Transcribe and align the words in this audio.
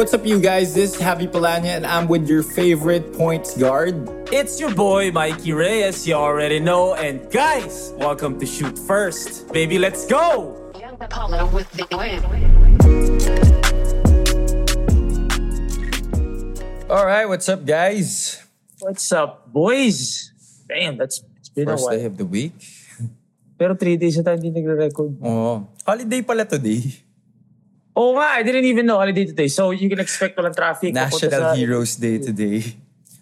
What's 0.00 0.16
up, 0.16 0.24
you 0.24 0.40
guys? 0.40 0.72
This 0.72 0.96
is 0.96 1.00
Javi 1.04 1.28
Palanya, 1.28 1.76
and 1.76 1.84
I'm 1.84 2.08
with 2.08 2.24
your 2.24 2.40
favorite 2.40 3.12
points 3.12 3.52
guard. 3.52 4.00
It's 4.32 4.56
your 4.56 4.72
boy 4.72 5.12
Mikey 5.12 5.52
Reyes, 5.52 6.08
you 6.08 6.16
already 6.16 6.56
know. 6.56 6.96
And 6.96 7.20
guys, 7.28 7.92
welcome 8.00 8.40
to 8.40 8.48
Shoot 8.48 8.80
First. 8.88 9.52
Baby, 9.52 9.76
let's 9.76 10.08
go! 10.08 10.56
Young 10.80 10.96
Apollo 10.96 11.52
with 11.52 11.68
the 11.76 11.84
win. 11.92 12.16
All 16.88 17.04
right, 17.04 17.28
what's 17.28 17.52
up, 17.52 17.68
guys? 17.68 18.40
What's 18.80 19.04
up, 19.12 19.52
boys? 19.52 20.32
Damn, 20.64 20.96
that's 20.96 21.20
it's 21.36 21.52
been 21.52 21.68
First 21.68 21.92
a 21.92 22.00
day 22.00 22.08
of 22.08 22.16
the 22.16 22.24
week. 22.24 22.56
Pero 23.60 23.76
three 23.76 24.00
days 24.00 24.16
na 24.16 24.24
tayo 24.24 24.40
hindi 24.40 24.48
nagre-record. 24.48 25.20
Oh, 25.20 25.68
holiday 25.84 26.24
pala 26.24 26.48
today. 26.48 26.88
Oo 27.96 28.14
nga, 28.14 28.38
I 28.38 28.42
didn't 28.42 28.64
even 28.64 28.86
know 28.86 28.98
holiday 28.98 29.26
today. 29.26 29.50
So 29.50 29.70
you 29.70 29.90
can 29.90 29.98
expect 29.98 30.38
walang 30.38 30.54
traffic. 30.54 30.94
National 30.94 31.52
sa- 31.52 31.56
Heroes 31.58 31.98
Day 31.98 32.22
today. 32.22 32.62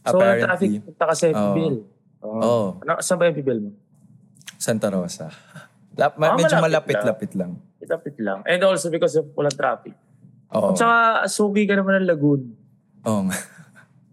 So 0.04 0.16
walang 0.16 0.44
traffic 0.44 0.68
Apparently. 0.70 0.86
punta 0.86 1.04
ka 1.04 1.14
sa 1.14 1.26
Oo. 1.28 1.54
Bill. 1.56 1.76
Oo. 2.20 2.56
Ano, 2.80 2.92
saan 3.00 3.16
ba 3.16 3.26
yung 3.26 3.38
bill 3.38 3.60
mo? 3.64 3.70
Santa 4.58 4.90
Rosa. 4.90 5.30
Lap, 5.94 6.18
ma- 6.18 6.34
Ah, 6.34 6.36
medyo 6.36 6.58
malapit 6.58 6.94
malapit-lapit 6.94 7.30
lang. 7.34 7.52
Itapit 7.78 8.16
lang. 8.18 8.42
And 8.44 8.60
also 8.62 8.90
because 8.90 9.14
of 9.16 9.30
walang 9.34 9.54
traffic. 9.54 9.94
Oo. 10.52 10.74
Tsaka, 10.74 11.24
suki 11.26 11.64
ka 11.64 11.74
naman 11.74 12.02
ng 12.02 12.08
Lagoon. 12.08 12.42
Oo 13.06 13.20
nga. 13.28 13.36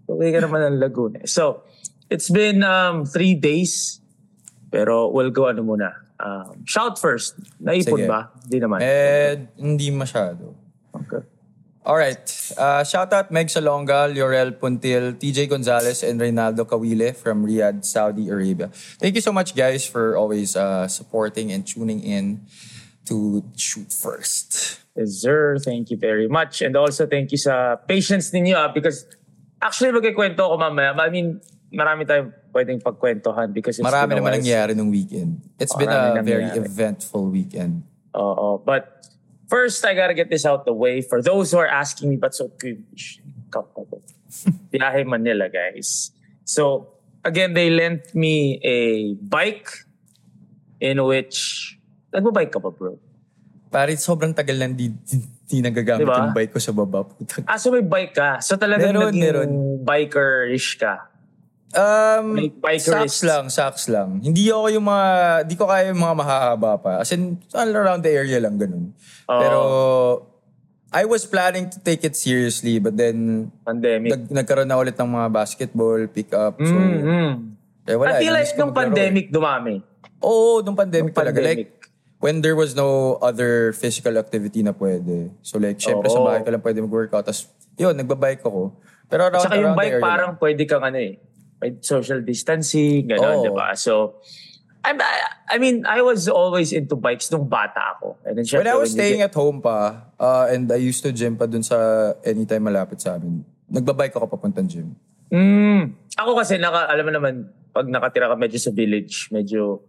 Suki 0.06 0.30
ka 0.30 0.40
naman 0.40 0.60
ng 0.70 0.78
Lagoon. 0.78 1.14
So, 1.26 1.66
it's 2.08 2.30
been 2.30 2.62
um, 2.62 3.04
three 3.04 3.34
days. 3.34 4.00
Pero 4.70 5.10
we'll 5.10 5.32
go 5.32 5.48
ano 5.48 5.64
muna. 5.64 6.05
Um, 6.20 6.64
shout 6.66 7.00
first. 7.00 7.36
Naipon 7.60 8.00
Sige. 8.00 8.08
ba? 8.08 8.32
Hindi 8.48 8.58
naman. 8.60 8.78
Eh, 8.80 9.34
hindi 9.60 9.92
masyado. 9.92 10.56
Okay. 10.96 11.22
All 11.86 11.98
right. 11.98 12.26
Uh, 12.58 12.84
shout 12.84 13.14
out 13.14 13.30
Meg 13.30 13.48
Salonga, 13.48 14.10
Llorel 14.10 14.58
Puntil, 14.58 15.14
TJ 15.22 15.50
Gonzalez, 15.50 16.02
and 16.02 16.20
Reynaldo 16.20 16.66
Kawile 16.66 17.16
from 17.16 17.46
Riyadh, 17.46 17.86
Saudi 17.86 18.30
Arabia. 18.30 18.72
Thank 18.98 19.14
you 19.14 19.22
so 19.22 19.32
much, 19.32 19.54
guys, 19.54 19.86
for 19.86 20.18
always 20.18 20.56
uh, 20.56 20.88
supporting 20.88 21.52
and 21.52 21.62
tuning 21.62 22.02
in 22.02 22.42
to 23.06 23.46
Shoot 23.56 23.94
First. 23.94 24.82
Yes, 24.98 25.22
sir. 25.22 25.60
Thank 25.60 25.92
you 25.92 25.98
very 25.98 26.28
much. 26.28 26.64
And 26.64 26.76
also, 26.76 27.06
thank 27.06 27.32
you 27.32 27.38
sa 27.38 27.76
patience 27.76 28.34
ninyo 28.34 28.58
ah, 28.58 28.74
because 28.74 29.06
actually 29.62 29.94
magkikwento 29.94 30.42
ako 30.42 30.58
mamaya. 30.58 30.98
I 30.98 31.14
mean, 31.14 31.38
marami 31.70 32.08
tayong 32.08 32.34
pwedeng 32.56 32.80
pagkwentuhan 32.80 33.52
because 33.52 33.76
it's 33.76 33.84
Marami 33.84 34.16
been 34.16 34.24
naman 34.24 34.40
nangyari 34.40 34.72
nung 34.72 34.88
weekend. 34.88 35.44
It's 35.60 35.76
been 35.76 35.92
Marami 35.92 36.16
a 36.16 36.24
very 36.24 36.48
nangyari. 36.48 36.64
eventful 36.64 37.28
weekend. 37.28 37.84
Oo. 38.16 38.58
But 38.58 39.04
first, 39.46 39.84
I 39.84 39.92
gotta 39.92 40.16
get 40.16 40.32
this 40.32 40.48
out 40.48 40.64
the 40.64 40.72
way. 40.72 41.04
For 41.04 41.20
those 41.20 41.52
who 41.52 41.60
are 41.60 41.68
asking 41.68 42.08
me, 42.08 42.16
but 42.16 42.32
so 42.32 42.48
cringe. 42.56 43.20
Biyahe 44.72 45.04
Manila, 45.04 45.48
guys. 45.48 46.12
So, 46.44 46.92
again, 47.24 47.52
they 47.52 47.70
lent 47.70 48.14
me 48.14 48.60
a 48.62 49.14
bike 49.16 49.68
in 50.80 51.04
which... 51.04 51.72
Nagbabike 52.12 52.52
ka 52.52 52.60
pa, 52.60 52.72
bro? 52.72 53.00
Pare, 53.68 53.96
sobrang 53.96 54.32
tagal 54.32 54.56
lang 54.56 54.72
di, 54.76 54.88
di, 54.88 55.20
di 55.46 55.58
nagagamit 55.60 56.04
Diba? 56.04 56.20
yung 56.22 56.32
bike 56.32 56.52
ko 56.52 56.60
sa 56.60 56.72
baba. 56.72 57.04
Putang- 57.04 57.48
Ah, 57.48 57.56
so 57.56 57.72
may 57.72 57.84
bike 57.84 58.12
ka. 58.14 58.40
So 58.40 58.56
talagang 58.56 58.92
Meron, 58.92 59.12
naging 59.12 59.20
meron. 59.20 59.50
biker-ish 59.84 60.80
ka. 60.80 61.12
Um, 61.76 62.40
Like 62.64 62.80
socks 62.80 63.20
lang, 63.22 63.52
socks 63.52 63.92
lang. 63.92 64.24
Hindi 64.24 64.48
ako 64.48 64.68
yung 64.72 64.88
mga, 64.88 65.08
di 65.44 65.56
ko 65.56 65.68
kaya 65.68 65.92
yung 65.92 66.00
mga 66.00 66.16
mahahaba 66.16 66.72
pa. 66.80 66.92
As 67.04 67.12
in, 67.12 67.36
all 67.52 67.68
around 67.70 68.02
the 68.02 68.12
area 68.12 68.40
lang 68.40 68.56
ganun. 68.56 68.96
Oo. 69.28 69.40
Pero, 69.40 69.60
I 70.96 71.04
was 71.04 71.28
planning 71.28 71.68
to 71.68 71.78
take 71.84 72.08
it 72.08 72.16
seriously, 72.16 72.80
but 72.80 72.96
then, 72.96 73.52
Pandemic. 73.68 74.16
nag, 74.16 74.24
nagkaroon 74.32 74.72
na 74.72 74.80
ulit 74.80 74.96
ng 74.96 75.12
mga 75.12 75.28
basketball, 75.28 76.00
pick-up. 76.08 76.56
So, 76.58 76.72
Mm. 76.72 77.60
eh, 77.84 77.96
wala. 78.00 78.16
I 78.16 78.24
feel 78.24 78.32
like 78.32 78.48
nung 78.56 78.72
eh. 78.72 78.80
pandemic 78.80 79.28
dumami. 79.28 79.84
Oo, 80.24 80.64
nung 80.64 80.80
pandemic 80.80 81.12
Nung 81.12 81.20
talaga. 81.20 81.44
pandemic. 81.44 81.68
Like, 81.76 81.84
when 82.24 82.40
there 82.40 82.56
was 82.56 82.72
no 82.74 83.20
other 83.20 83.76
physical 83.76 84.16
activity 84.16 84.64
na 84.64 84.72
pwede. 84.72 85.30
So 85.44 85.60
like, 85.60 85.78
syempre 85.78 86.08
sa 86.08 86.18
Oo. 86.18 86.26
bahay 86.26 86.42
ka 86.42 86.50
lang 86.50 86.64
pwede 86.64 86.80
mag-workout. 86.80 87.28
Tapos, 87.28 87.52
yun, 87.76 87.92
nagbabike 87.92 88.40
ako. 88.42 88.72
Pero 89.06 89.28
around, 89.28 89.44
Tsaka 89.44 89.60
yung 89.60 89.76
around 89.76 89.78
bike 89.78 90.00
parang 90.00 90.32
lang. 90.34 90.42
pwede 90.42 90.62
kang 90.66 90.82
ano 90.82 90.98
eh. 90.98 91.20
May 91.66 91.82
social 91.82 92.22
distancing, 92.22 93.10
gano'n, 93.10 93.42
di 93.42 93.50
ba? 93.50 93.74
So, 93.74 94.22
I'm, 94.86 95.02
I, 95.02 95.18
I 95.50 95.58
mean, 95.58 95.82
I 95.90 96.06
was 96.06 96.30
always 96.30 96.70
into 96.70 96.94
bikes 96.94 97.34
nung 97.34 97.50
bata 97.50 97.98
ako. 97.98 98.22
And 98.22 98.38
then, 98.38 98.46
When 98.46 98.70
I 98.70 98.78
was 98.78 98.94
you 98.94 99.02
staying 99.02 99.26
get- 99.26 99.34
at 99.34 99.36
home 99.36 99.58
pa, 99.58 100.06
uh, 100.22 100.46
and 100.46 100.70
I 100.70 100.78
used 100.78 101.02
to 101.02 101.10
gym 101.10 101.34
pa 101.34 101.50
dun 101.50 101.66
sa 101.66 102.14
anytime 102.22 102.62
malapit 102.62 103.02
sa 103.02 103.18
amin, 103.18 103.42
nagbabike 103.66 104.14
ako 104.14 104.30
papuntang 104.30 104.70
gym. 104.70 104.94
Mm. 105.34 105.90
Ako 106.22 106.38
kasi, 106.38 106.62
naka, 106.62 106.86
alam 106.86 107.02
mo 107.02 107.12
naman, 107.12 107.34
pag 107.74 107.90
nakatira 107.90 108.30
ka 108.30 108.38
medyo 108.38 108.62
sa 108.62 108.70
village, 108.70 109.26
medyo 109.34 109.82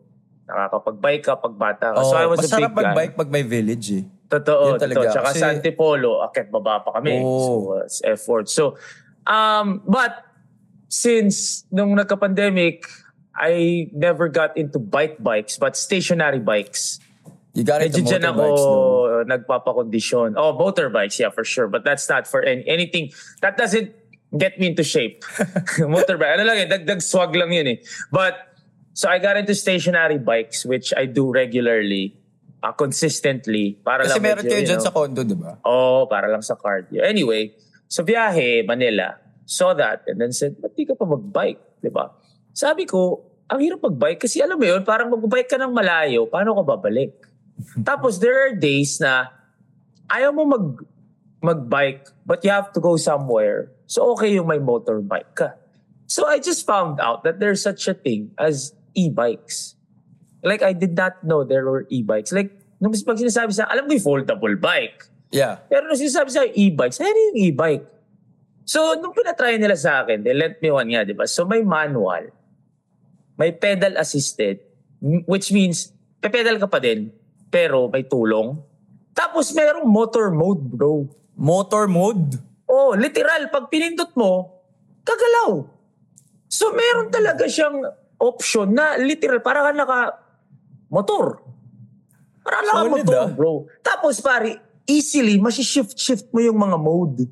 nakakapag-bike 0.49 1.25
ka 1.29 1.37
pag 1.37 1.55
bata 1.55 1.93
ka. 1.93 2.01
so, 2.01 2.17
Oo, 2.17 2.25
I 2.25 2.25
was 2.25 2.41
a 2.41 2.43
masarap 2.49 2.73
big 2.73 2.73
guy. 2.73 2.81
mag-bike 2.81 3.15
pag 3.21 3.29
may 3.29 3.45
village 3.45 3.87
eh. 3.93 4.05
Totoo, 4.33 4.81
totoo. 4.81 5.05
Tsaka 5.07 5.29
Kasi- 5.29 5.45
sa 5.45 5.53
Antipolo, 5.53 6.25
akit 6.25 6.49
baba 6.49 6.81
pa 6.81 6.97
kami. 6.97 7.21
Oo. 7.21 7.37
So, 7.37 7.53
uh, 7.77 8.11
effort. 8.11 8.49
So, 8.49 8.81
um, 9.29 9.85
but 9.85 10.25
since 10.89 11.65
nung 11.71 11.95
nagka-pandemic, 11.95 12.87
I 13.37 13.89
never 13.93 14.29
got 14.29 14.57
into 14.57 14.79
bike 14.79 15.23
bikes, 15.23 15.59
but 15.59 15.77
stationary 15.77 16.41
bikes. 16.41 17.01
You 17.57 17.65
got 17.65 17.81
into 17.81 18.05
dyan 18.05 18.25
ako 18.25 18.37
motorbikes 18.37 18.65
though. 18.65 19.25
nagpapakondisyon. 19.25 20.29
Oh, 20.37 20.53
motorbikes, 20.57 21.19
yeah, 21.19 21.33
for 21.33 21.45
sure. 21.45 21.69
But 21.69 21.85
that's 21.85 22.09
not 22.09 22.27
for 22.29 22.45
any, 22.45 22.65
anything. 22.69 23.13
That 23.41 23.57
doesn't 23.57 23.93
get 24.37 24.61
me 24.61 24.69
into 24.69 24.85
shape. 24.85 25.25
Motorbike. 25.81 26.37
Ano 26.37 26.45
lang 26.45 26.59
eh, 26.65 26.69
dagdag 26.69 27.01
swag 27.01 27.33
lang 27.33 27.53
yun 27.53 27.67
eh. 27.67 27.79
But, 28.13 28.37
so 28.93 29.09
I 29.09 29.19
got 29.19 29.37
into 29.37 29.55
stationary 29.55 30.19
bikes, 30.19 30.65
which 30.65 30.93
I 30.97 31.09
do 31.09 31.33
regularly, 31.33 32.17
uh, 32.63 32.73
consistently. 32.73 33.81
Para 33.81 34.05
Kasi 34.05 34.21
lang 34.21 34.23
meron 34.23 34.45
medyo, 34.45 34.53
kayo 34.53 34.63
dyan 34.65 34.81
know, 34.81 34.89
sa 34.89 34.93
condo, 34.93 35.21
di 35.25 35.37
ba? 35.37 35.57
Oo, 35.65 36.05
para 36.09 36.29
lang 36.29 36.45
sa 36.45 36.61
cardio. 36.61 37.01
Anyway, 37.01 37.57
sa 37.89 38.05
biyahe, 38.05 38.69
Manila, 38.69 39.17
saw 39.47 39.73
that 39.73 40.03
and 40.11 40.19
then 40.19 40.35
said, 40.35 40.59
ba't 40.59 40.75
di 40.75 40.85
ka 40.85 40.99
pa 40.99 41.07
mag-bike? 41.07 41.81
Di 41.81 41.89
ba? 41.89 42.11
Sabi 42.51 42.85
ko, 42.85 43.23
ang 43.47 43.63
hirap 43.63 43.79
mag-bike 43.79 44.27
kasi 44.27 44.43
alam 44.43 44.59
mo 44.59 44.67
yun, 44.67 44.83
parang 44.83 45.07
mag-bike 45.09 45.47
ka 45.47 45.57
ng 45.57 45.71
malayo, 45.71 46.27
paano 46.27 46.59
ka 46.59 46.63
babalik? 46.67 47.15
Tapos 47.89 48.19
there 48.19 48.35
are 48.35 48.53
days 48.53 48.99
na 48.99 49.31
ayaw 50.11 50.35
mo 50.35 50.45
mag 50.45 50.67
mag-bike 51.41 52.11
but 52.27 52.43
you 52.43 52.51
have 52.51 52.75
to 52.75 52.83
go 52.83 52.99
somewhere. 52.99 53.71
So 53.87 54.03
okay 54.19 54.35
yung 54.35 54.51
may 54.51 54.59
motorbike 54.59 55.39
ka. 55.39 55.55
So 56.11 56.27
I 56.27 56.43
just 56.43 56.67
found 56.67 56.99
out 56.99 57.23
that 57.23 57.39
there's 57.39 57.63
such 57.63 57.87
a 57.87 57.95
thing 57.95 58.35
as 58.35 58.75
e-bikes. 58.99 59.79
Like 60.43 60.63
I 60.63 60.75
did 60.75 60.99
not 60.99 61.23
know 61.23 61.47
there 61.47 61.67
were 61.67 61.87
e-bikes. 61.87 62.35
Like 62.35 62.51
nung 62.83 62.93
pag 62.93 63.19
sinasabi 63.19 63.55
sa, 63.55 63.71
alam 63.71 63.87
ko 63.87 63.95
yung 63.95 64.07
foldable 64.07 64.59
bike. 64.59 65.07
Yeah. 65.31 65.63
Pero 65.71 65.87
nung 65.87 65.99
sinasabi 65.99 66.31
sa 66.35 66.43
e-bikes, 66.47 66.99
ano 66.99 67.15
yung 67.15 67.39
e-bike? 67.51 67.96
So, 68.67 68.99
nung 68.99 69.15
pinatry 69.15 69.63
nila 69.63 69.79
sa 69.79 70.03
akin, 70.03 70.27
they 70.27 70.35
lent 70.35 70.59
me 70.59 70.75
one 70.75 70.91
nga, 70.91 71.07
di 71.07 71.15
ba? 71.15 71.23
So, 71.31 71.47
may 71.47 71.63
manual. 71.63 72.35
May 73.39 73.55
pedal 73.55 73.95
assisted, 73.95 74.59
which 75.31 75.55
means, 75.55 75.95
pe-pedal 76.19 76.59
ka 76.59 76.67
pa 76.67 76.83
din, 76.83 77.15
pero 77.47 77.87
may 77.87 78.03
tulong. 78.03 78.59
Tapos, 79.15 79.55
merong 79.55 79.87
motor 79.87 80.35
mode, 80.35 80.67
bro. 80.67 81.07
Motor 81.39 81.87
mode. 81.87 82.43
Oh, 82.67 82.91
literal, 82.99 83.47
pag 83.55 83.71
pinindot 83.71 84.11
mo, 84.19 84.59
kagalaw. 85.07 85.63
So, 86.51 86.75
meron 86.75 87.15
talaga 87.15 87.47
siyang 87.47 87.87
option 88.19 88.75
na 88.75 88.99
literal, 88.99 89.47
para 89.47 89.63
ka 89.63 89.71
naka 89.79 90.01
motor. 90.91 91.39
Para 92.43 92.67
Solid, 92.67 93.07
motor, 93.07 93.15
ah. 93.15 93.31
bro. 93.31 93.71
Tapos, 93.79 94.19
pare, 94.19 94.59
easily, 94.91 95.39
masishift-shift 95.39 96.35
mo 96.35 96.43
yung 96.43 96.59
mga 96.59 96.77
mode. 96.83 97.31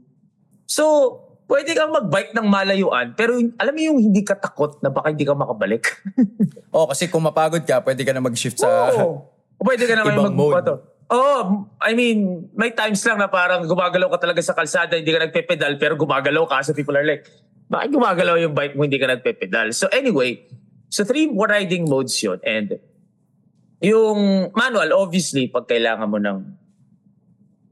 So, 0.62 1.23
pwede 1.48 1.76
kang 1.76 1.92
mag-bike 1.92 2.32
ng 2.32 2.46
malayuan, 2.48 3.12
pero 3.12 3.36
alam 3.60 3.72
mo 3.72 3.80
yung 3.80 3.98
hindi 4.00 4.24
ka 4.24 4.36
takot 4.36 4.80
na 4.80 4.88
baka 4.88 5.12
hindi 5.12 5.24
ka 5.24 5.36
makabalik? 5.36 5.84
Oh, 6.74 6.90
kasi 6.90 7.06
kung 7.06 7.22
mapagod 7.22 7.62
ka, 7.62 7.78
pwede 7.86 8.02
ka 8.02 8.10
na 8.10 8.18
mag-shift 8.18 8.58
sa... 8.58 8.66
Oo. 8.66 9.30
Pwede 9.62 9.86
ka 9.86 9.94
naman 9.94 10.18
Ibang 10.18 10.26
mag 10.26 10.34
mode. 10.34 10.58
ano. 10.58 10.74
Oo, 11.06 11.70
I 11.78 11.94
mean, 11.94 12.50
may 12.50 12.74
times 12.74 12.98
lang 13.06 13.22
na 13.22 13.30
parang 13.30 13.62
gumagalaw 13.62 14.10
ka 14.10 14.26
talaga 14.26 14.42
sa 14.42 14.58
kalsada, 14.58 14.98
hindi 14.98 15.14
ka 15.14 15.22
nagpe-pedal, 15.22 15.78
pero 15.78 15.94
gumagalaw 15.94 16.50
ka. 16.50 16.66
So 16.66 16.74
people 16.74 16.98
are 16.98 17.06
like, 17.06 17.30
bakit 17.70 17.94
gumagalaw 17.94 18.42
yung 18.42 18.58
bike 18.58 18.74
mo, 18.74 18.82
hindi 18.82 18.98
ka 18.98 19.06
nagpe-pedal? 19.06 19.70
So 19.70 19.86
anyway, 19.94 20.42
so 20.90 21.06
three 21.06 21.30
riding 21.30 21.86
modes 21.86 22.18
yun. 22.18 22.42
And 22.42 22.82
yung 23.78 24.50
manual, 24.50 24.98
obviously, 24.98 25.46
pag 25.46 25.70
kailangan 25.70 26.10
mo 26.10 26.18
ng 26.18 26.38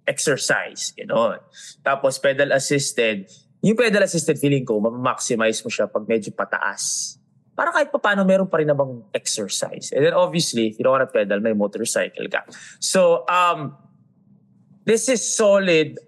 exercise, 0.07 0.95
gano'n. 0.95 1.39
Tapos 1.81 2.19
pedal 2.23 2.55
assisted, 2.55 3.27
yung 3.63 3.79
pedal 3.79 4.03
assisted 4.03 4.39
feeling 4.39 4.67
ko, 4.67 4.83
ma-maximize 4.83 5.63
mo 5.63 5.71
siya 5.71 5.87
pag 5.87 6.03
medyo 6.05 6.35
pataas. 6.35 7.17
Para 7.55 7.71
kahit 7.71 7.95
pa 7.95 8.01
paano, 8.03 8.27
meron 8.27 8.51
pa 8.51 8.59
rin 8.59 8.67
namang 8.67 9.07
exercise. 9.15 9.93
And 9.95 10.03
then 10.03 10.15
obviously, 10.15 10.73
if 10.73 10.81
you 10.81 10.85
don't 10.85 10.99
want 10.99 11.07
to 11.07 11.13
pedal, 11.13 11.39
may 11.39 11.53
motorcycle 11.55 12.27
ka. 12.27 12.43
So, 12.81 13.23
um, 13.29 13.77
this 14.85 15.07
is 15.09 15.23
solid 15.23 15.99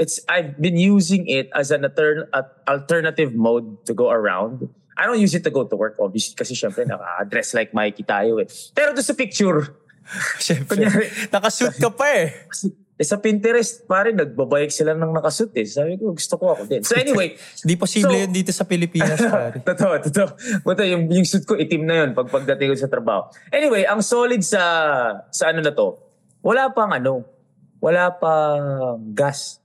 it's 0.00 0.18
I've 0.26 0.58
been 0.58 0.76
using 0.76 1.28
it 1.28 1.52
as 1.54 1.70
an 1.70 1.84
altern- 1.84 2.26
alternative 2.66 3.34
mode 3.36 3.84
to 3.86 3.94
go 3.94 4.10
around. 4.10 4.66
I 4.96 5.06
don't 5.06 5.20
use 5.20 5.34
it 5.34 5.44
to 5.44 5.50
go 5.50 5.64
to 5.64 5.76
work, 5.76 5.96
obviously, 6.00 6.34
kasi 6.34 6.54
syempre 6.54 6.84
naka-dress 6.84 7.54
like 7.54 7.72
Mikey 7.72 8.04
tayo 8.04 8.40
eh. 8.40 8.48
Pero 8.74 8.92
doon 8.92 9.04
sa 9.04 9.14
picture, 9.14 9.78
Siyempre, 10.42 10.82
Kunyari- 10.82 11.30
nakasuit 11.30 11.78
ka 11.78 11.90
pa 11.94 12.06
eh. 12.10 12.34
Eh, 13.02 13.04
sa 13.04 13.18
Pinterest, 13.18 13.82
pare, 13.82 14.14
nagbabike 14.14 14.70
sila 14.70 14.94
ng 14.94 15.10
nakasuit 15.10 15.50
eh. 15.52 15.66
Sabi 15.66 15.98
ko, 15.98 16.14
gusto 16.14 16.38
ko 16.38 16.54
ako 16.54 16.62
din. 16.64 16.80
So 16.80 16.94
anyway, 16.94 17.34
Di 17.58 17.74
posible 17.74 18.14
So- 18.14 18.22
yun 18.22 18.30
dito 18.30 18.48
sa 18.48 18.62
Pilipinas, 18.62 19.18
pare. 19.26 19.58
totoo, 19.60 19.98
totoo. 20.00 20.28
Buto, 20.62 20.82
yung, 20.82 21.10
yung 21.10 21.26
suit 21.26 21.42
ko, 21.42 21.54
itim 21.54 21.82
na 21.82 21.94
yun 22.00 22.10
pag 22.12 22.30
pagdating 22.30 22.70
ko 22.70 22.76
sa 22.76 22.86
trabaho. 22.86 23.26
Anyway, 23.50 23.82
ang 23.82 23.98
solid 23.98 24.38
sa, 24.40 24.62
sa 25.28 25.50
ano 25.50 25.58
na 25.58 25.74
to, 25.74 25.98
wala 26.40 26.70
pang 26.70 26.88
ano, 26.88 27.26
wala 27.76 28.14
pang 28.14 28.62
gas. 29.10 29.58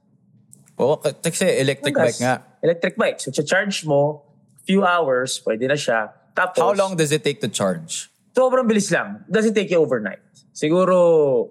Oo, 0.75 0.98
k- 0.98 1.13
kasi 1.16 1.45
electric 1.56 1.94
Gas. 1.94 2.01
bike 2.04 2.19
nga. 2.19 2.36
Electric 2.60 2.94
bike. 2.95 3.18
So, 3.19 3.30
charge 3.30 3.81
mo, 3.84 4.25
few 4.63 4.81
hours, 4.81 5.38
pwede 5.42 5.66
na 5.66 5.74
siya. 5.74 6.10
Tapos, 6.34 6.57
How 6.57 6.74
long 6.74 6.94
does 6.94 7.10
it 7.10 7.22
take 7.22 7.38
to 7.39 7.48
charge? 7.48 8.10
sobrang 8.30 8.69
bilis 8.69 8.94
lang. 8.94 9.25
Doesn't 9.25 9.54
take 9.54 9.66
you 9.68 9.81
overnight. 9.81 10.22
Siguro, 10.54 11.50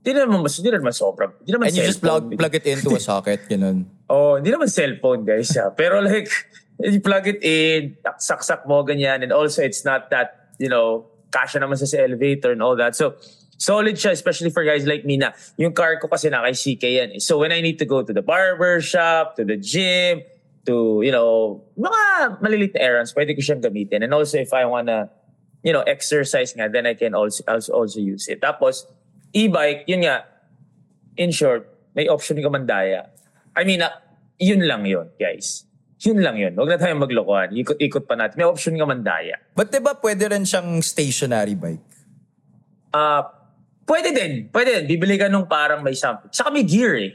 di 0.00 0.10
naman 0.16 0.40
mas, 0.40 0.56
di 0.56 0.70
naman 0.72 0.92
sobrang. 0.96 1.32
Di 1.44 1.52
naman 1.52 1.68
And 1.68 1.76
you 1.76 1.84
just 1.84 2.00
plug, 2.00 2.32
plug 2.32 2.54
it 2.56 2.64
into 2.66 2.96
a 2.96 3.00
socket, 3.08 3.44
ganun. 3.48 3.84
Oh, 4.08 4.36
hindi 4.40 4.50
naman 4.50 4.72
cellphone, 4.72 5.24
guys. 5.28 5.52
ah. 5.60 5.70
Pero 5.70 6.00
like, 6.00 6.28
you 6.80 7.00
plug 7.00 7.28
it 7.28 7.44
in, 7.44 7.96
saksak 8.16 8.64
mo, 8.64 8.82
ganyan. 8.82 9.22
And 9.22 9.32
also, 9.32 9.60
it's 9.62 9.84
not 9.84 10.08
that, 10.10 10.56
you 10.58 10.68
know, 10.68 11.06
kasha 11.30 11.60
naman 11.60 11.76
sa 11.76 11.84
sa 11.86 12.00
elevator 12.00 12.52
and 12.52 12.62
all 12.64 12.74
that. 12.80 12.96
So, 12.96 13.20
solid 13.60 13.94
siya, 14.00 14.16
especially 14.16 14.48
for 14.48 14.64
guys 14.64 14.88
like 14.88 15.04
me 15.04 15.20
na, 15.20 15.36
yung 15.60 15.76
car 15.76 16.00
ko 16.00 16.08
kasi 16.08 16.32
na 16.32 16.40
kay 16.48 16.56
CK 16.56 16.84
yan. 16.88 17.08
eh. 17.16 17.20
So, 17.20 17.36
when 17.36 17.52
I 17.52 17.60
need 17.60 17.78
to 17.78 17.86
go 17.86 18.00
to 18.02 18.12
the 18.12 18.24
barber 18.24 18.80
shop, 18.80 19.36
to 19.36 19.44
the 19.44 19.60
gym, 19.60 20.24
to, 20.64 21.04
you 21.04 21.12
know, 21.12 21.60
mga 21.76 22.40
malilit 22.40 22.72
na 22.74 22.80
errands, 22.80 23.12
pwede 23.12 23.36
ko 23.36 23.40
siyang 23.44 23.60
gamitin. 23.60 24.00
And 24.02 24.12
also, 24.16 24.40
if 24.40 24.52
I 24.56 24.64
wanna, 24.64 25.12
you 25.62 25.72
know, 25.76 25.84
exercise 25.84 26.56
nga, 26.56 26.72
then 26.72 26.88
I 26.88 26.94
can 26.96 27.12
also, 27.14 27.44
also, 27.46 27.72
also 27.72 28.00
use 28.00 28.28
it. 28.28 28.40
Tapos, 28.40 28.88
e-bike, 29.32 29.86
yun 29.86 30.06
nga, 30.06 30.26
in 31.16 31.30
short, 31.30 31.66
may 31.94 32.06
option 32.06 32.38
ka 32.38 32.48
mandaya. 32.48 33.10
I 33.54 33.62
mean, 33.66 33.82
ah, 33.82 33.94
yun 34.38 34.62
lang 34.64 34.86
yun, 34.86 35.10
guys. 35.18 35.66
Yun 36.00 36.24
lang 36.24 36.40
yun. 36.40 36.56
Huwag 36.56 36.72
na 36.72 36.80
tayong 36.80 37.04
maglokohan. 37.04 37.52
Ikot-ikot 37.52 38.08
pa 38.08 38.16
natin. 38.16 38.40
May 38.40 38.48
option 38.48 38.72
ka 38.72 38.88
mandaya. 38.88 39.36
But 39.52 39.68
diba 39.68 39.92
pwede 40.00 40.32
rin 40.32 40.48
siyang 40.48 40.80
stationary 40.80 41.52
bike? 41.52 41.84
Ah, 42.96 43.28
pwede 43.84 44.08
din. 44.16 44.48
Pwede 44.48 44.80
din. 44.80 44.84
Bibili 44.96 45.20
ka 45.20 45.28
nung 45.28 45.44
parang 45.44 45.84
may 45.84 45.92
something. 45.92 46.32
Saka 46.32 46.48
may 46.48 46.64
gear 46.64 46.96
eh. 46.96 47.12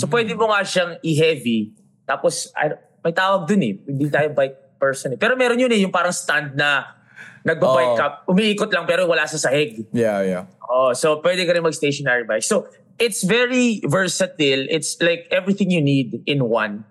So 0.00 0.08
pwede 0.08 0.32
mo 0.32 0.48
nga 0.48 0.64
siyang 0.64 0.96
i-heavy. 1.04 1.76
Tapos, 2.08 2.48
I- 2.56 2.80
may 3.04 3.12
tawag 3.12 3.44
dun 3.44 3.60
eh. 3.60 3.76
Hindi 3.84 4.08
tayo 4.08 4.32
bike 4.32 4.80
person 4.80 5.12
eh. 5.12 5.18
Pero 5.20 5.36
meron 5.36 5.60
yun 5.60 5.68
eh, 5.68 5.84
yung 5.84 5.92
parang 5.92 6.16
stand 6.16 6.56
na 6.56 6.96
nagbabike 7.44 7.92
Oo. 7.92 8.00
ka. 8.00 8.06
Umiikot 8.26 8.70
lang 8.72 8.88
pero 8.88 9.04
wala 9.04 9.28
sa 9.28 9.36
sahig. 9.36 9.84
Yeah, 9.92 10.24
yeah. 10.24 10.44
Oh, 10.64 10.96
so 10.96 11.20
pwede 11.20 11.44
ka 11.44 11.52
rin 11.52 11.62
mag-stationary 11.62 12.24
bike. 12.24 12.42
So, 12.42 12.66
it's 12.98 13.22
very 13.22 13.84
versatile. 13.84 14.64
It's 14.72 14.96
like 15.04 15.28
everything 15.30 15.70
you 15.70 15.84
need 15.84 16.24
in 16.24 16.48
one. 16.48 16.88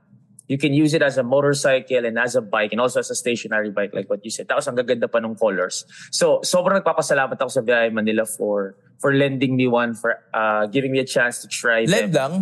You 0.52 0.60
can 0.60 0.76
use 0.76 0.94
it 0.94 1.02
as 1.02 1.18
a 1.18 1.24
motorcycle 1.24 2.06
and 2.06 2.20
as 2.20 2.36
a 2.36 2.44
bike 2.44 2.76
and 2.76 2.82
also 2.82 3.00
as 3.00 3.10
a 3.10 3.16
stationary 3.16 3.72
bike 3.72 3.96
like 3.96 4.10
what 4.12 4.22
you 4.22 4.30
said. 4.30 4.46
Tapos 4.46 4.68
ang 4.68 4.78
gaganda 4.78 5.10
pa 5.10 5.18
ng 5.18 5.34
colors. 5.40 5.88
So, 6.12 6.44
sobrang 6.44 6.84
nagpapasalamat 6.84 7.40
ako 7.40 7.50
sa 7.50 7.62
Biyahe 7.64 7.90
Manila 7.90 8.28
for 8.28 8.76
for 9.00 9.16
lending 9.16 9.56
me 9.56 9.68
one, 9.68 9.96
for 9.96 10.20
uh, 10.36 10.68
giving 10.68 10.92
me 10.92 11.00
a 11.00 11.08
chance 11.08 11.42
to 11.42 11.48
try 11.48 11.84
Led 11.88 12.12
them. 12.12 12.14
lang. 12.14 12.34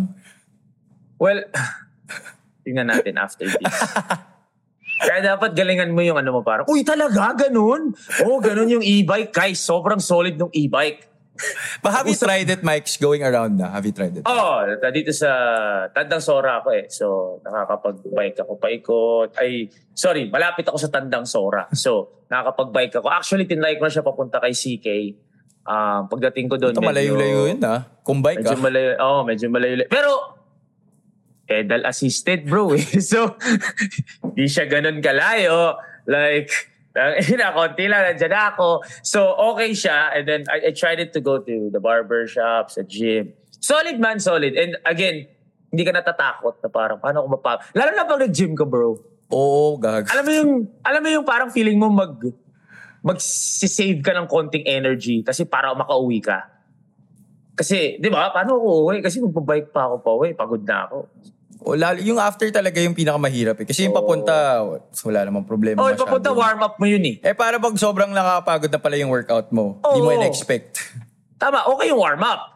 Well, 1.18 1.46
tingnan 2.66 2.90
natin 2.90 3.16
after 3.18 3.46
this. 3.46 3.62
Kaya 5.02 5.34
dapat 5.34 5.58
galingan 5.58 5.90
mo 5.90 6.00
yung 6.00 6.18
ano 6.18 6.30
mo 6.30 6.40
parang, 6.46 6.66
uy 6.70 6.86
talaga, 6.86 7.34
ganun? 7.48 7.90
Oh, 8.22 8.38
ganun 8.38 8.70
yung 8.70 8.84
e-bike. 8.84 9.34
Guys, 9.34 9.58
sobrang 9.58 9.98
solid 9.98 10.38
ng 10.38 10.50
e-bike. 10.54 11.12
But 11.80 11.96
have 11.96 12.06
you 12.06 12.14
tried 12.14 12.46
it, 12.46 12.60
Mike's 12.62 13.00
going 13.00 13.24
around 13.24 13.58
na? 13.58 13.72
Have 13.72 13.88
you 13.88 13.94
tried 13.96 14.14
it? 14.20 14.24
Oo, 14.28 14.36
oh, 14.62 14.90
dito 14.92 15.10
sa 15.10 15.30
Tandang 15.90 16.22
Sora 16.22 16.60
ako 16.60 16.68
eh. 16.76 16.84
So, 16.92 17.38
nakakapag-bike 17.42 18.44
ako 18.44 18.52
paikot. 18.60 19.30
Ay, 19.40 19.66
sorry, 19.96 20.28
malapit 20.28 20.68
ako 20.68 20.78
sa 20.78 20.92
Tandang 20.92 21.24
Sora. 21.24 21.66
So, 21.72 22.22
nakakapag-bike 22.28 23.00
ako. 23.00 23.08
Actually, 23.10 23.48
tinry 23.48 23.80
ko 23.80 23.88
na 23.88 23.92
siya 23.92 24.04
papunta 24.04 24.38
kay 24.38 24.54
CK. 24.54 24.86
Um, 25.62 26.10
pagdating 26.10 26.46
ko 26.52 26.60
doon, 26.60 26.74
Ito 26.74 26.84
malayo-layo 26.84 27.48
yun 27.48 27.62
ah. 27.64 27.86
Kung 28.02 28.20
bike 28.20 28.42
Medyo 28.44 28.58
ah. 28.58 28.62
malayo. 28.62 28.90
Oh, 29.00 29.20
medyo 29.24 29.46
malayo. 29.48 29.74
Pero, 29.88 30.41
pedal 31.52 31.84
assisted 31.84 32.48
bro 32.48 32.72
eh. 32.72 32.86
So, 33.12 33.36
di 34.32 34.48
siya 34.48 34.64
ganun 34.64 35.04
kalayo. 35.04 35.76
Like, 36.08 36.48
ina, 37.28 37.52
konti 37.52 37.84
lang, 37.92 38.08
nandiyan 38.08 38.32
na 38.32 38.42
ako. 38.56 38.80
So, 39.04 39.36
okay 39.52 39.76
siya. 39.76 40.16
And 40.16 40.24
then, 40.24 40.42
I, 40.48 40.68
I 40.68 40.70
tried 40.72 41.00
it 41.00 41.12
to 41.12 41.20
go 41.20 41.44
to 41.44 41.68
the 41.68 41.80
barber 41.80 42.24
shop, 42.24 42.72
sa 42.72 42.80
gym. 42.88 43.36
Solid 43.60 44.00
man, 44.00 44.16
solid. 44.18 44.56
And 44.56 44.80
again, 44.88 45.28
hindi 45.68 45.82
ka 45.84 45.92
natatakot 45.92 46.64
na 46.64 46.68
parang, 46.72 46.98
paano 46.98 47.24
ako 47.24 47.28
mapa... 47.36 47.62
Lalo 47.76 47.90
na 47.92 48.08
pag 48.08 48.20
nag-gym 48.24 48.56
ka, 48.56 48.64
bro. 48.64 48.96
Oo, 49.32 49.80
gag. 49.80 50.08
Alam 50.12 50.24
mo 50.24 50.32
yung, 50.32 50.52
alam 50.84 51.00
mo 51.00 51.08
yung 51.08 51.26
parang 51.28 51.48
feeling 51.48 51.80
mo 51.80 51.88
mag, 51.88 52.12
mag-save 53.00 54.00
ka 54.04 54.12
ng 54.12 54.28
konting 54.28 54.64
energy 54.68 55.24
kasi 55.24 55.48
para 55.48 55.72
makauwi 55.72 56.20
ka. 56.20 56.52
Kasi, 57.52 58.00
di 58.00 58.08
ba, 58.08 58.32
paano 58.32 58.56
ako 58.56 58.68
uwi? 58.88 58.96
Kasi 59.04 59.20
magbabike 59.20 59.68
pa 59.72 59.88
ako 59.88 59.96
pa 60.00 60.10
uwi, 60.16 60.32
pagod 60.32 60.64
na 60.64 60.88
ako. 60.88 60.98
O, 61.62 61.78
lalo, 61.78 62.02
yung 62.02 62.18
after 62.18 62.50
talaga 62.50 62.82
yung 62.82 62.94
pinakamahirap 62.94 63.62
eh. 63.62 63.66
Kasi 63.66 63.86
yung 63.86 63.94
papunta, 63.94 64.62
wala 65.06 65.20
namang 65.22 65.46
problema 65.46 65.78
Oh, 65.78 65.88
masyado. 65.88 66.02
papunta 66.04 66.30
warm 66.34 66.60
up 66.60 66.74
mo 66.76 66.86
yun 66.86 67.02
eh. 67.06 67.16
Eh, 67.22 67.34
para 67.34 67.62
pag 67.62 67.74
sobrang 67.78 68.10
nakakapagod 68.10 68.70
na 68.70 68.80
pala 68.82 68.98
yung 68.98 69.10
workout 69.10 69.54
mo, 69.54 69.78
hindi 69.80 70.00
mo 70.02 70.10
Oo. 70.10 70.18
in-expect. 70.18 70.82
Tama, 71.42 71.66
okay 71.70 71.94
yung 71.94 72.02
warm 72.02 72.22
up. 72.22 72.52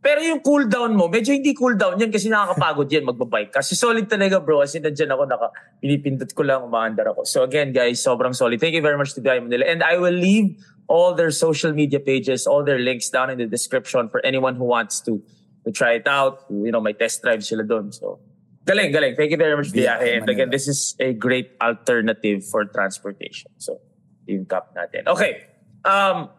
Pero 0.00 0.24
yung 0.24 0.40
cool 0.40 0.64
down 0.64 0.96
mo, 0.96 1.12
medyo 1.12 1.36
hindi 1.36 1.52
cool 1.52 1.76
down 1.76 2.00
yan 2.00 2.08
kasi 2.08 2.32
nakakapagod 2.32 2.88
yan 2.88 3.04
magbabike. 3.04 3.52
Kasi 3.52 3.76
solid 3.76 4.08
talaga 4.08 4.40
bro. 4.40 4.64
As 4.64 4.72
in, 4.72 4.80
nandiyan 4.80 5.12
ako, 5.12 5.28
naka, 5.28 5.52
pinipindot 5.76 6.32
ko 6.32 6.40
lang, 6.40 6.64
umaandar 6.64 7.12
ako. 7.12 7.28
So 7.28 7.44
again 7.44 7.68
guys, 7.76 8.00
sobrang 8.00 8.32
solid. 8.32 8.56
Thank 8.56 8.72
you 8.72 8.80
very 8.80 8.96
much 8.96 9.12
to 9.12 9.20
Biyahe 9.20 9.44
Manila. 9.44 9.68
And 9.68 9.84
I 9.84 10.00
will 10.00 10.16
leave 10.16 10.56
all 10.88 11.12
their 11.12 11.28
social 11.28 11.76
media 11.76 12.00
pages, 12.00 12.48
all 12.48 12.64
their 12.64 12.80
links 12.80 13.12
down 13.12 13.28
in 13.28 13.36
the 13.36 13.44
description 13.44 14.08
for 14.08 14.24
anyone 14.24 14.56
who 14.56 14.64
wants 14.64 15.04
to 15.04 15.20
to 15.64 15.70
try 15.70 16.00
it 16.00 16.08
out. 16.08 16.48
You 16.48 16.72
know, 16.72 16.80
may 16.80 16.96
test 16.96 17.20
drive 17.20 17.44
sila 17.44 17.68
doon. 17.68 17.92
So, 17.92 18.24
galing, 18.70 18.94
galing. 18.94 19.14
Thank 19.18 19.34
you 19.34 19.40
very 19.40 19.58
much, 19.58 19.74
Biyahe. 19.74 20.22
And 20.22 20.30
again, 20.30 20.50
this 20.54 20.70
is 20.70 20.94
a 21.02 21.10
great 21.10 21.58
alternative 21.58 22.46
for 22.46 22.64
transportation. 22.70 23.50
So, 23.58 23.82
yung 24.30 24.46
cap 24.46 24.70
natin. 24.78 25.10
Okay. 25.10 25.50
Um, 25.82 26.30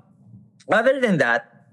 other 0.72 1.04
than 1.04 1.20
that, 1.20 1.68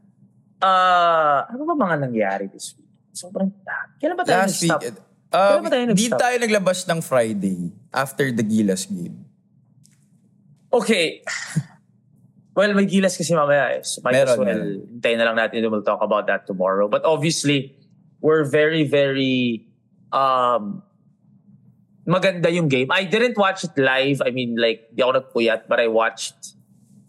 uh, 0.59 1.47
ano 1.47 1.63
ba 1.63 1.75
mga 1.79 2.11
nangyari 2.11 2.51
this 2.51 2.75
week? 2.75 2.91
Sobrang, 3.15 3.55
ah, 3.67 3.87
kailan 4.03 4.19
ba 4.19 4.27
tayo 4.27 4.43
Last 4.43 4.59
week, 4.59 4.75
nag-stop? 4.75 4.99
uh, 5.31 5.39
Kailan 5.39 5.63
ba 5.63 5.71
tayo 5.71 5.85
di 5.87 5.91
nag-stop? 5.95 6.19
tayo 6.19 6.37
naglabas 6.43 6.79
ng 6.91 6.99
Friday 6.99 7.59
after 7.95 8.27
the 8.35 8.43
Gilas 8.43 8.91
game. 8.91 9.23
Okay. 10.75 11.23
Well, 12.59 12.75
may 12.75 12.91
gilas 12.91 13.15
kasi 13.15 13.39
mamaya 13.39 13.79
eh. 13.79 13.87
So 13.87 14.03
might 14.03 14.19
as 14.19 14.35
Meron, 14.35 14.43
well, 14.43 14.65
hintayin 14.83 15.23
na 15.23 15.31
lang 15.31 15.39
natin. 15.39 15.63
We'll 15.71 15.87
talk 15.87 16.03
about 16.03 16.27
that 16.27 16.43
tomorrow. 16.43 16.91
But 16.91 17.07
obviously, 17.07 17.79
we're 18.19 18.43
very, 18.43 18.83
very 18.83 19.68
um, 20.11 20.83
maganda 22.05 22.49
yung 22.49 22.69
game. 22.69 22.89
I 22.91 23.05
didn't 23.05 23.37
watch 23.37 23.65
it 23.65 23.77
live. 23.77 24.23
I 24.25 24.31
mean, 24.31 24.57
like, 24.57 24.89
di 24.95 25.03
ako 25.03 25.13
nagpuyat, 25.21 25.69
but 25.69 25.81
I 25.81 25.89
watched 25.89 26.57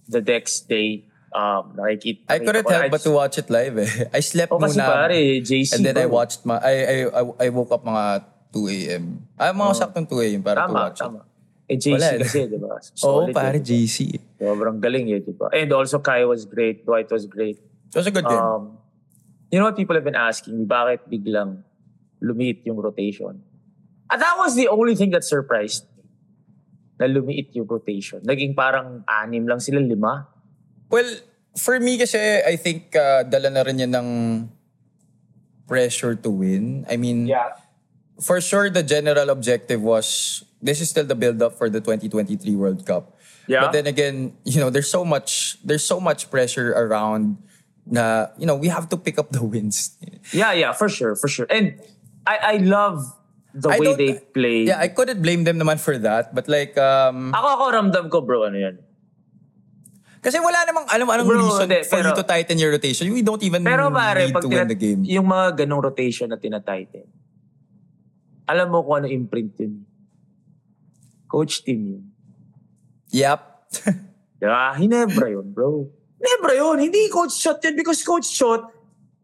the 0.07 0.21
next 0.21 0.67
day. 0.67 1.05
Um, 1.29 1.77
nakikita, 1.77 2.25
I 2.25 2.41
couldn't 2.41 2.65
help 2.65 2.89
but 2.89 3.01
to 3.05 3.11
watch 3.13 3.37
it 3.37 3.53
live 3.53 3.77
eh. 3.77 4.09
I 4.17 4.19
slept 4.19 4.49
Oh, 4.49 4.57
kasi 4.57 4.81
muna. 4.81 4.89
pare, 4.89 5.13
JC. 5.45 5.77
and 5.77 5.85
then 5.85 5.93
I 5.93 6.09
bro. 6.09 6.17
watched 6.17 6.41
my, 6.41 6.57
I, 6.57 6.73
I, 6.73 6.95
I, 7.05 7.21
I 7.45 7.47
woke 7.53 7.69
up 7.69 7.85
mga 7.85 8.25
2 8.49 8.65
a.m. 8.89 9.29
Ay, 9.37 9.53
mga 9.53 9.73
saktong 9.77 10.09
2 10.09 10.25
a.m. 10.25 10.41
para 10.41 10.65
to 10.65 10.65
Oh. 10.65 10.67
Tama, 10.73 10.79
watch 10.89 10.97
tama. 10.99 11.19
it. 11.21 11.25
Eh, 11.69 11.77
JC 11.77 11.93
Wala 11.93 12.07
eh. 12.09 12.17
kasi, 12.25 12.39
di 12.49 12.57
ba? 12.57 12.73
Oo, 13.05 13.29
Solid 13.29 13.33
pare, 13.37 13.61
yun, 13.61 13.63
di 13.63 13.77
ba? 13.77 13.85
JC. 13.85 13.97
Sobrang 14.41 14.77
galing 14.81 15.05
yun, 15.05 15.21
di 15.21 15.33
ba? 15.37 15.53
And 15.53 15.69
also, 15.69 16.01
Kai 16.01 16.25
was 16.25 16.49
great. 16.49 16.81
Dwight 16.81 17.13
was 17.13 17.29
great. 17.29 17.61
It 17.61 17.93
was 17.93 18.09
a 18.09 18.11
good 18.11 18.25
game. 18.25 18.41
Um, 18.41 18.81
you 19.53 19.61
know 19.61 19.69
what 19.69 19.77
people 19.77 19.93
have 19.93 20.03
been 20.03 20.17
asking 20.17 20.57
me? 20.57 20.65
Bakit 20.65 21.05
biglang 21.05 21.61
lumiit 22.21 22.65
yung 22.65 22.77
rotation? 22.77 23.41
And 24.09 24.19
that 24.21 24.35
was 24.37 24.55
the 24.55 24.67
only 24.67 24.95
thing 24.95 25.11
that 25.11 25.23
surprised 25.23 25.85
me. 25.95 26.03
Na 26.99 27.05
lumiit 27.05 27.53
yung 27.55 27.67
rotation. 27.67 28.19
Naging 28.25 28.55
parang 28.55 29.03
anim 29.07 29.47
lang 29.47 29.59
sila, 29.59 29.79
lima. 29.79 30.27
Well, 30.89 31.07
for 31.55 31.79
me 31.79 31.97
kasi, 31.97 32.17
I 32.43 32.55
think 32.55 32.95
uh, 32.95 33.23
dala 33.23 33.49
na 33.49 33.61
rin 33.61 33.79
yan 33.79 33.93
ng 33.93 34.09
pressure 35.69 36.15
to 36.15 36.29
win. 36.29 36.85
I 36.89 36.97
mean, 36.97 37.29
for 38.19 38.41
sure 38.41 38.69
the 38.69 38.83
general 38.83 39.29
objective 39.29 39.81
was 39.81 40.43
this 40.61 40.81
is 40.81 40.89
still 40.89 41.05
the 41.05 41.15
build 41.15 41.41
up 41.41 41.53
for 41.55 41.69
the 41.69 41.79
2023 41.79 42.55
World 42.55 42.85
Cup. 42.85 43.15
Yeah. 43.47 43.61
But 43.61 43.71
then 43.71 43.87
again, 43.87 44.33
you 44.43 44.59
know, 44.59 44.69
there's 44.69 44.89
so 44.89 45.05
much 45.05 45.57
there's 45.63 45.85
so 45.85 45.99
much 45.99 46.29
pressure 46.29 46.73
around 46.73 47.37
na 47.85 48.27
you 48.37 48.45
know, 48.45 48.55
we 48.55 48.67
have 48.67 48.89
to 48.89 48.97
pick 48.97 49.17
up 49.17 49.31
the 49.31 49.43
wins. 49.43 49.97
Yeah, 50.33 50.53
yeah, 50.53 50.73
for 50.73 50.89
sure, 50.89 51.15
for 51.15 51.27
sure. 51.27 51.47
And 51.49 51.79
I 52.29 52.35
I 52.37 52.55
love 52.61 53.01
the 53.51 53.73
I 53.73 53.81
way 53.81 53.97
they 53.97 54.11
play. 54.21 54.69
Yeah, 54.69 54.77
I 54.77 54.93
couldn't 54.93 55.17
blame 55.19 55.41
them 55.41 55.57
naman 55.57 55.81
for 55.81 55.97
that. 55.97 56.29
But 56.31 56.45
like, 56.45 56.77
um, 56.77 57.33
ako 57.33 57.47
ako 57.49 57.63
ramdam 57.73 58.05
ko 58.07 58.21
bro 58.21 58.45
ano 58.45 58.59
yan. 58.59 58.77
kasi 60.19 60.35
wala 60.35 60.67
namang 60.67 60.83
alam 60.91 61.07
anong 61.07 61.25
Bro, 61.25 61.39
reason 61.39 61.63
hindi, 61.63 61.79
for 61.87 62.03
you 62.03 62.11
pero- 62.11 62.19
to 62.19 62.27
tighten 62.27 62.59
your 62.59 62.69
rotation. 62.69 63.07
We 63.07 63.23
don't 63.23 63.39
even 63.39 63.63
Pero 63.63 63.87
pare, 63.87 64.27
need 64.27 64.35
pag 64.35 64.43
to 64.43 64.51
win 64.51 64.67
the 64.67 64.75
game. 64.75 65.01
yung 65.07 65.23
mga 65.25 65.63
ganong 65.63 65.79
rotation 65.79 66.27
na 66.27 66.35
tinatighten, 66.35 67.07
alam 68.43 68.67
mo 68.67 68.83
kung 68.83 68.99
ano 68.99 69.07
imprint 69.07 69.55
yun. 69.57 69.87
Coach 71.23 71.63
team 71.63 71.81
yun. 71.87 72.03
Yep. 73.15 73.39
Diba? 74.43 74.75
Hinebra 74.75 75.27
yun, 75.31 75.47
bro. 75.55 75.87
Hinebra 76.19 76.51
yun. 76.51 76.77
Hindi 76.83 77.07
coach 77.07 77.39
shot 77.39 77.63
yun 77.63 77.79
because 77.79 78.03
coach 78.03 78.27
shot, 78.27 78.67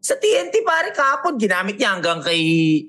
sa 0.06 0.14
TNT 0.14 0.62
pare 0.62 0.94
kahapon, 0.94 1.34
ginamit 1.34 1.82
niya 1.82 1.98
hanggang 1.98 2.22
kay 2.22 2.38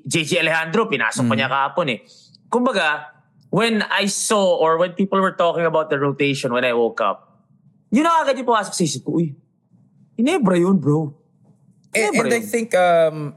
JJ 0.05 0.45
Alejandro. 0.45 0.85
Pinasok 0.85 1.25
pa 1.25 1.33
niya 1.33 1.49
kahapon 1.49 1.97
eh. 1.97 1.99
Kumbaga, 2.45 3.09
when 3.49 3.81
I 3.89 4.05
saw 4.05 4.61
or 4.61 4.77
when 4.77 4.93
people 4.93 5.17
were 5.17 5.33
talking 5.33 5.65
about 5.65 5.89
the 5.89 5.97
rotation 5.97 6.53
when 6.53 6.61
I 6.61 6.77
woke 6.77 7.01
up, 7.01 7.41
yun 7.89 8.05
na 8.05 8.21
agad 8.21 8.37
yung 8.37 8.45
pumasok 8.45 8.69
sa 8.69 8.83
isip 8.85 9.01
ko, 9.01 9.17
uy, 9.17 9.33
Hinebra 10.13 10.61
yun, 10.61 10.77
bro. 10.77 11.17
And, 11.89 12.13
Hinebra 12.13 12.29
and 12.29 12.33
I 12.37 12.41
yun. 12.45 12.45
think 12.45 12.69
um, 12.77 13.33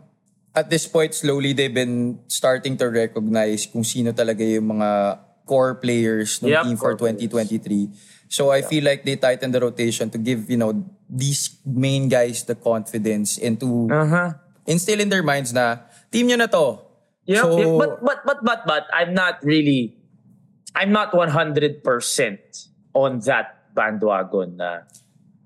at 0.52 0.68
this 0.68 0.84
point, 0.84 1.16
slowly 1.16 1.56
they've 1.56 1.72
been 1.72 2.20
starting 2.28 2.76
to 2.84 2.92
recognize 2.92 3.64
kung 3.64 3.84
sino 3.84 4.12
talaga 4.12 4.44
yung 4.44 4.76
mga 4.76 5.20
core 5.48 5.80
players 5.80 6.44
ng 6.44 6.52
Yep, 6.52 6.62
team 6.68 6.76
for 6.76 6.92
core 7.00 7.16
2023. 7.16 8.28
So 8.28 8.52
I 8.52 8.60
feel 8.60 8.84
like 8.84 9.08
they 9.08 9.16
tighten 9.16 9.50
the 9.50 9.60
rotation 9.64 10.12
to 10.12 10.18
give, 10.20 10.52
you 10.52 10.60
know, 10.60 10.76
these 11.10 11.58
main 11.66 12.06
guys 12.06 12.46
the 12.46 12.54
confidence 12.54 13.34
and 13.36 13.58
to 13.58 13.90
Uh-huh. 13.90 14.30
instill 14.64 15.02
in 15.02 15.10
their 15.10 15.26
minds 15.26 15.50
na 15.50 15.82
team 16.08 16.30
nyo 16.30 16.38
na 16.38 16.46
to. 16.46 16.78
Yep, 17.26 17.42
so, 17.42 17.46
yep. 17.58 17.66
But, 17.78 17.90
but, 18.02 18.18
but, 18.24 18.38
but, 18.46 18.60
but, 18.66 18.84
I'm 18.94 19.12
not 19.12 19.42
really, 19.42 19.98
I'm 20.74 20.94
not 20.94 21.10
100% 21.10 21.82
on 22.94 23.10
that 23.26 23.74
bandwagon. 23.74 24.56
na 24.56 24.86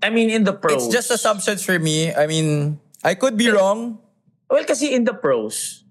I 0.05 0.13
mean, 0.13 0.29
in 0.29 0.45
the 0.45 0.53
pros. 0.53 0.85
it's 0.85 0.89
just 0.93 1.09
assumptions 1.11 1.65
for 1.65 1.81
me. 1.81 2.13
I 2.13 2.29
mean, 2.29 2.79
I 3.03 3.17
could 3.17 3.37
be 3.37 3.49
wrong. 3.49 3.99
Well, 4.49 4.65
kasi 4.65 4.93
in 4.93 5.05
the 5.09 5.17
pros, 5.17 5.85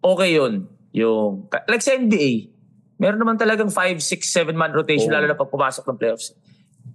okay 0.00 0.34
yun. 0.34 0.64
Yung, 0.96 1.46
like 1.68 1.84
sa 1.84 1.92
NBA, 1.92 2.48
meron 2.96 3.20
naman 3.20 3.36
talagang 3.36 3.68
5, 3.68 4.00
6, 4.00 4.28
7 4.28 4.56
man 4.56 4.72
rotation, 4.72 5.12
Oo. 5.12 5.16
lalo 5.16 5.28
na 5.28 5.36
pag 5.36 5.48
pumasok 5.52 5.84
ng 5.88 5.96
playoffs. 6.00 6.32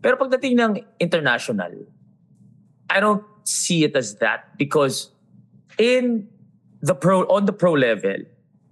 Pero 0.02 0.18
pagdating 0.18 0.54
ng 0.58 0.72
international, 0.98 1.86
I 2.90 3.00
don't 3.00 3.24
see 3.44 3.84
it 3.84 3.96
as 3.96 4.16
that 4.20 4.58
because 4.58 5.12
in 5.78 6.28
the 6.82 6.96
pro, 6.96 7.24
on 7.24 7.46
the 7.46 7.54
pro 7.54 7.74
level, 7.74 8.18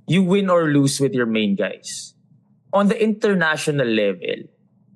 you 0.08 0.24
win 0.24 0.50
or 0.50 0.70
lose 0.70 1.00
with 1.00 1.14
your 1.14 1.26
main 1.26 1.56
guys. 1.56 2.14
On 2.74 2.88
the 2.88 3.02
international 3.02 3.88
level, 3.88 4.50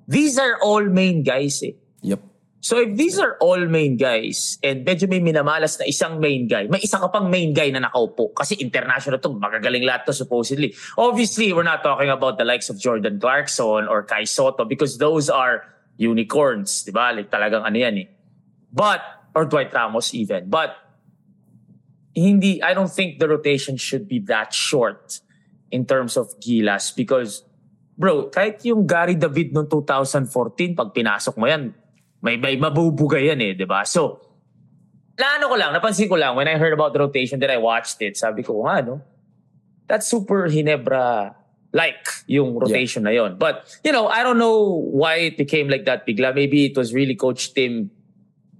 these 0.06 0.38
are 0.38 0.58
all 0.62 0.82
main 0.82 1.22
guys 1.22 1.62
eh. 1.62 1.72
Yep. 2.02 2.20
So 2.60 2.82
if 2.82 2.98
these 2.98 3.18
are 3.18 3.38
all 3.38 3.64
main 3.70 3.96
guys 3.96 4.58
and 4.66 4.82
medyo 4.84 5.08
may 5.08 5.22
minamalas 5.22 5.78
na 5.78 5.86
isang 5.86 6.18
main 6.18 6.50
guy, 6.50 6.66
may 6.66 6.82
isa 6.82 6.98
ka 6.98 7.06
pang 7.06 7.30
main 7.30 7.54
guy 7.54 7.70
na 7.70 7.86
nakaupo 7.86 8.34
kasi 8.34 8.58
international 8.58 9.22
to, 9.22 9.30
magagaling 9.30 9.86
lahat 9.86 10.10
to 10.10 10.12
supposedly. 10.12 10.74
Obviously, 10.98 11.54
we're 11.54 11.66
not 11.66 11.86
talking 11.86 12.10
about 12.10 12.36
the 12.36 12.44
likes 12.44 12.68
of 12.68 12.76
Jordan 12.76 13.22
Clarkson 13.22 13.86
or 13.86 14.02
Kai 14.02 14.24
Soto 14.26 14.66
because 14.66 14.98
those 14.98 15.30
are 15.30 15.62
unicorns, 16.02 16.82
di 16.82 16.90
ba? 16.90 17.14
Like 17.14 17.30
talagang 17.30 17.62
ano 17.62 17.78
yan 17.78 17.94
eh. 18.02 18.08
But, 18.78 19.02
or 19.34 19.42
Dwight 19.42 19.74
Ramos 19.74 20.14
even. 20.14 20.46
But, 20.46 20.78
hindi, 22.14 22.62
I 22.62 22.74
don't 22.74 22.90
think 22.90 23.18
the 23.18 23.26
rotation 23.26 23.74
should 23.74 24.06
be 24.06 24.22
that 24.30 24.54
short 24.54 25.18
in 25.74 25.82
terms 25.82 26.14
of 26.14 26.30
Gilas 26.38 26.94
because, 26.94 27.42
bro, 27.98 28.30
kahit 28.30 28.62
yung 28.62 28.86
Gary 28.86 29.18
David 29.18 29.50
noong 29.50 29.66
2014, 29.66 30.78
pag 30.78 30.94
pinasok 30.94 31.34
mo 31.34 31.50
yan, 31.50 31.74
may, 32.22 32.38
may 32.38 32.54
mabubuga 32.54 33.18
yan 33.18 33.42
eh, 33.42 33.52
di 33.58 33.66
ba? 33.66 33.82
So, 33.82 34.22
naano 35.18 35.50
ko 35.50 35.58
lang, 35.58 35.74
napansin 35.74 36.06
ko 36.06 36.14
lang, 36.14 36.38
when 36.38 36.46
I 36.46 36.54
heard 36.54 36.72
about 36.72 36.94
the 36.94 37.02
rotation, 37.02 37.42
then 37.42 37.50
I 37.50 37.58
watched 37.58 37.98
it, 37.98 38.14
sabi 38.14 38.46
ko, 38.46 38.62
nga, 38.62 38.82
no? 38.82 39.02
That's 39.90 40.06
super 40.06 40.46
Hinebra 40.46 41.34
like 41.72 42.24
yung 42.26 42.56
rotation 42.56 43.04
na 43.04 43.12
yon. 43.12 43.36
But, 43.36 43.68
you 43.84 43.92
know, 43.92 44.08
I 44.08 44.22
don't 44.22 44.38
know 44.38 44.80
why 44.88 45.32
it 45.32 45.36
became 45.36 45.68
like 45.68 45.84
that 45.84 46.06
bigla. 46.06 46.34
Maybe 46.34 46.64
it 46.64 46.76
was 46.76 46.94
really 46.94 47.14
Coach 47.14 47.52
Tim 47.52 47.90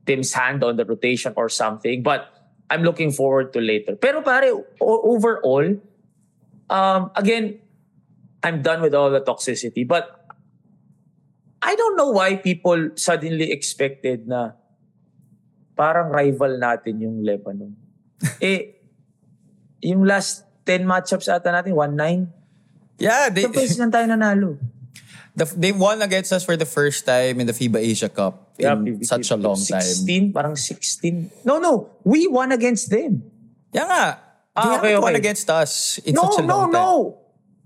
Tim's 0.08 0.32
hand 0.32 0.64
on 0.64 0.80
the 0.80 0.88
rotation 0.88 1.36
or 1.36 1.52
something. 1.52 2.00
But 2.00 2.32
I'm 2.72 2.80
looking 2.80 3.12
forward 3.12 3.52
to 3.52 3.60
later. 3.60 3.96
Pero 4.00 4.24
pare, 4.24 4.48
overall, 4.80 5.76
um, 6.72 7.10
again, 7.12 7.60
I'm 8.40 8.64
done 8.64 8.80
with 8.80 8.96
all 8.96 9.12
the 9.12 9.20
toxicity. 9.20 9.84
But 9.84 10.08
I 11.60 11.76
don't 11.76 12.00
know 12.00 12.16
why 12.16 12.40
people 12.40 12.96
suddenly 12.96 13.52
expected 13.52 14.24
na 14.24 14.56
parang 15.76 16.08
rival 16.08 16.56
natin 16.56 17.04
yung 17.04 17.20
Lebanon. 17.20 17.76
eh, 18.40 18.80
yung 19.84 20.08
last 20.08 20.48
10 20.64 20.88
matchups 20.88 21.28
ata 21.28 21.52
natin, 21.52 21.76
1-9. 21.76 22.32
Yeah, 22.98 23.28
they, 23.28 23.46
beses 23.46 23.78
lang 23.78 23.92
tayo 23.92 24.08
nanalo. 24.08 24.58
the, 25.38 25.46
they 25.56 25.72
won 25.72 26.02
against 26.02 26.32
us 26.34 26.42
for 26.42 26.56
the 26.58 26.66
first 26.66 27.06
time 27.06 27.38
in 27.38 27.46
the 27.46 27.54
FIBA 27.54 27.78
Asia 27.78 28.10
Cup 28.10 28.47
in 28.58 28.66
Yeah, 28.66 29.06
such 29.06 29.30
a 29.30 29.38
long 29.38 29.56
16, 29.56 30.04
time. 30.04 30.26
parang 30.34 30.54
16. 30.58 31.46
No, 31.46 31.58
no. 31.58 31.94
We 32.02 32.26
won 32.26 32.50
against 32.50 32.90
them. 32.90 33.22
Yeah 33.70 33.86
nga. 33.86 34.04
They 34.50 34.58
Ah, 34.58 34.74
okay, 34.74 34.90
haven't 34.90 35.02
won 35.06 35.14
okay. 35.14 35.22
against 35.22 35.46
us 35.48 35.72
in 36.02 36.18
no, 36.18 36.26
such 36.26 36.42
a 36.42 36.46
no, 36.46 36.66
long 36.66 36.68
time. 36.68 36.82
no. 36.82 36.90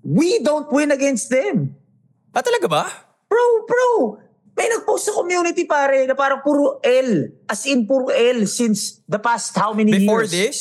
We 0.05 0.45
don't 0.45 0.69
win 0.69 0.93
against 0.93 1.33
them. 1.33 1.73
Ah, 2.35 2.45
talaga 2.45 2.69
ba? 2.69 2.85
Bro, 3.27 3.45
bro. 3.65 4.21
May 4.53 4.69
nag-post 4.69 5.09
sa 5.09 5.17
community 5.17 5.65
pare 5.65 6.05
na 6.05 6.13
parang 6.13 6.45
puro 6.45 6.77
L. 6.85 7.33
As 7.49 7.65
in 7.65 7.89
puro 7.89 8.13
L 8.13 8.45
since 8.45 9.01
the 9.09 9.17
past 9.17 9.57
how 9.57 9.73
many 9.73 9.97
Before 9.97 10.29
years? 10.29 10.33
this? 10.33 10.59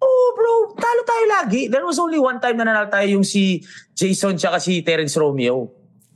Oh, 0.00 0.26
bro. 0.32 0.72
Talo 0.72 1.02
tayo 1.04 1.24
lagi. 1.36 1.68
There 1.68 1.84
was 1.84 2.00
only 2.00 2.16
one 2.16 2.40
time 2.40 2.56
na 2.56 2.64
nanalo 2.64 2.88
tayo 2.88 3.04
yung 3.12 3.26
si 3.26 3.60
Jason 3.92 4.40
tsaka 4.40 4.56
si 4.56 4.80
Terence 4.80 5.12
Romeo. 5.12 5.68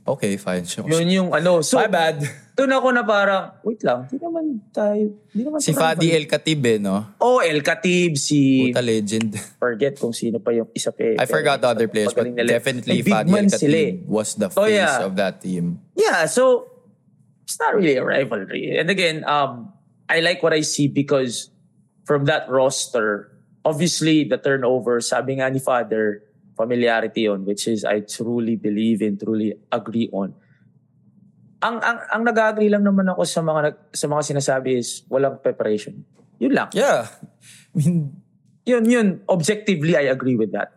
Okay, 0.03 0.35
fine. 0.35 0.65
So, 0.65 0.81
Yun 0.83 1.05
yung 1.05 1.29
ano. 1.29 1.61
So, 1.61 1.77
My 1.77 1.85
bad. 1.85 2.25
Doon 2.53 2.69
ako 2.69 2.87
na 2.93 3.01
parang, 3.01 3.57
wait 3.65 3.81
lang, 3.81 4.05
di 4.05 4.21
naman 4.21 4.61
tayo, 4.69 5.09
di 5.33 5.41
naman 5.41 5.57
Si 5.57 5.73
Fadi. 5.73 6.13
El 6.13 6.29
Khatib 6.29 6.61
eh, 6.69 6.77
no? 6.77 7.17
Oh, 7.17 7.41
El 7.41 7.65
Khatib, 7.65 8.13
si 8.13 8.69
Puta 8.69 8.85
legend. 8.85 9.33
forget 9.63 9.97
kung 9.97 10.13
sino 10.13 10.37
pa 10.37 10.53
yung 10.53 10.69
isa 10.69 10.93
pa. 10.93 11.01
eh. 11.01 11.17
I 11.17 11.25
forgot 11.25 11.57
the 11.57 11.69
other 11.73 11.89
players, 11.89 12.13
but 12.13 12.29
definitely 12.37 13.01
Fadi 13.01 13.33
El 13.33 13.49
sila 13.49 13.73
eh. 13.73 13.97
Khatib 13.97 14.05
was 14.05 14.37
the 14.37 14.53
Oh, 14.53 14.69
face 14.69 14.77
yeah. 14.77 15.01
of 15.01 15.17
that 15.17 15.41
team. 15.41 15.81
Yeah, 15.97 16.29
so 16.29 16.69
it's 17.41 17.57
not 17.57 17.73
really 17.73 17.97
a 17.97 18.05
rivalry. 18.05 18.77
And 18.77 18.93
again, 18.93 19.25
um, 19.25 19.73
I 20.05 20.21
like 20.21 20.45
what 20.45 20.53
I 20.53 20.61
see 20.61 20.85
because 20.85 21.49
from 22.05 22.29
that 22.29 22.45
roster, 22.53 23.33
obviously 23.65 24.29
the 24.29 24.37
turnover, 24.37 25.01
sabi 25.01 25.41
nga 25.41 25.49
ni 25.49 25.57
Father, 25.57 26.21
familiarity 26.53 27.25
on, 27.25 27.49
which 27.49 27.65
is 27.65 27.81
I 27.81 28.05
truly 28.05 28.61
believe 28.61 29.01
in, 29.01 29.17
truly 29.17 29.57
agree 29.73 30.05
on. 30.13 30.37
Ang 31.63 31.79
ang 31.79 31.97
ang 32.11 32.21
nag-agree 32.27 32.67
lang 32.67 32.83
naman 32.83 33.07
ako 33.07 33.23
sa 33.23 33.39
mga 33.39 33.95
sa 33.95 34.05
mga 34.11 34.21
sinasabi 34.35 34.77
is 34.83 35.07
walang 35.07 35.39
preparation. 35.39 36.03
Yun 36.43 36.51
lang. 36.51 36.67
Yeah. 36.75 37.07
I 37.71 37.79
mean, 37.79 38.19
Yun 38.63 38.83
yun 38.87 39.07
objectively 39.27 39.95
I 39.95 40.07
agree 40.07 40.39
with 40.39 40.55
that. 40.55 40.71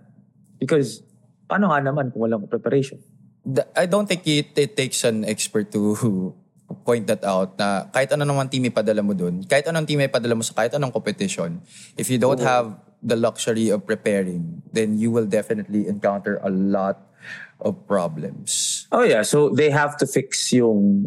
Because 0.58 1.06
paano 1.46 1.70
nga 1.70 1.78
naman 1.78 2.10
kung 2.10 2.26
walang 2.26 2.46
preparation? 2.50 2.98
th- 3.46 3.70
I 3.78 3.86
don't 3.86 4.10
think 4.10 4.26
it, 4.26 4.58
it 4.58 4.74
takes 4.74 5.06
an 5.06 5.22
expert 5.22 5.70
to 5.72 6.34
point 6.82 7.06
that 7.06 7.22
out 7.22 7.54
na 7.54 7.86
kahit 7.94 8.10
ano 8.10 8.26
naman 8.26 8.50
team 8.50 8.66
ipadala 8.66 8.98
mo 9.06 9.14
dun, 9.14 9.46
kahit 9.46 9.70
anong 9.70 9.86
team 9.86 10.02
ipadala 10.02 10.34
mo 10.34 10.42
sa 10.42 10.50
kahit 10.50 10.74
anong 10.74 10.90
competition, 10.90 11.62
if 11.94 12.10
you 12.10 12.18
don't 12.18 12.42
have 12.42 12.74
the 12.98 13.14
luxury 13.14 13.70
of 13.70 13.86
preparing, 13.86 14.66
then 14.74 14.98
you 14.98 15.14
will 15.14 15.30
definitely 15.30 15.86
encounter 15.86 16.42
a 16.42 16.50
lot 16.50 16.98
of 17.60 17.86
problems. 17.86 18.84
Oh 18.92 19.02
yeah, 19.02 19.22
so 19.22 19.50
they 19.50 19.70
have 19.70 19.96
to 19.98 20.06
fix 20.06 20.52
yung 20.52 21.04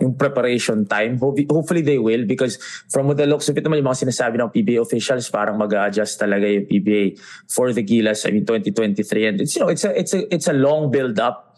yung 0.00 0.14
preparation 0.14 0.84
time. 0.84 1.16
Ho- 1.18 1.36
Hopefully 1.48 1.80
they 1.80 1.98
will 1.98 2.26
because 2.26 2.60
from 2.92 3.08
what 3.08 3.16
the 3.16 3.26
looks 3.26 3.48
of 3.48 3.56
it 3.56 3.64
naman 3.64 3.80
yung 3.80 3.88
mga 3.88 4.04
sinasabi 4.08 4.36
ng 4.36 4.52
PBA 4.52 4.80
officials 4.80 5.28
parang 5.32 5.56
mag-adjust 5.56 6.20
talaga 6.20 6.44
yung 6.44 6.68
PBA 6.68 7.16
for 7.48 7.72
the 7.72 7.80
Gilas 7.80 8.28
I 8.28 8.36
mean 8.36 8.44
2023 8.44 9.26
and 9.26 9.36
it's 9.40 9.56
you 9.56 9.64
know 9.64 9.72
it's 9.72 9.84
a 9.84 9.92
it's 9.96 10.12
a 10.12 10.20
it's 10.28 10.48
a 10.48 10.56
long 10.56 10.92
build 10.92 11.16
up 11.16 11.56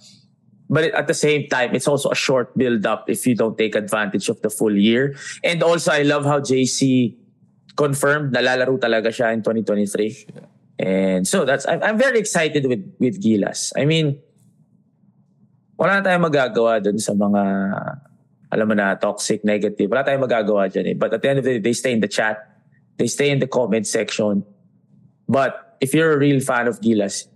but 0.70 0.94
at 0.94 1.10
the 1.10 1.18
same 1.18 1.50
time 1.50 1.74
it's 1.74 1.88
also 1.88 2.10
a 2.10 2.18
short 2.18 2.54
build 2.54 2.86
up 2.86 3.10
if 3.10 3.26
you 3.26 3.34
don't 3.34 3.58
take 3.58 3.74
advantage 3.74 4.28
of 4.28 4.38
the 4.42 4.50
full 4.50 4.76
year. 4.76 5.18
And 5.42 5.62
also 5.62 5.90
I 5.90 6.06
love 6.06 6.22
how 6.24 6.38
JC 6.38 7.16
confirmed 7.74 8.34
na 8.34 8.42
lalaro 8.42 8.78
talaga 8.78 9.10
siya 9.10 9.34
in 9.34 9.42
2023. 9.42 10.57
And 10.78 11.26
so 11.26 11.44
that's 11.44 11.66
I'm, 11.66 11.82
I'm 11.82 11.98
very 11.98 12.18
excited 12.18 12.66
with 12.66 12.86
with 12.98 13.18
Gilas. 13.22 13.72
I 13.74 13.84
mean 13.84 14.22
wala 15.78 16.02
tayong 16.02 16.26
magagawa 16.26 16.82
dun 16.82 16.98
sa 16.98 17.14
mga 17.14 17.42
alam 18.48 18.66
mo 18.66 18.74
na 18.74 18.96
toxic, 18.96 19.44
negative. 19.44 19.90
Wala 19.90 20.02
tayong 20.02 20.24
magagawa 20.24 20.72
dyan 20.72 20.94
eh. 20.94 20.96
But 20.96 21.12
at 21.12 21.20
the 21.22 21.28
end 21.28 21.38
of 21.38 21.44
the 21.44 21.58
day, 21.58 21.62
they 21.62 21.76
stay 21.76 21.92
in 21.92 22.00
the 22.00 22.08
chat. 22.08 22.40
They 22.96 23.06
stay 23.06 23.30
in 23.30 23.38
the 23.38 23.46
comment 23.46 23.86
section. 23.86 24.42
But 25.28 25.76
if 25.80 25.92
you're 25.92 26.16
a 26.16 26.18
real 26.18 26.40
fan 26.40 26.66
of 26.66 26.80
Gilas, 26.80 27.28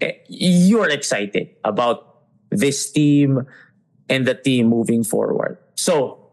eh, 0.00 0.22
you're 0.28 0.88
excited 0.88 1.50
about 1.64 2.24
this 2.50 2.90
team 2.92 3.44
and 4.08 4.26
the 4.26 4.34
team 4.34 4.68
moving 4.68 5.02
forward. 5.02 5.58
So, 5.74 6.30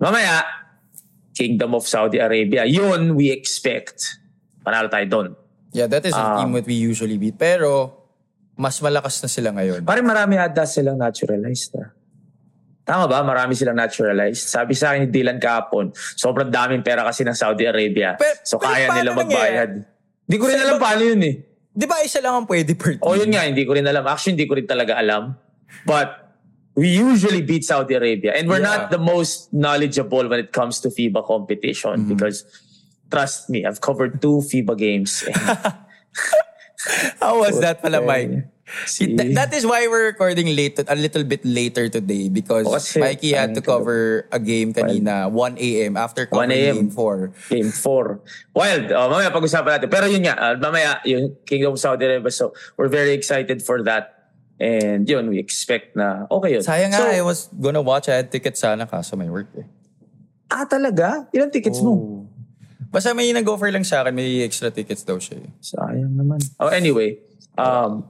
mamaya, 0.00 0.44
Kingdom 1.34 1.74
of 1.74 1.88
Saudi 1.88 2.18
Arabia, 2.18 2.64
yun 2.64 3.16
we 3.16 3.30
expect. 3.30 4.21
Panalo 4.62 4.86
tayo 4.86 5.06
doon. 5.06 5.28
Yeah, 5.72 5.86
that 5.86 6.04
is 6.04 6.12
a 6.12 6.20
Um, 6.20 6.36
team 6.38 6.50
that 6.54 6.66
we 6.66 6.76
usually 6.76 7.16
beat. 7.16 7.34
Pero, 7.34 7.92
mas 8.54 8.78
malakas 8.78 9.18
na 9.18 9.28
sila 9.28 9.50
ngayon. 9.50 9.82
Parang 9.82 10.04
marami 10.04 10.36
ata 10.36 10.62
silang 10.64 10.96
naturalized. 10.96 11.74
Ah. 11.74 11.90
Tama 12.82 13.06
ba? 13.06 13.22
Marami 13.22 13.54
silang 13.54 13.74
naturalized. 13.74 14.42
Sabi 14.44 14.74
sa 14.74 14.92
akin 14.92 15.06
ni 15.06 15.08
Dylan 15.08 15.38
kahapon, 15.38 15.90
sobrang 16.14 16.50
daming 16.50 16.82
pera 16.82 17.02
kasi 17.02 17.22
ng 17.22 17.32
Saudi 17.32 17.64
Arabia. 17.64 18.18
Pero- 18.18 18.38
so 18.42 18.58
pero 18.58 18.74
kaya 18.74 18.86
nila 18.92 19.10
magbayad. 19.14 19.70
Hindi 20.26 20.36
ko 20.36 20.44
rin 20.46 20.56
Sa 20.58 20.62
alam 20.62 20.76
ibang- 20.76 20.84
paano 20.84 21.02
yun 21.02 21.22
eh. 21.22 21.34
Di 21.72 21.86
ba 21.88 22.04
isa 22.04 22.20
lang 22.20 22.34
ang 22.36 22.46
pwede 22.46 22.76
per 22.76 23.00
team? 23.00 23.06
O 23.06 23.16
yun 23.16 23.32
nga, 23.32 23.48
hindi 23.48 23.64
ko 23.64 23.72
rin 23.72 23.86
alam. 23.86 24.04
Actually, 24.04 24.36
hindi 24.36 24.44
ko 24.44 24.54
rin 24.54 24.68
talaga 24.68 24.98
alam. 24.98 25.32
But 25.88 26.36
we 26.76 26.92
usually 26.92 27.40
beat 27.40 27.64
Saudi 27.64 27.96
Arabia. 27.96 28.36
And 28.36 28.44
we're 28.44 28.60
Yeah. 28.60 28.76
not 28.76 28.92
the 28.92 29.00
most 29.00 29.48
knowledgeable 29.56 30.28
when 30.28 30.36
it 30.38 30.52
comes 30.52 30.82
to 30.84 30.92
FIBA 30.92 31.24
competition 31.24 31.96
Mm-hmm. 32.04 32.12
because 32.12 32.44
trust 33.12 33.52
me, 33.52 33.68
I've 33.68 33.84
covered 33.84 34.24
two 34.24 34.40
FIBA 34.40 34.74
games. 34.80 35.20
How 37.20 37.38
was 37.38 37.60
that 37.60 37.84
pala. 37.84 38.00
Mike? 38.00 38.48
See? 38.86 39.12
Th- 39.16 39.36
that 39.36 39.52
is 39.52 39.68
why 39.68 39.86
we're 39.86 40.08
recording 40.08 40.56
late, 40.56 40.80
a 40.80 40.96
little 40.96 41.24
bit 41.24 41.44
later 41.44 41.88
today 41.92 42.32
because 42.32 42.64
O, 42.66 42.72
kasi 42.72 43.00
Mikey 43.00 43.36
had 43.36 43.54
to 43.54 43.60
parang 43.60 43.84
cover 43.84 44.00
a 44.32 44.40
game 44.40 44.72
kanina, 44.72 45.28
1 45.28 45.58
a.m. 45.60 45.96
after 46.00 46.24
1 46.24 46.48
covering 46.48 46.50
a.m. 46.56 46.76
game 46.88 46.90
4. 46.90 47.32
Game 47.52 47.70
4. 47.70 48.20
Wild. 48.56 48.86
Oh, 48.96 49.12
mamaya 49.12 49.28
pag-usapan 49.28 49.76
natin. 49.76 49.90
Pero 49.92 50.06
yun 50.08 50.24
nga, 50.24 50.34
uh, 50.40 50.54
mamaya 50.56 51.04
yung 51.04 51.36
Kingdom 51.44 51.76
Saudi 51.76 52.08
Arabia. 52.08 52.32
So 52.32 52.56
we're 52.80 52.88
very 52.88 53.12
excited 53.12 53.60
for 53.60 53.84
that. 53.84 54.32
And 54.56 55.04
yun, 55.04 55.28
we 55.28 55.36
expect 55.42 55.92
na 55.98 56.24
okay 56.30 56.56
yun. 56.56 56.62
Sayang 56.62 56.96
so, 56.96 57.02
nga, 57.02 57.12
I 57.12 57.20
was 57.20 57.50
gonna 57.52 57.82
watch. 57.82 58.08
I 58.08 58.24
had 58.24 58.32
tickets 58.32 58.62
sana 58.62 58.86
kaso 58.86 59.18
may 59.18 59.28
work 59.28 59.50
eh. 59.58 59.66
Ah, 60.48 60.64
talaga? 60.68 61.28
Ilang 61.32 61.50
tickets 61.52 61.80
mo? 61.80 62.24
Basta 62.92 63.16
may 63.16 63.32
nag-offer 63.32 63.72
lang 63.72 63.88
sa 63.88 64.04
akin, 64.04 64.12
may 64.12 64.44
extra 64.44 64.68
tickets 64.68 65.00
daw 65.00 65.16
siya 65.16 65.40
eh. 65.40 65.48
Sayang 65.64 66.12
naman. 66.12 66.36
Oh, 66.60 66.68
anyway. 66.68 67.16
Um, 67.56 68.04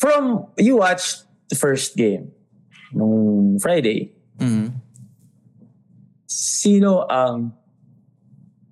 from, 0.00 0.48
you 0.56 0.80
watched 0.80 1.28
the 1.52 1.56
first 1.60 1.92
game 1.92 2.32
nung 2.96 3.60
Friday. 3.60 4.16
Mhm. 4.40 4.72
Sino 6.24 7.04
ang 7.04 7.52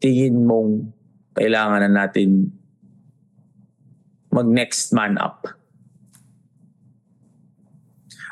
tingin 0.01 0.49
mong 0.49 0.97
kailangan 1.37 1.85
na 1.85 2.09
natin 2.09 2.49
mag 4.33 4.49
next 4.49 4.97
man 4.97 5.21
up? 5.21 5.45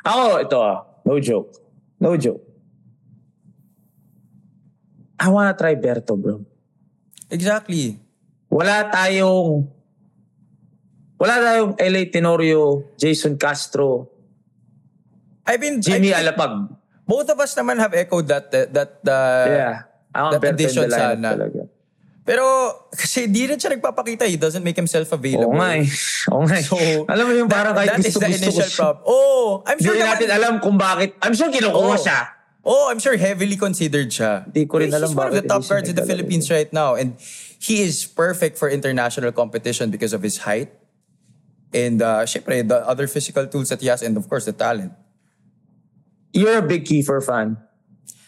Ako, 0.08 0.40
ito 0.40 0.56
ah. 0.64 0.88
No 1.04 1.20
joke. 1.20 1.52
No 2.00 2.16
joke. 2.16 2.40
I 5.18 5.26
wanna 5.28 5.52
try 5.52 5.74
Berto, 5.74 6.14
bro. 6.14 6.42
Exactly. 7.28 7.98
Wala 8.48 8.86
tayong 8.88 9.66
wala 11.18 11.34
tayong 11.36 11.72
LA 11.76 12.02
Tenorio, 12.06 12.94
Jason 12.94 13.34
Castro, 13.34 14.06
I've 15.42 15.58
been, 15.58 15.80
Jimmy 15.80 16.12
I 16.12 16.20
think 16.20 16.36
Alapag. 16.36 16.52
both 17.02 17.26
of 17.26 17.40
us 17.40 17.52
naman 17.54 17.76
have 17.76 17.90
echoed 17.92 18.28
that, 18.28 18.52
that, 18.52 18.68
that 18.70 18.90
uh, 19.02 19.46
Yeah. 19.48 19.76
That 20.14 20.40
Berto 20.40 20.54
addition 20.54 20.86
sana. 20.90 21.34
talaga. 21.34 21.62
Pero, 22.22 22.44
kasi 22.92 23.24
di 23.26 23.48
rin 23.48 23.56
siya 23.56 23.72
nagpapakita. 23.72 24.28
He 24.28 24.36
doesn't 24.36 24.60
make 24.60 24.76
himself 24.76 25.08
available. 25.10 25.48
Oo 25.48 25.56
nga 25.56 25.80
eh. 25.80 25.88
Oo 26.32 26.44
nga 26.44 26.56
eh. 26.58 26.64
So, 26.64 26.76
Alam 27.08 27.24
mo 27.24 27.32
yung 27.34 27.48
parang 27.48 27.72
kahit 27.72 27.96
that 27.96 28.04
gusto, 28.04 28.08
is 28.08 28.14
the 28.14 28.28
gusto 28.28 28.44
initial 28.44 28.52
ko 28.52 28.68
siya. 28.68 28.76
problem. 28.84 29.04
Oh, 29.06 29.46
I'm 29.64 29.74
Hindi 29.74 29.84
sure 29.84 29.94
rin 29.94 30.00
naman- 30.02 30.12
natin 30.20 30.28
alam 30.30 30.52
kung 30.60 30.76
bakit. 30.76 31.08
I'm 31.18 31.32
sure 31.32 31.48
kinukuha 31.48 31.88
Oh. 31.88 31.96
siya. 31.96 32.18
Oh, 32.68 32.92
I'm 32.92 33.00
sure 33.00 33.16
heavily 33.16 33.56
considered 33.56 34.12
siya. 34.12 34.44
Di 34.44 34.68
ko 34.68 34.76
rin 34.76 34.92
He's 34.92 35.00
alam 35.00 35.16
one 35.16 35.32
of 35.32 35.40
the 35.40 35.40
bakit 35.40 35.48
top 35.48 35.64
hindi 35.64 35.68
guards 35.72 35.88
in 35.88 35.96
the. 35.96 36.04
Philippines 36.04 36.46
right 36.52 36.68
now. 36.68 37.00
And 37.00 37.16
he 37.56 37.80
is 37.80 38.04
perfect 38.04 38.60
for 38.60 38.68
international 38.68 39.32
competition 39.32 39.88
because 39.88 40.12
of 40.12 40.20
his 40.20 40.44
height. 40.44 40.68
And 41.72 42.04
uh, 42.04 42.28
syempre, 42.28 42.60
the 42.60 42.84
other 42.84 43.08
physical 43.08 43.48
tools 43.48 43.72
that 43.72 43.80
he 43.80 43.88
has 43.88 44.04
and 44.04 44.12
of 44.20 44.28
course 44.28 44.44
the 44.44 44.52
talent. 44.52 44.92
You're 46.36 46.60
a 46.60 46.66
big 46.66 46.84
Kiefer 46.84 47.24
fan. 47.24 47.56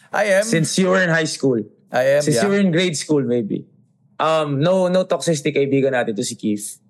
I 0.09 0.41
am. 0.41 0.43
Since 0.43 0.73
you 0.81 0.89
were 0.89 1.05
in 1.05 1.13
high 1.13 1.29
school. 1.29 1.61
I 1.93 2.17
am, 2.17 2.21
Since 2.25 2.41
yeah. 2.41 2.43
you 2.43 2.49
were 2.49 2.59
in 2.59 2.71
grade 2.73 2.97
school, 2.97 3.21
maybe. 3.21 3.69
Um, 4.17 4.57
no, 4.57 4.89
no 4.89 5.05
toxicity 5.05 5.53
kaibigan 5.53 5.93
natin 5.93 6.17
to 6.17 6.25
si 6.25 6.33
Keith. 6.33 6.81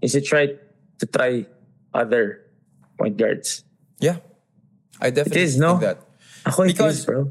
Is 0.00 0.16
it 0.16 0.32
right 0.32 0.56
to 0.98 1.04
try 1.04 1.44
other 1.92 2.40
point 2.96 3.20
guards? 3.20 3.64
yeah. 4.00 4.24
I 5.00 5.08
definitely 5.08 5.48
is, 5.48 5.56
no? 5.56 5.80
think 5.80 5.96
that. 5.96 6.09
Ako 6.50 6.66
it 6.66 6.74
Because- 6.74 6.98
is, 6.98 7.06
bro. 7.06 7.30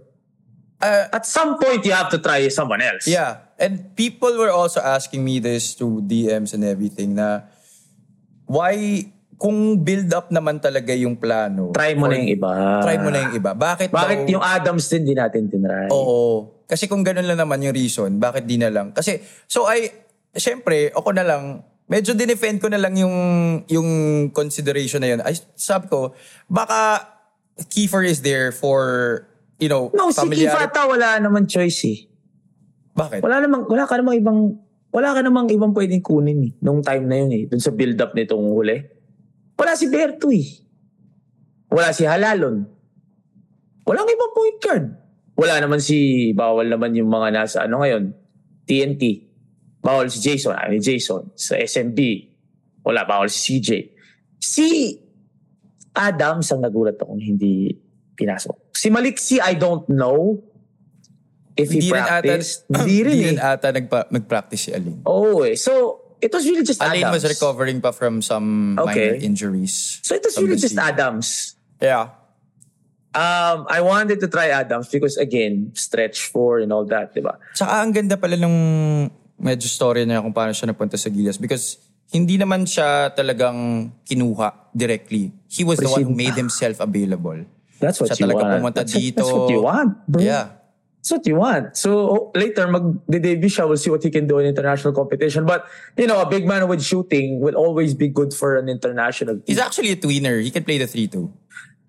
Uh, 0.80 1.12
At 1.12 1.28
some 1.28 1.60
point, 1.60 1.84
you 1.84 1.92
have 1.92 2.08
to 2.08 2.18
try 2.18 2.40
someone 2.48 2.80
else. 2.80 3.04
Yeah. 3.04 3.52
And 3.60 3.92
people 3.94 4.32
were 4.34 4.48
also 4.50 4.80
asking 4.80 5.20
me 5.20 5.44
this 5.44 5.76
through 5.76 6.08
DMs 6.08 6.56
and 6.56 6.64
everything 6.64 7.14
na 7.14 7.44
why, 8.48 9.04
kung 9.36 9.56
build 9.78 10.08
up 10.10 10.32
naman 10.32 10.60
talaga 10.60 10.92
yung 10.92 11.16
plano. 11.16 11.72
Try 11.72 11.96
mo 11.96 12.08
or- 12.08 12.12
na 12.12 12.16
yung 12.18 12.32
iba. 12.32 12.52
Try 12.80 12.96
mo 12.96 13.08
na 13.08 13.20
yung 13.24 13.36
iba. 13.36 13.52
Bakit 13.52 13.92
Bakit 13.92 14.18
daw- 14.24 14.32
yung 14.32 14.44
Adams 14.44 14.88
din 14.88 15.04
di 15.04 15.16
natin 15.16 15.48
tinry? 15.48 15.88
Oo. 15.90 16.48
Kasi 16.64 16.88
kung 16.88 17.04
ganun 17.04 17.24
lang 17.24 17.40
naman 17.40 17.60
yung 17.60 17.76
reason, 17.76 18.16
bakit 18.16 18.46
di 18.46 18.56
na 18.56 18.72
lang? 18.72 18.92
Kasi, 18.92 19.20
so 19.46 19.66
I, 19.66 19.90
syempre, 20.32 20.92
ako 20.92 21.12
na 21.12 21.24
lang, 21.24 21.44
medyo 21.88 22.14
dinefend 22.14 22.62
ko 22.62 22.72
na 22.72 22.78
lang 22.78 22.96
yung, 22.96 23.16
yung 23.66 23.90
consideration 24.30 25.02
na 25.02 25.12
yun. 25.12 25.20
Ay, 25.20 25.36
sabi 25.56 25.88
ko, 25.88 26.14
baka 26.46 27.04
Kiefer 27.68 28.08
is 28.08 28.24
there 28.24 28.52
for, 28.52 29.28
you 29.60 29.68
know, 29.68 29.92
No, 29.92 30.10
si 30.10 30.24
Keith 30.32 30.48
familiarity. 30.48 30.66
ata 30.72 30.82
wala 30.88 31.20
naman 31.20 31.44
choice 31.46 31.84
eh. 31.86 32.00
Bakit? 32.96 33.20
Wala 33.20 33.44
namang, 33.44 33.68
wala 33.68 33.84
ka 33.84 33.96
namang 34.00 34.18
ibang, 34.18 34.40
wala 34.92 35.10
ka 35.12 35.22
namang 35.22 35.48
ibang 35.52 35.72
pwedeng 35.76 36.00
kunin 36.00 36.40
eh. 36.48 36.52
Nung 36.64 36.80
time 36.80 37.06
na 37.08 37.16
yun 37.20 37.32
eh. 37.32 37.44
Dun 37.48 37.60
sa 37.60 37.72
build-up 37.72 38.16
nitong 38.16 38.46
huli. 38.48 38.78
Wala 39.56 39.76
si 39.76 39.92
Berto 39.92 40.32
eh. 40.32 40.48
Wala 41.70 41.92
si 41.92 42.08
Halalon. 42.08 42.64
Walang 43.84 44.08
ibang 44.08 44.32
point 44.34 44.58
guard. 44.62 44.86
Wala 45.36 45.56
naman 45.60 45.80
si, 45.80 46.30
bawal 46.36 46.68
naman 46.68 46.92
yung 46.94 47.08
mga 47.08 47.32
nasa 47.32 47.58
ano 47.64 47.80
ngayon, 47.80 48.12
TNT. 48.68 49.04
Bawal 49.80 50.12
si 50.12 50.20
Jason. 50.20 50.52
Ano 50.52 50.76
Jason? 50.76 51.32
Sa 51.34 51.56
SMB. 51.56 52.00
Wala, 52.84 53.08
bawal 53.08 53.32
si 53.32 53.60
CJ. 53.60 53.70
Si 54.40 54.68
Adams 56.00 56.48
ang 56.50 56.64
nagulat 56.64 56.96
akong 56.96 57.20
hindi 57.20 57.76
pinasok. 58.16 58.72
Si 58.72 58.88
Malik 58.88 59.20
si 59.20 59.36
I 59.38 59.54
don't 59.54 59.84
know 59.86 60.40
if 61.54 61.68
he 61.68 61.84
Hindi 61.84 61.92
rin 61.92 62.00
ata, 62.00 62.24
practiced. 62.24 62.56
Hindi 62.72 62.98
rin 63.04 63.12
hindi 63.12 63.20
eh. 63.20 63.30
rin 63.36 63.40
ata 63.40 63.68
nagpa, 63.70 64.00
nag-practice 64.08 64.62
si 64.62 64.72
Alin. 64.72 65.04
Oo 65.04 65.44
eh. 65.44 65.60
So, 65.60 65.72
it 66.18 66.32
was 66.32 66.48
really 66.48 66.64
just 66.64 66.80
Alin 66.80 67.04
Adams. 67.04 67.20
was 67.20 67.26
recovering 67.28 67.84
pa 67.84 67.92
from 67.92 68.24
some 68.24 68.80
Okay. 68.80 69.12
minor 69.12 69.20
injuries. 69.20 70.00
So, 70.00 70.16
it 70.16 70.24
was 70.24 70.40
really 70.40 70.56
just 70.56 70.72
season. 70.72 70.88
Adams. 70.88 71.60
Yeah. 71.84 72.16
Um, 73.10 73.66
I 73.68 73.82
wanted 73.82 74.22
to 74.22 74.30
try 74.30 74.54
Adams 74.54 74.88
because 74.88 75.18
again, 75.18 75.74
stretch 75.74 76.30
four 76.30 76.62
and 76.62 76.72
all 76.72 76.86
that, 76.88 77.12
di 77.12 77.20
ba? 77.20 77.36
Tsaka 77.52 77.82
ang 77.82 77.92
ganda 77.92 78.16
pala 78.16 78.38
nung 78.38 78.56
medyo 79.36 79.66
story 79.66 80.06
niya 80.06 80.22
kung 80.22 80.32
paano 80.32 80.54
siya 80.54 80.70
napunta 80.70 80.94
sa 80.94 81.10
Gilas 81.10 81.36
because 81.36 81.82
hindi 82.10 82.42
naman 82.42 82.66
siya 82.66 83.14
talagang 83.14 83.92
kinuha 84.02 84.74
directly. 84.74 85.30
He 85.46 85.64
was 85.64 85.78
the 85.78 85.90
one 85.90 86.02
who 86.02 86.14
made 86.14 86.34
himself 86.34 86.82
available. 86.82 87.46
That's 87.78 88.02
what 88.02 88.12
Siya 88.12 88.20
you 88.20 88.26
talaga 88.26 88.44
want. 88.44 88.54
pumunta 88.58 88.82
that's, 88.82 88.94
dito. 88.98 89.16
That's 89.22 89.32
what 89.32 89.50
you 89.50 89.62
want, 89.62 89.92
bro. 90.10 90.22
Yeah. 90.22 90.46
That's 91.00 91.12
what 91.16 91.26
you 91.26 91.36
want. 91.40 91.78
So 91.78 91.90
oh, 92.12 92.32
later, 92.36 92.68
mag-debut 92.68 93.48
siya, 93.48 93.70
we'll 93.70 93.80
see 93.80 93.90
what 93.90 94.04
he 94.04 94.12
can 94.12 94.28
do 94.28 94.38
in 94.40 94.46
international 94.46 94.92
competition. 94.92 95.46
But, 95.46 95.64
you 95.96 96.08
know, 96.08 96.20
a 96.20 96.28
big 96.28 96.46
man 96.46 96.68
with 96.68 96.84
shooting 96.84 97.40
will 97.40 97.56
always 97.56 97.94
be 97.94 98.10
good 98.10 98.34
for 98.34 98.58
an 98.58 98.68
international 98.68 99.40
team. 99.40 99.48
He's 99.48 99.64
actually 99.64 99.92
a 99.92 99.96
tweener. 99.96 100.44
He 100.44 100.52
can 100.52 100.66
play 100.66 100.78
the 100.78 100.86
3-2. 100.86 101.32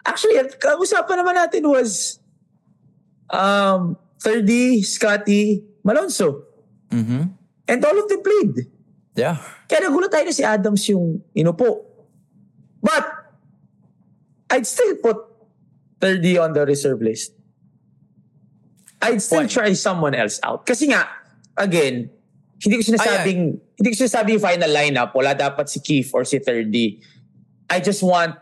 Actually, 0.07 0.39
ang 0.39 0.79
usapan 0.79 1.17
naman 1.19 1.35
natin 1.35 1.67
was 1.67 2.21
um, 3.35 3.99
3D, 4.23 4.85
Scotty, 4.85 5.65
Malonzo. 5.85 6.47
Mm-hmm. 6.93 7.23
And 7.67 7.85
all 7.85 7.99
of 7.99 8.07
them 8.09 8.23
played. 8.23 8.71
Yeah. 9.17 9.39
Kaya 9.67 9.91
nagulat 9.91 10.11
tayo 10.11 10.25
na 10.27 10.35
si 10.35 10.45
Adams 10.45 10.87
yung 10.89 11.23
inupo. 11.35 11.85
But, 12.81 13.07
I'd 14.51 14.67
still 14.67 14.97
put 14.99 15.19
3D 16.01 16.41
on 16.41 16.53
the 16.53 16.65
reserve 16.65 17.03
list. 17.03 17.33
I'd 19.03 19.23
still 19.23 19.45
Why? 19.45 19.53
try 19.53 19.73
someone 19.73 20.15
else 20.15 20.41
out. 20.43 20.67
Kasi 20.67 20.89
nga, 20.89 21.09
again, 21.57 22.11
hindi 22.61 22.75
ko 22.77 22.83
sinasabing, 22.93 23.41
hindi 23.77 23.89
ko 23.89 23.97
sinasabing 23.97 24.41
final 24.41 24.69
lineup, 24.69 25.15
wala 25.15 25.35
dapat 25.35 25.69
si 25.69 25.81
Keith 25.81 26.11
or 26.13 26.25
si 26.25 26.39
3D. 26.39 27.01
I 27.71 27.81
just 27.81 28.03
want, 28.03 28.37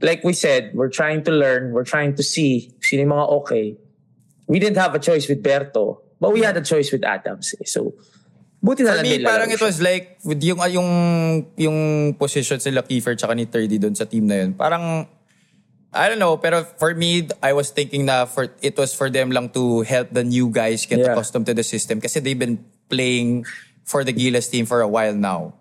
like 0.00 0.24
we 0.24 0.32
said, 0.32 0.72
we're 0.74 0.88
trying 0.88 1.22
to 1.24 1.30
learn, 1.30 1.72
we're 1.72 1.84
trying 1.84 2.14
to 2.16 2.22
see 2.22 2.72
sino 2.80 3.02
yung 3.02 3.12
mga 3.12 3.28
okay. 3.42 3.76
We 4.48 4.58
didn't 4.58 4.78
have 4.78 4.94
a 4.94 4.98
choice 4.98 5.28
with 5.28 5.42
Berto, 5.42 6.00
but 6.20 6.32
we 6.32 6.40
had 6.40 6.56
a 6.56 6.64
choice 6.64 6.90
with 6.92 7.04
Adams. 7.04 7.54
eh. 7.60 7.64
So, 7.64 7.94
Buti 8.62 8.86
na 8.86 8.94
For 8.94 9.02
lang 9.02 9.04
me, 9.04 9.26
parang 9.26 9.50
it 9.50 9.58
was 9.58 9.82
like, 9.82 10.22
with 10.22 10.38
yung, 10.38 10.62
ah, 10.62 10.70
yung, 10.70 10.86
yung 11.58 11.78
position 12.14 12.62
sila 12.62 12.86
Kiefer 12.86 13.18
tsaka 13.18 13.34
ni 13.34 13.50
30 13.50 13.82
doon 13.82 13.94
sa 13.98 14.06
team 14.06 14.22
na 14.30 14.38
yun. 14.38 14.54
Parang, 14.54 15.02
I 15.92 16.08
don't 16.08 16.22
know, 16.22 16.38
pero 16.38 16.62
for 16.78 16.94
me, 16.94 17.26
I 17.42 17.52
was 17.52 17.68
thinking 17.68 18.06
na 18.06 18.24
for 18.24 18.48
it 18.64 18.78
was 18.78 18.94
for 18.94 19.10
them 19.12 19.28
lang 19.28 19.50
to 19.52 19.82
help 19.84 20.08
the 20.08 20.24
new 20.24 20.48
guys 20.48 20.86
get 20.86 21.02
Yeah. 21.02 21.12
accustomed 21.12 21.44
to 21.50 21.52
the 21.52 21.66
system 21.66 22.00
kasi 22.00 22.16
they've 22.16 22.38
been 22.38 22.64
playing 22.88 23.44
for 23.84 24.00
the 24.00 24.14
Gilas 24.14 24.48
team 24.48 24.64
for 24.64 24.80
a 24.80 24.88
while 24.88 25.12
now. 25.12 25.52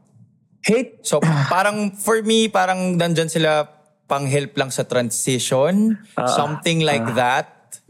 Hate 0.64 1.02
So 1.04 1.20
parang 1.52 1.98
for 1.98 2.22
me, 2.24 2.48
parang 2.48 2.96
nandyan 2.96 3.28
sila 3.28 3.66
pang 4.08 4.24
help 4.24 4.56
lang 4.56 4.70
sa 4.70 4.86
transition, 4.88 5.98
Ah, 6.16 6.30
something 6.32 6.80
like 6.80 7.04
that. 7.18 7.82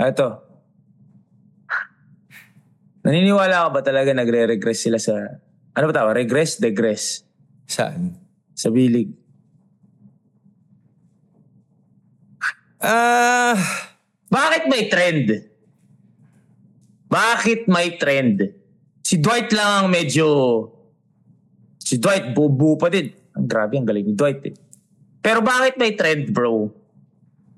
Ito. 0.00 0.47
Naniniwala 3.08 3.64
ka 3.64 3.68
ba 3.72 3.80
talaga 3.80 4.12
nagre-regress 4.12 4.84
sila 4.84 5.00
sa... 5.00 5.16
Ano 5.72 5.88
ba 5.88 5.96
tawag? 5.96 6.20
Regress? 6.20 6.60
Degress? 6.60 7.24
Saan? 7.64 8.12
Sa 8.52 8.68
bilig. 8.68 9.08
Ah, 12.84 13.56
Bakit 14.28 14.68
may 14.68 14.92
trend? 14.92 15.26
Bakit 17.08 17.64
may 17.64 17.96
trend? 17.96 18.44
Si 19.00 19.16
Dwight 19.16 19.56
lang 19.56 19.70
ang 19.72 19.88
medyo... 19.88 20.28
Si 21.80 21.96
Dwight, 21.96 22.36
bubu 22.36 22.76
pa 22.76 22.92
din. 22.92 23.08
Ang 23.32 23.48
grabe, 23.48 23.80
ang 23.80 23.88
galing 23.88 24.04
ni 24.04 24.12
Dwight 24.12 24.52
eh. 24.52 24.54
Pero 25.24 25.40
bakit 25.40 25.80
may 25.80 25.96
trend, 25.96 26.28
bro? 26.28 26.68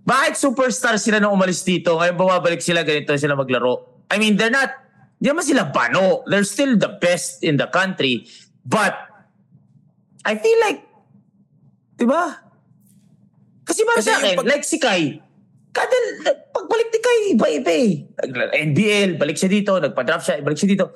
Bakit 0.06 0.38
superstar 0.38 0.94
sila 1.02 1.18
nung 1.18 1.34
umalis 1.34 1.66
dito? 1.66 1.98
Ngayon 1.98 2.14
bumabalik 2.14 2.62
sila, 2.62 2.86
ganito 2.86 3.10
sila 3.18 3.34
maglaro. 3.34 4.06
I 4.06 4.22
mean, 4.22 4.38
they're 4.38 4.54
not... 4.54 4.70
Di 5.20 5.28
naman 5.28 5.44
sila 5.44 5.68
bano. 5.68 6.24
They're 6.24 6.48
still 6.48 6.80
the 6.80 6.96
best 6.96 7.44
in 7.44 7.60
the 7.60 7.68
country. 7.68 8.24
But, 8.64 8.96
I 10.24 10.40
feel 10.40 10.58
like... 10.64 10.80
Di 12.00 12.08
ba? 12.08 12.40
Kasi 13.68 13.84
para 13.84 14.00
sa 14.00 14.16
akin, 14.16 14.40
pag- 14.40 14.48
like 14.48 14.64
si 14.64 14.80
Kai, 14.80 15.20
kada 15.70 15.96
pagbalik 16.50 16.88
ni 16.90 16.98
Kai, 16.98 17.20
iba-iba 17.36 17.70
eh. 17.70 17.92
NBL, 18.66 19.14
balik 19.14 19.36
siya 19.36 19.52
dito, 19.52 19.76
nagpa-drop 19.78 20.24
siya, 20.24 20.40
balik 20.42 20.58
siya 20.58 20.74
dito. 20.74 20.86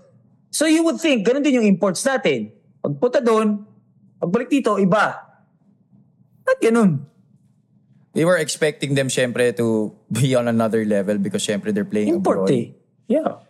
So 0.50 0.64
you 0.66 0.82
would 0.82 0.98
think, 0.98 1.22
ganun 1.22 1.44
din 1.44 1.60
yung 1.62 1.68
imports 1.68 2.02
natin. 2.02 2.50
Pagpunta 2.80 3.20
doon, 3.22 3.62
pagbalik 4.18 4.48
dito, 4.50 4.80
iba. 4.80 5.22
At 6.42 6.58
ganun. 6.58 7.04
we 8.14 8.22
were 8.24 8.38
expecting 8.38 8.94
them 8.94 9.10
syempre 9.10 9.50
to 9.52 9.90
be 10.06 10.34
on 10.38 10.46
another 10.46 10.86
level 10.86 11.18
because 11.18 11.42
syempre 11.42 11.74
they're 11.74 11.84
playing 11.84 12.08
Import 12.08 12.46
abroad. 12.46 12.54
eh. 12.54 12.70
Yeah. 13.10 13.42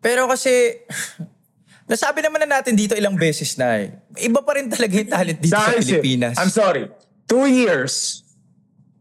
Pero 0.00 0.26
kasi, 0.26 0.50
nasabi 1.90 2.24
naman 2.24 2.44
na 2.44 2.60
natin 2.60 2.72
dito 2.74 2.96
ilang 2.96 3.16
beses 3.16 3.56
na 3.60 3.84
eh. 3.84 3.92
Iba 4.20 4.40
pa 4.40 4.56
rin 4.56 4.68
talaga 4.72 4.92
yung 4.96 5.10
talent 5.12 5.38
dito 5.40 5.52
sa 5.54 5.70
Dahil 5.70 5.80
si- 5.84 5.92
Pilipinas. 5.96 6.36
I'm 6.40 6.52
sorry. 6.52 6.88
Two 7.28 7.46
years 7.46 8.24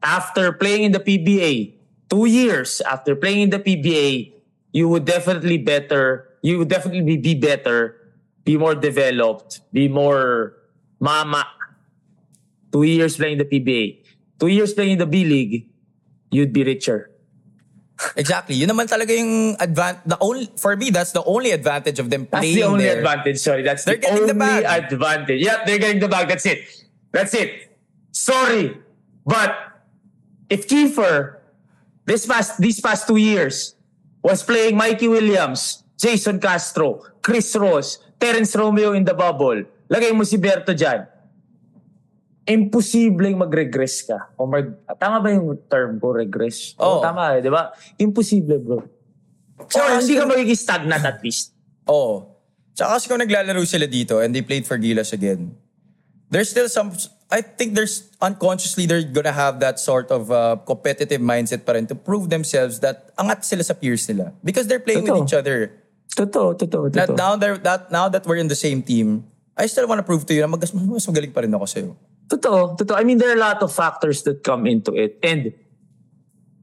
after 0.04 0.52
playing 0.54 0.90
in 0.90 0.92
the 0.92 1.02
PBA, 1.02 1.76
two 2.10 2.26
years 2.26 2.82
after 2.86 3.16
playing 3.16 3.48
in 3.48 3.50
the 3.50 3.60
PBA, 3.60 4.36
you 4.72 4.88
would 4.90 5.06
definitely 5.06 5.58
better, 5.58 6.38
you 6.42 6.60
would 6.60 6.70
definitely 6.70 7.18
be 7.18 7.34
better, 7.34 7.96
be 8.46 8.58
more 8.58 8.76
developed, 8.76 9.62
be 9.74 9.88
more 9.88 10.54
mama. 11.00 11.46
Two 12.72 12.84
years 12.84 13.18
playing 13.18 13.42
in 13.42 13.46
the 13.46 13.50
PBA. 13.50 14.06
Two 14.40 14.48
years 14.48 14.74
playing 14.74 14.92
in 14.94 15.00
the 15.02 15.10
B 15.10 15.26
League, 15.26 15.68
you'd 16.30 16.54
be 16.54 16.64
richer. 16.64 17.09
Exactly. 18.16 18.56
Yun 18.56 18.72
naman 18.72 18.88
talaga 18.88 19.12
yung 19.12 19.60
advan 19.60 20.00
the 20.08 20.16
only 20.24 20.48
for 20.56 20.72
me 20.80 20.88
that's 20.88 21.12
the 21.12 21.24
only 21.28 21.52
advantage 21.52 22.00
of 22.00 22.08
them 22.08 22.24
That's 22.32 22.40
playing 22.48 22.56
the 22.56 22.64
only 22.64 22.86
there. 22.88 23.04
advantage. 23.04 23.38
Sorry, 23.44 23.60
that's 23.60 23.84
They're 23.84 24.00
the 24.00 24.08
getting 24.08 24.24
only 24.24 24.32
the 24.32 24.40
bag. 24.40 24.64
advantage. 24.88 25.40
Yeah, 25.44 25.68
they're 25.68 25.84
getting 25.84 26.00
the 26.00 26.08
bag. 26.08 26.32
That's 26.32 26.48
it. 26.48 26.64
That's 27.12 27.34
it. 27.36 27.76
Sorry, 28.16 28.72
but 29.28 29.52
if 30.48 30.64
Kiefer 30.64 31.44
this 32.08 32.24
past 32.24 32.56
these 32.56 32.80
past 32.80 33.04
two 33.04 33.20
years 33.20 33.76
was 34.24 34.44
playing 34.48 34.80
Mikey 34.80 35.12
Williams, 35.12 35.84
Jason 36.00 36.40
Castro, 36.40 37.04
Chris 37.20 37.52
Ross, 37.60 38.00
Terence 38.16 38.56
Romeo 38.56 38.96
in 38.96 39.04
the 39.04 39.14
bubble, 39.14 39.68
lagay 39.92 40.16
mo 40.16 40.24
si 40.24 40.40
Berto 40.40 40.72
dyan, 40.72 41.04
imposibleng 42.50 43.38
mag-regress 43.38 44.10
ka. 44.10 44.34
O 44.34 44.50
mag, 44.50 44.74
tama 44.98 45.22
ba 45.22 45.30
yung 45.30 45.54
term 45.70 46.02
ko, 46.02 46.10
regress? 46.10 46.74
Oo, 46.82 46.98
Oo. 46.98 47.02
tama 47.06 47.38
eh, 47.38 47.46
di 47.46 47.54
ba? 47.54 47.70
Imposible, 48.02 48.58
bro. 48.58 48.82
Tsaka 49.70 50.02
hindi 50.02 50.18
ka 50.18 50.26
magiging 50.26 50.58
stagnant 50.58 51.06
at 51.06 51.22
least. 51.22 51.54
Oo. 51.86 52.26
Tsaka 52.74 52.98
kasi 52.98 53.06
kung 53.06 53.22
naglalaro 53.22 53.62
sila 53.70 53.86
dito 53.86 54.18
and 54.18 54.34
they 54.34 54.42
played 54.42 54.66
for 54.66 54.82
Gilas 54.82 55.14
again, 55.14 55.54
there's 56.34 56.50
still 56.50 56.66
some, 56.66 56.90
I 57.30 57.46
think 57.46 57.78
there's 57.78 58.10
unconsciously 58.18 58.90
they're 58.90 59.06
gonna 59.06 59.36
have 59.36 59.60
that 59.62 59.78
sort 59.78 60.10
of 60.10 60.32
uh, 60.34 60.58
competitive 60.66 61.22
mindset 61.22 61.70
pa 61.70 61.78
rin 61.78 61.86
to 61.92 61.96
prove 61.96 62.34
themselves 62.34 62.80
that 62.82 63.14
angat 63.20 63.46
sila 63.46 63.62
sa 63.62 63.78
peers 63.78 64.10
nila. 64.10 64.34
Because 64.42 64.66
they're 64.66 64.82
playing 64.82 65.06
with 65.06 65.14
Totoo. 65.14 65.28
each 65.28 65.38
other. 65.38 65.58
Totoo, 66.10 66.58
totoo, 66.58 66.90
That 66.98 67.14
totoo. 67.14 67.18
now, 67.20 67.36
they're, 67.38 67.60
that, 67.62 67.92
now 67.92 68.10
that 68.10 68.26
we're 68.26 68.42
in 68.42 68.48
the 68.50 68.58
same 68.58 68.82
team, 68.82 69.28
I 69.54 69.68
still 69.68 69.86
wanna 69.86 70.02
prove 70.02 70.26
to 70.26 70.34
you 70.34 70.42
na 70.42 70.48
mag, 70.48 70.64
mas 70.64 71.06
magaling 71.06 71.30
pa 71.36 71.42
rin 71.46 71.54
ako 71.54 71.66
sa'yo. 71.70 71.94
Totoo, 72.30 72.78
totoo. 72.78 72.94
I 72.94 73.04
mean, 73.04 73.18
there 73.18 73.34
are 73.34 73.38
a 73.38 73.42
lot 73.42 73.62
of 73.66 73.74
factors 73.74 74.22
that 74.24 74.44
come 74.46 74.70
into 74.70 74.94
it. 74.94 75.18
And 75.26 75.50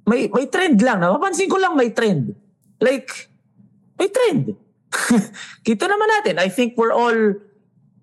may 0.06 0.30
may 0.30 0.46
trend 0.46 0.78
lang. 0.78 1.02
Napapansin 1.02 1.50
ko 1.50 1.58
lang 1.58 1.74
may 1.74 1.90
trend. 1.90 2.38
Like, 2.78 3.10
may 3.98 4.06
trend. 4.06 4.54
Kita 5.66 5.90
naman 5.90 6.08
natin. 6.20 6.38
I 6.38 6.46
think 6.46 6.78
we're 6.78 6.94
all, 6.94 7.34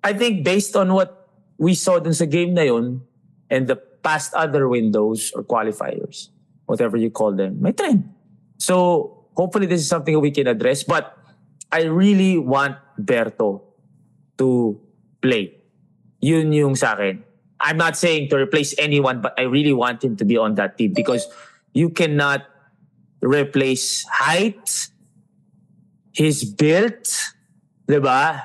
I 0.03 0.11
think 0.11 0.43
based 0.43 0.75
on 0.75 0.91
what 0.91 1.31
we 1.55 1.73
saw 1.73 2.03
dun 2.03 2.13
sa 2.13 2.27
game 2.27 2.51
na 2.51 2.67
yun 2.67 2.99
and 3.47 3.71
the 3.71 3.79
past 4.03 4.35
other 4.35 4.67
windows 4.67 5.31
or 5.31 5.47
qualifiers, 5.47 6.27
whatever 6.67 6.99
you 6.99 7.07
call 7.07 7.31
them, 7.31 7.63
may 7.63 7.71
trend. 7.71 8.11
So, 8.59 9.23
hopefully 9.39 9.65
this 9.65 9.79
is 9.79 9.87
something 9.87 10.19
we 10.19 10.35
can 10.35 10.51
address. 10.51 10.83
But 10.83 11.15
I 11.71 11.87
really 11.87 12.37
want 12.37 12.75
Berto 12.99 13.63
to 14.37 14.75
play. 15.23 15.55
Yun 16.19 16.51
yung 16.51 16.75
sa 16.75 16.99
akin. 16.99 17.23
I'm 17.63 17.77
not 17.77 17.95
saying 17.95 18.27
to 18.29 18.35
replace 18.35 18.75
anyone, 18.77 19.21
but 19.21 19.33
I 19.39 19.43
really 19.43 19.71
want 19.71 20.03
him 20.03 20.17
to 20.17 20.25
be 20.25 20.35
on 20.35 20.55
that 20.55 20.77
team 20.77 20.91
because 20.91 21.25
you 21.71 21.89
cannot 21.89 22.43
replace 23.21 24.03
height, 24.11 24.89
his 26.11 26.43
build, 26.43 27.07
diba? 27.87 28.43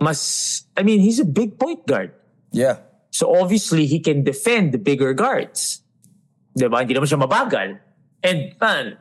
Mas, 0.00 0.64
I 0.76 0.84
mean, 0.84 1.00
he's 1.00 1.18
a 1.18 1.24
big 1.24 1.58
point 1.58 1.84
guard. 1.84 2.14
Yeah. 2.52 2.78
So 3.10 3.34
obviously, 3.34 3.86
he 3.86 3.98
can 3.98 4.22
defend 4.22 4.70
the 4.70 4.78
bigger 4.78 5.12
guards. 5.12 5.82
Diba? 6.56 6.78
Hindi 6.78 6.94
naman 6.94 7.10
siya 7.10 7.18
mabagal. 7.18 7.80
And 8.22 8.54
man, 8.60 8.98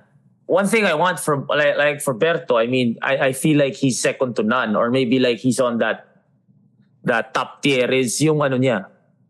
one 0.49 0.65
thing 0.65 0.85
I 0.85 0.95
want 0.95 1.19
from, 1.19 1.45
like, 1.47 1.77
like 1.77 2.01
for 2.01 2.15
Berto, 2.15 2.57
I 2.57 2.65
mean, 2.65 2.97
I, 3.03 3.29
I 3.29 3.31
feel 3.33 3.59
like 3.59 3.75
he's 3.75 4.01
second 4.01 4.35
to 4.37 4.43
none 4.43 4.75
or 4.75 4.89
maybe 4.89 5.19
like 5.19 5.37
he's 5.37 5.59
on 5.59 5.77
that 5.77 6.05
that 7.03 7.33
top 7.33 7.61
tier 7.61 7.87
is 7.91 8.19
yung 8.19 8.41
ano 8.41 8.57
niya, 8.57 8.85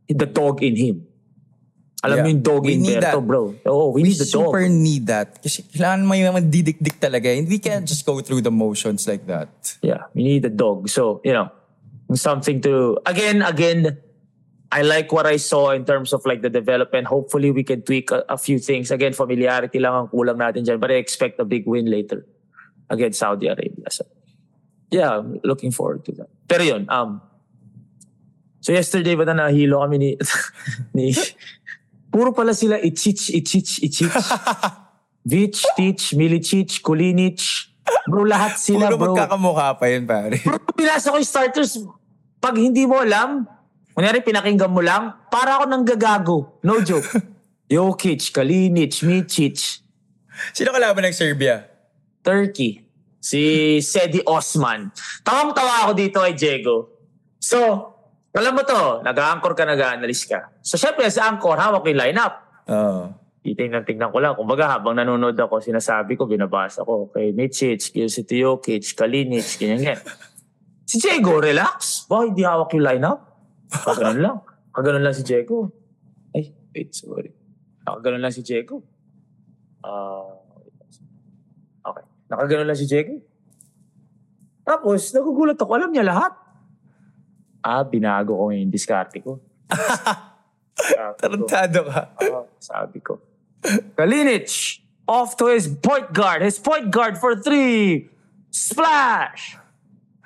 the 0.10 0.26
dog 0.26 0.64
in 0.64 0.76
him. 0.76 0.98
Alam 2.06 2.16
Yeah. 2.18 2.24
mo 2.24 2.30
yung 2.30 2.44
dog 2.46 2.64
We 2.64 2.78
in 2.78 2.86
Berto, 2.86 3.20
bro. 3.26 3.44
Oh, 3.66 3.90
we, 3.90 4.06
We 4.06 4.14
need 4.14 4.22
the 4.22 4.30
dog. 4.30 4.54
super 4.54 4.64
need 4.70 5.04
that. 5.10 5.42
Kasi 5.42 5.66
kailangan 5.66 6.06
may 6.06 6.22
mga 6.22 6.46
didikdik 6.46 7.02
talaga. 7.02 7.34
And 7.34 7.50
we 7.50 7.58
can't 7.58 7.90
just 7.90 8.06
go 8.06 8.22
through 8.22 8.46
the 8.46 8.54
motions 8.54 9.10
like 9.10 9.26
that. 9.26 9.50
Yeah, 9.82 10.06
we 10.14 10.24
need 10.24 10.46
a 10.46 10.54
dog. 10.54 10.88
So, 10.94 11.20
you 11.26 11.34
know, 11.34 11.50
something 12.14 12.62
to 12.62 13.02
again, 13.04 13.42
again, 13.42 13.98
I 14.70 14.84
like 14.86 15.10
what 15.12 15.26
I 15.26 15.42
saw 15.42 15.72
in 15.74 15.90
terms 15.90 16.14
of 16.14 16.22
like 16.28 16.46
the 16.46 16.54
development. 16.54 17.08
Hopefully 17.08 17.50
we 17.50 17.64
can 17.66 17.82
tweak 17.82 18.12
a, 18.14 18.24
a 18.30 18.38
few 18.38 18.60
things. 18.60 18.92
Again, 18.94 19.18
familiarity 19.18 19.80
lang 19.82 19.96
ang 19.96 20.08
kulang 20.14 20.38
natin 20.38 20.64
dyan. 20.64 20.78
But 20.78 20.92
I 20.94 21.02
expect 21.02 21.40
a 21.42 21.48
big 21.50 21.66
win 21.66 21.90
later 21.90 22.28
against 22.94 23.20
Saudi 23.20 23.48
Arabia. 23.48 23.90
So, 23.90 24.06
yeah, 24.94 25.18
looking 25.44 25.72
forward 25.74 26.06
to 26.06 26.12
that. 26.24 26.30
Pero 26.46 26.62
yun, 26.64 26.86
um, 26.94 27.26
so 28.68 28.76
yesterday 28.76 29.16
ba 29.16 29.24
na 29.24 29.48
nahilo 29.48 29.80
kami 29.80 29.96
ni, 29.96 30.10
ni 31.00 31.16
puro 32.12 32.36
pala 32.36 32.52
sila 32.52 32.76
Ichich, 32.84 33.32
Ichich, 33.32 33.80
Ichich. 33.80 34.12
Vich, 35.28 35.60
Tich, 35.76 36.16
Milicic, 36.16 36.80
Kulinic. 36.80 37.44
Bro, 38.08 38.24
lahat 38.32 38.56
sila, 38.56 38.88
Puro 38.88 38.96
bro. 38.96 39.08
magkakamukha 39.12 39.76
pa 39.76 39.86
yun, 39.92 40.08
pare. 40.08 40.40
Bro, 40.40 40.56
pinasa 40.72 41.12
ko 41.12 41.20
yung 41.20 41.28
starters. 41.28 41.84
Pag 42.40 42.56
hindi 42.56 42.88
mo 42.88 43.04
alam, 43.04 43.44
kunyari 43.92 44.24
pinakinggan 44.24 44.72
mo 44.72 44.80
lang, 44.80 45.12
para 45.28 45.60
ako 45.60 45.64
nang 45.68 45.84
gagago. 45.84 46.64
No 46.64 46.80
joke. 46.80 47.12
Jokic, 47.68 48.32
Kalinic, 48.32 49.04
Micic, 49.04 49.84
Sino 50.56 50.72
kalaban 50.72 51.04
ng 51.04 51.16
Serbia? 51.18 51.68
Turkey, 52.24 52.88
si 53.20 53.76
Sedi 53.84 54.24
Osman. 54.24 54.94
Tawang-tawa 55.28 55.88
ako 55.88 55.92
dito 55.98 56.24
kay 56.24 56.38
Diego. 56.38 56.88
So, 57.42 57.97
alam 58.40 58.54
mo 58.54 58.64
to, 58.66 59.02
nag-anchor 59.04 59.54
ka, 59.56 59.64
nag-analyst 59.64 60.26
ka. 60.28 60.40
So, 60.62 60.78
syempre 60.78 61.08
sa 61.10 61.30
anchor, 61.32 61.58
hawak 61.58 61.84
ko 61.84 61.88
yung 61.92 62.02
lineup. 62.02 62.34
Oo. 62.68 63.14
titingnan 63.48 63.88
tingnan 63.88 64.12
ko 64.12 64.20
lang. 64.20 64.36
Kumbaga 64.36 64.76
habang 64.76 65.00
nanonood 65.00 65.40
ako, 65.40 65.64
sinasabi 65.64 66.20
ko, 66.20 66.28
binabasa 66.28 66.84
ko. 66.84 67.08
Okay, 67.08 67.32
Michic, 67.32 67.80
Kilsito 67.96 68.36
Jokic, 68.36 68.84
Kalinic, 68.92 69.48
ganyan 69.56 69.80
ganyan. 69.80 70.00
Si 70.84 71.00
Diego, 71.00 71.40
relax. 71.40 72.08
Bakit 72.12 72.36
hindi 72.36 72.44
hawak 72.44 72.72
yung 72.76 72.84
lineup? 72.84 73.20
Kaganon 73.72 74.20
lang. 74.20 74.38
Kaganon 74.76 75.04
lang 75.04 75.16
si 75.16 75.24
Diego. 75.24 75.72
Ay, 76.36 76.52
wait, 76.76 76.92
sorry. 76.92 77.32
Nakaganon 77.88 78.24
lang 78.24 78.36
si 78.36 78.44
Diego. 78.44 78.84
Ah, 79.84 80.28
okay. 81.88 82.04
Nakaganon 82.28 82.68
lang 82.68 82.80
si 82.80 82.88
Diego. 82.88 83.20
Tapos, 84.68 85.12
nagugulat 85.16 85.56
ako. 85.56 85.72
Alam 85.76 85.96
niya 85.96 86.04
lahat. 86.04 86.36
Ah, 87.60 87.84
binago 87.84 88.34
ko 88.34 88.50
yung 88.50 88.70
diskarte 88.70 89.20
ko. 89.20 89.42
Tarantado 91.20 91.84
ka. 91.84 92.02
ah, 92.14 92.46
sabi 92.58 93.02
ko. 93.02 93.18
Kalinic, 93.94 94.80
off 95.04 95.36
to 95.36 95.50
his 95.50 95.66
point 95.68 96.14
guard. 96.14 96.42
His 96.42 96.60
point 96.60 96.92
guard 96.92 97.18
for 97.18 97.34
three. 97.36 98.08
Splash! 98.50 99.58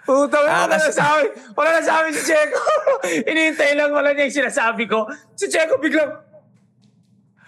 Puta, 0.02 0.38
Ah, 0.42 0.66
wala 0.66 0.76
na 0.76 0.92
sabi. 0.92 1.24
Wala 1.54 1.70
na 1.78 1.82
sabi 1.82 2.08
si 2.12 2.22
Checo. 2.26 2.62
Inihintay 3.30 3.78
lang 3.78 3.94
wala 3.94 4.12
niya 4.12 4.28
yung 4.28 4.38
sinasabi 4.44 4.90
ko. 4.90 5.06
Si 5.38 5.46
Checo 5.48 5.78
biglang, 5.78 6.20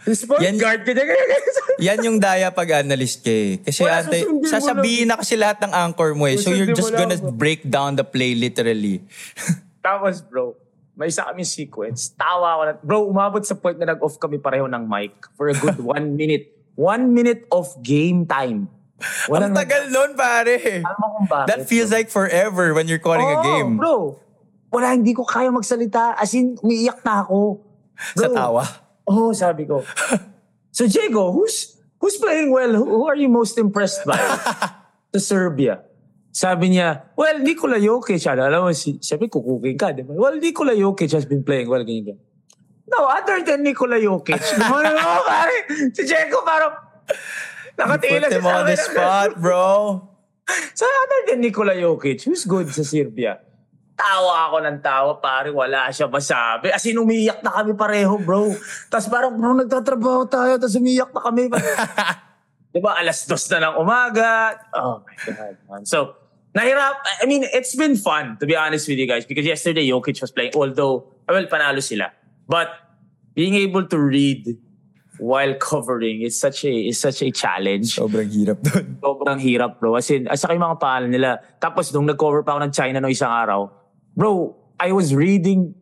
his 0.06 0.22
point 0.24 0.39
Yan- 0.39 0.62
guard. 0.62 0.86
Ganyan. 0.86 1.17
Yan 1.86 2.00
yung 2.06 2.17
daya 2.22 2.54
pag-analyst 2.54 3.26
kay. 3.26 3.58
Kasi 3.60 3.82
Wala, 3.82 4.06
ate, 4.06 4.24
sasabihin 4.46 5.10
na 5.10 5.17
kasi 5.17 5.34
lahat 5.34 5.65
ng 5.65 5.74
anchor 5.74 6.13
mo 6.13 6.30
eh. 6.30 6.38
So 6.38 6.54
you're 6.54 6.72
just 6.72 6.93
gonna 6.93 7.17
break 7.17 7.65
down 7.65 7.98
the 7.98 8.06
play 8.06 8.38
literally. 8.38 9.02
Tapos 9.84 10.24
bro, 10.24 10.56
may 10.96 11.12
isa 11.12 11.28
kaming 11.28 11.46
sequence. 11.46 12.15
Tawa 12.15 12.56
ako 12.56 12.62
na. 12.63 12.74
Bro, 12.80 13.00
umabot 13.12 13.43
sa 13.43 13.60
point 13.60 13.76
na 13.76 13.91
nag-off 13.91 14.15
kami 14.15 14.39
pareho 14.39 14.65
ng 14.65 14.88
mic 14.88 15.12
for 15.36 15.52
a 15.52 15.56
good 15.58 15.78
one 15.93 16.15
minute. 16.15 16.50
One 16.74 17.13
minute 17.13 17.46
of 17.54 17.69
game 17.86 18.26
time. 18.26 18.65
Ang 19.04 19.30
Walang 19.30 19.54
tagal 19.54 19.91
nun, 19.91 20.15
pare. 20.15 20.82
Alam 20.82 20.98
mo 20.98 21.08
kung 21.19 21.28
bakit? 21.28 21.48
That 21.52 21.62
feels 21.67 21.91
like 21.91 22.10
forever 22.10 22.74
when 22.74 22.88
you're 22.88 23.04
calling 23.04 23.28
a 23.28 23.38
Oo, 23.38 23.46
game. 23.46 23.72
bro. 23.78 24.17
Wala, 24.74 24.98
hindi 24.98 25.13
ko 25.13 25.22
kaya 25.22 25.54
magsalita. 25.54 26.17
As 26.17 26.34
in, 26.34 26.58
umiiyak 26.58 27.06
na 27.06 27.22
ako. 27.22 27.62
Sa 28.17 28.26
Bro. 28.26 28.34
tawa. 28.34 28.63
Oo, 29.06 29.30
oh, 29.30 29.32
sabi 29.36 29.69
ko. 29.69 29.86
so, 30.78 30.89
Diego, 30.89 31.30
who's 31.30 31.78
who's 32.02 32.17
playing 32.17 32.50
well? 32.50 32.74
Who, 32.74 32.86
who 32.89 33.06
are 33.06 33.17
you 33.19 33.30
most 33.30 33.60
impressed 33.62 34.02
by? 34.02 34.17
sa 35.13 35.19
Serbia. 35.22 35.86
Sabi 36.34 36.74
niya, 36.74 37.13
well, 37.13 37.38
Nikola 37.38 37.78
Jokic, 37.78 38.26
ano, 38.26 38.50
alam 38.50 38.65
mo, 38.65 38.74
si, 38.74 38.98
sabi, 39.06 39.30
kukukin 39.30 39.78
ka, 39.78 39.93
di 39.93 40.02
ba? 40.02 40.17
Well, 40.17 40.41
Nikola 40.41 40.74
Jokic 40.74 41.13
has 41.13 41.30
been 41.30 41.46
playing 41.46 41.69
well, 41.69 41.86
ganyan, 41.86 42.17
ganyan. 42.17 42.22
No, 42.89 43.06
other 43.06 43.46
than 43.46 43.62
Nikola 43.62 44.02
Jokic. 44.02 44.41
no, 44.58 44.82
no, 44.82 44.98
no, 44.98 45.22
pare. 45.30 45.69
Si 45.93 46.02
Diego 46.02 46.41
parang, 46.41 46.74
nakatila 47.78 48.34
siya 48.34 48.41
him 48.41 48.50
on 48.50 48.65
the 48.65 48.78
spot, 48.78 49.38
bro. 49.38 49.69
So 50.76 50.84
other 50.84 51.22
than 51.32 51.46
Nikola 51.46 51.78
Jokic, 51.78 52.26
who's 52.26 52.50
good 52.50 52.67
sa 52.74 52.82
Serbia? 52.82 53.39
Tawa 53.93 54.50
ako 54.50 54.58
ng 54.65 54.80
tawa, 54.82 55.22
pare. 55.22 55.54
Wala 55.54 55.88
siya 55.93 56.10
masabi. 56.10 56.74
As 56.74 56.84
in, 56.89 56.98
umiyak 56.98 57.46
na 57.46 57.62
kami 57.62 57.78
pareho, 57.78 58.17
bro. 58.19 58.52
Tapos 58.91 59.08
parang, 59.08 59.38
bro, 59.38 59.54
nagtatrabaho 59.54 60.28
tayo. 60.28 60.58
Tapos 60.60 60.76
umiyak 60.76 61.13
na 61.13 61.22
kami. 61.22 61.48
Di 62.74 62.82
ba, 62.82 62.98
alas 62.98 63.24
dos 63.30 63.46
na 63.54 63.69
ng 63.69 63.78
umaga. 63.80 64.58
Oh 64.74 65.06
my 65.06 65.15
God, 65.30 65.56
man. 65.69 65.82
So, 65.86 66.23
nahirap. 66.56 67.02
I 67.22 67.26
mean, 67.26 67.46
it's 67.54 67.76
been 67.76 67.96
fun, 67.98 68.38
to 68.39 68.46
be 68.46 68.56
honest 68.56 68.88
with 68.88 68.98
you 68.98 69.08
guys. 69.08 69.26
Because 69.26 69.46
yesterday, 69.46 69.88
Jokic 69.88 70.22
was 70.22 70.32
playing. 70.32 70.54
Although, 70.56 71.12
well, 71.28 71.46
panalo 71.46 71.82
sila. 71.82 72.12
But, 72.48 72.70
being 73.34 73.56
able 73.56 73.86
to 73.88 73.98
read 74.00 74.58
while 75.20 75.54
covering 75.56 76.22
is 76.22 76.39
such 76.39 76.66
a 76.66 76.74
is 76.89 77.00
such 77.00 77.22
a 77.22 77.30
challenge 77.32 77.96
Sobrang 77.98 78.30
hirap 78.30 78.62
dun. 78.62 78.98
sobrang 79.06 79.39
hirap, 79.42 79.80
bro. 79.80 79.96
As 79.96 80.10
in, 80.10 80.28
asa 80.30 80.50
yung 80.54 80.62
mga 80.62 80.80
pangalan 80.82 81.10
nila. 81.10 81.39
Tapos 81.62 81.94
nung 81.94 82.06
nag-cover 82.06 82.42
pa 82.42 82.58
ako 82.58 82.66
ng 82.66 82.74
China 82.74 83.02
no 83.02 83.10
isang 83.10 83.30
araw, 83.30 83.70
bro, 84.18 84.56
I 84.80 84.92
was 84.92 85.13
reading 85.13 85.74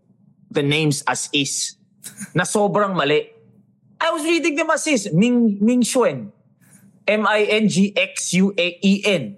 the 0.51 0.63
names 0.63 1.03
as 1.07 1.29
is. 1.31 1.75
Na 2.35 2.43
sobrang 2.43 2.95
mali. 2.95 3.29
I 4.01 4.09
was 4.11 4.25
reading 4.25 4.55
them 4.57 4.69
as 4.73 4.87
is. 4.87 5.07
Ming, 5.13 5.61
Ming 5.61 5.83
Xuan. 5.85 6.31
M-I-N-G-X-U-A-E-N. 7.07 7.63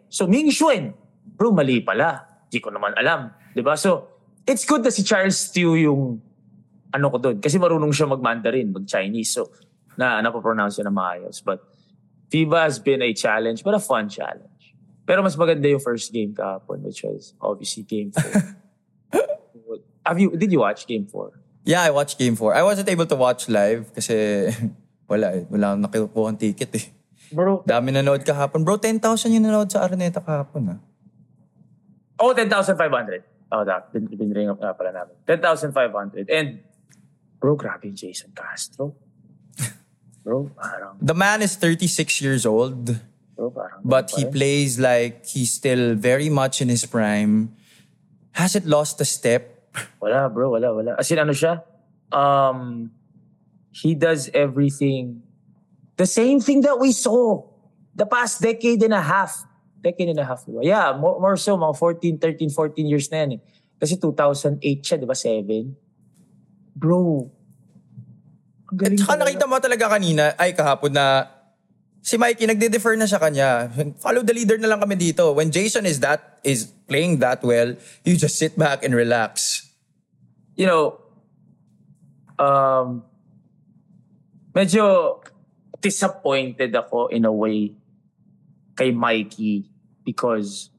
So, 0.08 0.28
Ming 0.28 0.52
Xuan. 0.52 0.94
Bro, 1.34 1.54
mali 1.54 1.82
pala. 1.82 2.22
Di 2.48 2.62
ko 2.62 2.70
naman 2.70 2.94
alam. 2.98 3.34
'Di 3.54 3.62
ba 3.62 3.74
So, 3.78 4.14
it's 4.46 4.64
good 4.64 4.84
na 4.84 4.92
si 4.94 5.02
Charles 5.02 5.38
Stew 5.38 5.76
yung 5.78 6.22
ano 6.94 7.06
ko 7.10 7.18
doon. 7.18 7.42
Kasi 7.42 7.58
marunong 7.58 7.90
siya 7.90 8.06
mag-Mandarin, 8.06 8.70
mag-Chinese. 8.70 9.34
So, 9.34 9.50
na 9.98 10.22
napopronounce 10.22 10.78
siya 10.78 10.86
na 10.90 10.94
maayos. 10.94 11.42
But, 11.42 11.66
FIBA 12.34 12.66
has 12.66 12.78
been 12.82 13.02
a 13.02 13.14
challenge, 13.14 13.62
but 13.62 13.78
a 13.78 13.82
fun 13.82 14.10
challenge. 14.10 14.74
Pero 15.06 15.22
mas 15.22 15.38
maganda 15.38 15.70
yung 15.70 15.82
first 15.84 16.10
game 16.10 16.34
kahapon, 16.34 16.82
which 16.82 17.06
was 17.06 17.38
obviously 17.38 17.86
game 17.86 18.10
4. 18.10 18.26
Have 20.08 20.18
you, 20.18 20.34
did 20.34 20.50
you 20.50 20.60
watch 20.66 20.90
game 20.90 21.06
4? 21.06 21.30
Yeah, 21.64 21.86
I 21.86 21.92
watched 21.92 22.18
game 22.18 22.36
4. 22.36 22.58
I 22.58 22.64
wasn't 22.64 22.90
able 22.90 23.06
to 23.06 23.16
watch 23.16 23.48
live 23.48 23.94
kasi 23.94 24.50
wala 25.12 25.38
eh. 25.38 25.44
Wala 25.48 25.78
akong 25.78 25.84
nakikuha 25.86 26.28
ng 26.34 26.40
ticket 26.40 26.72
eh. 26.76 26.86
Bro, 27.34 27.66
Dami 27.66 27.94
nanood 27.94 28.26
kahapon. 28.26 28.66
Bro, 28.66 28.82
10,000 28.82 29.02
yung 29.34 29.46
nanood 29.46 29.70
sa 29.70 29.86
Araneta 29.86 30.20
kahapon 30.20 30.78
ah. 30.78 30.80
Oh, 32.24 32.34
10,500. 32.34 33.24
Oh, 33.52 33.64
that, 33.68 33.92
bin, 33.92 34.08
binring 34.08 34.50
up 34.50 34.60
nga 34.64 34.72
pala 34.74 34.92
namin. 34.96 35.16
10,500. 35.28 36.30
And, 36.32 36.64
bro, 37.40 37.56
grabe 37.60 37.86
yung 37.92 37.96
Jason 38.00 38.32
Castro. 38.32 38.96
Bro, 40.24 40.56
parang, 40.56 40.96
The 41.04 41.14
man 41.14 41.42
is 41.44 41.60
36 41.60 42.22
years 42.24 42.46
old, 42.48 42.96
bro, 43.36 43.52
parang. 43.52 43.84
but 43.84 44.08
he 44.16 44.24
plays 44.24 44.80
like 44.80 45.28
he's 45.28 45.52
still 45.52 45.96
very 46.00 46.30
much 46.32 46.62
in 46.64 46.70
his 46.72 46.86
prime. 46.88 47.52
Hasn't 48.32 48.66
lost 48.66 49.02
a 49.02 49.06
step. 49.06 49.68
Wala, 50.00 50.30
bro. 50.32 50.50
Wala, 50.56 50.74
wala. 50.74 50.96
As 50.98 51.12
in, 51.12 51.20
ano 51.20 51.36
siya? 51.36 51.60
Um, 52.16 52.92
he 53.76 53.96
does 54.00 54.32
everything. 54.34 55.22
The 55.98 56.08
same 56.08 56.40
thing 56.40 56.62
that 56.62 56.80
we 56.80 56.94
saw 56.96 57.44
the 57.94 58.06
past 58.08 58.42
decade 58.42 58.82
and 58.82 58.94
a 58.94 59.02
half. 59.04 59.44
Decade 59.84 60.16
and 60.16 60.22
a 60.24 60.26
half. 60.26 60.48
Diba? 60.48 60.64
Yeah, 60.64 60.96
more, 60.96 61.20
more 61.20 61.36
so, 61.36 61.60
mga 61.60 61.76
14, 61.76 62.18
13, 62.18 62.50
14 62.50 62.88
years 62.88 63.12
na 63.12 63.28
yan 63.28 63.32
eh. 63.38 63.42
Kasi 63.78 64.00
2008 64.00 64.64
siya, 64.80 64.96
di 64.96 65.04
ba? 65.04 65.12
7. 65.12 65.76
Bro. 66.80 67.28
Ang 68.72 68.78
At 68.80 68.80
galing 68.80 68.98
saka 68.98 69.12
talaga. 69.12 69.24
nakita 69.28 69.46
mo 69.46 69.56
talaga 69.60 69.86
kanina, 69.92 70.24
ay 70.40 70.56
kahapon 70.56 70.96
na 70.96 71.28
si 72.00 72.16
Mikey 72.16 72.48
nagde-defer 72.48 72.96
na 72.96 73.06
sa 73.06 73.20
kanya. 73.20 73.68
Follow 74.00 74.24
the 74.24 74.32
leader 74.32 74.56
na 74.56 74.72
lang 74.72 74.80
kami 74.80 74.96
dito. 74.96 75.36
When 75.36 75.52
Jason 75.52 75.84
is 75.84 76.00
that 76.00 76.40
is 76.48 76.72
playing 76.88 77.20
that 77.20 77.44
well, 77.44 77.76
you 78.08 78.16
just 78.16 78.40
sit 78.40 78.56
back 78.56 78.88
and 78.88 78.96
relax. 78.96 79.68
you 80.56 80.66
know, 80.70 81.02
um, 82.38 83.04
medyo 84.54 85.18
disappointed 85.82 86.74
ako 86.76 87.10
in 87.10 87.26
a 87.26 87.34
way 87.34 87.74
kay 88.78 88.94
Mikey 88.94 89.70
because 90.06 90.70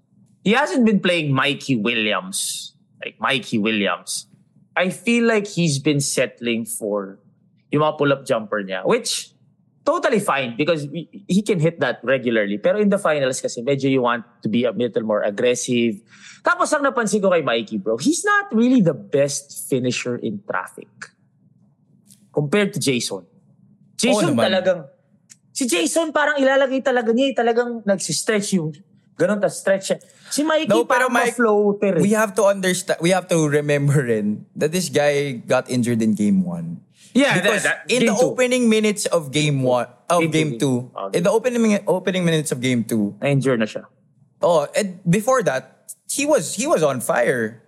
he 0.45 0.53
hasn't 0.53 0.85
been 0.85 1.01
playing 1.01 1.33
Mikey 1.33 1.77
Williams. 1.77 2.75
Like 3.03 3.17
Mikey 3.21 3.59
Williams. 3.59 4.27
I 4.77 4.91
feel 4.91 5.25
like 5.25 5.47
he's 5.47 5.79
been 5.79 6.01
settling 6.01 6.65
for 6.65 7.19
yung 7.71 7.83
mga 7.83 7.99
pull-up 7.99 8.23
jumper 8.27 8.63
niya, 8.63 8.87
which 8.87 9.35
totally 9.85 10.19
fine 10.19 10.57
because 10.57 10.89
he 11.29 11.43
can 11.45 11.61
hit 11.61 11.79
that 11.79 12.01
regularly. 12.03 12.59
Pero 12.59 12.81
in 12.81 12.89
the 12.89 12.99
finals 12.99 13.41
kasi 13.41 13.63
medyo 13.63 13.91
you 13.91 14.03
want 14.03 14.25
to 14.43 14.49
be 14.49 14.65
a 14.65 14.73
little 14.73 15.05
more 15.05 15.23
aggressive. 15.23 16.01
Tapos 16.41 16.73
ang 16.73 16.83
napansin 16.83 17.21
ko 17.21 17.31
kay 17.31 17.45
Mikey, 17.45 17.79
bro, 17.79 17.97
he's 17.97 18.25
not 18.25 18.49
really 18.53 18.81
the 18.81 18.97
best 18.97 19.69
finisher 19.69 20.17
in 20.17 20.41
traffic 20.49 20.89
compared 22.33 22.73
to 22.75 22.81
Jason. 22.81 23.25
Jason 23.95 24.35
naman. 24.35 24.51
talagang, 24.51 24.81
si 25.55 25.65
Jason 25.71 26.11
parang 26.11 26.37
ilalagay 26.37 26.83
talaga 26.83 27.15
niya, 27.15 27.31
eh, 27.31 27.35
talagang 27.37 27.71
nagsistretch 27.87 28.59
yung, 28.59 28.75
ganun 29.18 29.40
ta 29.40 29.48
stretch. 29.48 29.92
Si 30.31 30.42
Mikey 30.42 30.66
No, 30.66 30.85
pero 30.85 31.09
Mike, 31.09 31.38
ma-floater. 31.38 31.98
eh. 31.98 32.03
we 32.03 32.11
have 32.12 32.35
to 32.35 32.44
understand, 32.44 32.98
we 33.00 33.11
have 33.14 33.29
to 33.31 33.46
remember 33.46 34.03
rin 34.03 34.46
that 34.57 34.72
this 34.74 34.88
guy 34.90 35.38
got 35.46 35.70
injured 35.70 36.03
in 36.03 36.14
game 36.14 36.42
one. 36.42 36.83
yeah, 37.14 37.38
Because 37.38 37.62
that, 37.62 37.87
that, 37.87 37.94
in 37.94 38.07
the 38.07 38.14
two. 38.14 38.27
opening 38.27 38.66
minutes 38.68 39.07
of 39.07 39.31
game 39.31 39.62
one, 39.62 39.87
of 40.11 40.18
game, 40.27 40.31
Game 40.35 40.50
two, 40.59 40.59
two, 40.59 40.74
game 40.81 40.90
two. 40.90 40.98
Oh, 40.98 41.09
in 41.14 41.22
the 41.22 41.31
opening 41.31 41.62
opening 41.87 42.24
minutes 42.27 42.50
of 42.50 42.59
game 42.59 42.83
two, 42.83 43.14
na-injure 43.22 43.55
na 43.57 43.66
siya. 43.70 43.87
oh, 44.42 44.66
and 44.74 44.98
before 45.07 45.42
that, 45.46 45.94
he 46.11 46.27
was 46.27 46.55
he 46.59 46.66
was 46.66 46.83
on 46.83 46.98
fire. 46.98 47.62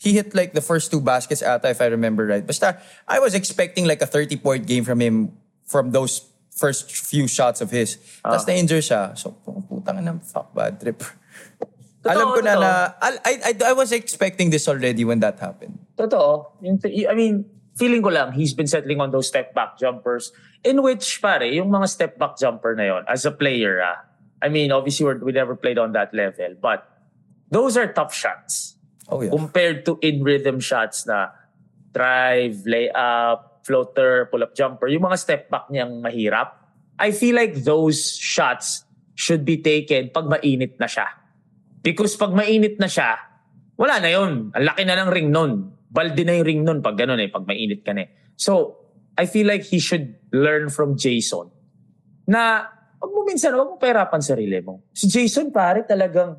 He 0.00 0.16
hit 0.16 0.34
like 0.34 0.56
the 0.56 0.64
first 0.64 0.90
two 0.90 0.98
baskets 0.98 1.44
ata, 1.44 1.68
if 1.70 1.78
I 1.78 1.86
remember 1.92 2.24
right. 2.26 2.42
Basta, 2.42 2.80
I 3.06 3.20
was 3.20 3.36
expecting 3.36 3.84
like 3.86 4.00
a 4.02 4.08
30 4.08 4.40
point 4.42 4.64
game 4.66 4.82
from 4.82 4.98
him 4.98 5.36
from 5.68 5.92
those 5.92 6.24
first 6.60 6.92
few 6.92 7.24
shots 7.24 7.64
of 7.64 7.72
his. 7.72 7.96
Tapos 8.20 8.44
Ah. 8.44 8.52
na-injure 8.52 8.84
siya. 8.84 9.16
So, 9.16 9.32
putang 9.66 10.04
ng 10.04 10.20
fuck 10.20 10.52
bad 10.52 10.76
trip. 10.76 11.00
Alam 12.04 12.36
ko 12.36 12.40
na 12.40 12.54
totoo. 12.56 12.64
na, 12.64 12.72
I, 13.00 13.32
I, 13.48 13.52
I 13.68 13.72
was 13.72 13.92
expecting 13.92 14.48
this 14.52 14.68
already 14.68 15.04
when 15.04 15.20
that 15.20 15.40
happened. 15.40 15.80
Totoo. 15.96 16.52
I 17.08 17.12
mean, 17.16 17.44
feeling 17.76 18.00
ko 18.00 18.08
lang, 18.08 18.32
he's 18.32 18.52
been 18.52 18.68
settling 18.68 19.00
on 19.00 19.08
those 19.12 19.28
step 19.28 19.52
back 19.52 19.76
jumpers 19.80 20.32
in 20.64 20.80
which, 20.84 21.04
pare, 21.20 21.44
yung 21.48 21.68
mga 21.68 21.88
step 21.88 22.12
back 22.20 22.36
jumper 22.36 22.76
na 22.76 22.84
yon 22.84 23.02
as 23.08 23.24
a 23.24 23.32
player, 23.32 23.80
ah, 23.80 24.04
I 24.40 24.48
mean, 24.48 24.72
obviously, 24.72 25.04
we're, 25.04 25.20
we 25.20 25.32
never 25.32 25.56
played 25.56 25.76
on 25.76 25.92
that 25.92 26.12
level, 26.12 26.56
but 26.60 26.84
those 27.52 27.76
are 27.76 27.92
tough 27.92 28.12
shots 28.16 28.76
Oh 29.08 29.20
yeah. 29.20 29.28
compared 29.28 29.84
to 29.84 29.98
in 30.00 30.22
rhythm 30.24 30.60
shots 30.60 31.04
na 31.04 31.28
drive, 31.92 32.64
layup, 32.64 33.49
floater, 33.64 34.28
pull-up 34.32 34.52
jumper, 34.56 34.88
yung 34.88 35.04
mga 35.04 35.18
step 35.18 35.42
back 35.50 35.68
niyang 35.68 36.00
mahirap. 36.00 36.56
I 37.00 37.12
feel 37.12 37.36
like 37.36 37.64
those 37.64 38.16
shots 38.20 38.84
should 39.16 39.44
be 39.44 39.60
taken 39.60 40.12
pag 40.12 40.28
mainit 40.28 40.76
na 40.80 40.88
siya. 40.88 41.08
Because 41.80 42.16
pag 42.16 42.32
mainit 42.36 42.76
na 42.76 42.88
siya, 42.88 43.16
wala 43.80 43.96
na 44.00 44.10
yun. 44.12 44.52
Ang 44.52 44.64
laki 44.68 44.82
na 44.84 45.00
ng 45.00 45.10
ring 45.12 45.32
nun. 45.32 45.72
Balde 45.90 46.22
na 46.24 46.36
yung 46.36 46.46
ring 46.46 46.60
nun 46.60 46.84
pag 46.84 46.96
ganun 47.00 47.20
eh, 47.20 47.32
pag 47.32 47.48
mainit 47.48 47.80
ka 47.80 47.96
na 47.96 48.04
eh. 48.04 48.08
So, 48.36 48.76
I 49.16 49.24
feel 49.24 49.48
like 49.48 49.64
he 49.64 49.80
should 49.80 50.16
learn 50.32 50.68
from 50.68 50.96
Jason 50.96 51.52
na 52.30 52.68
wag 53.00 53.10
mo 53.10 53.24
minsan, 53.26 53.56
wag 53.56 53.74
mo 53.74 53.76
pahirapan 53.80 54.22
sarili 54.22 54.60
mo. 54.60 54.84
Si 54.92 55.08
Jason 55.08 55.50
pare 55.50 55.82
talagang 55.88 56.38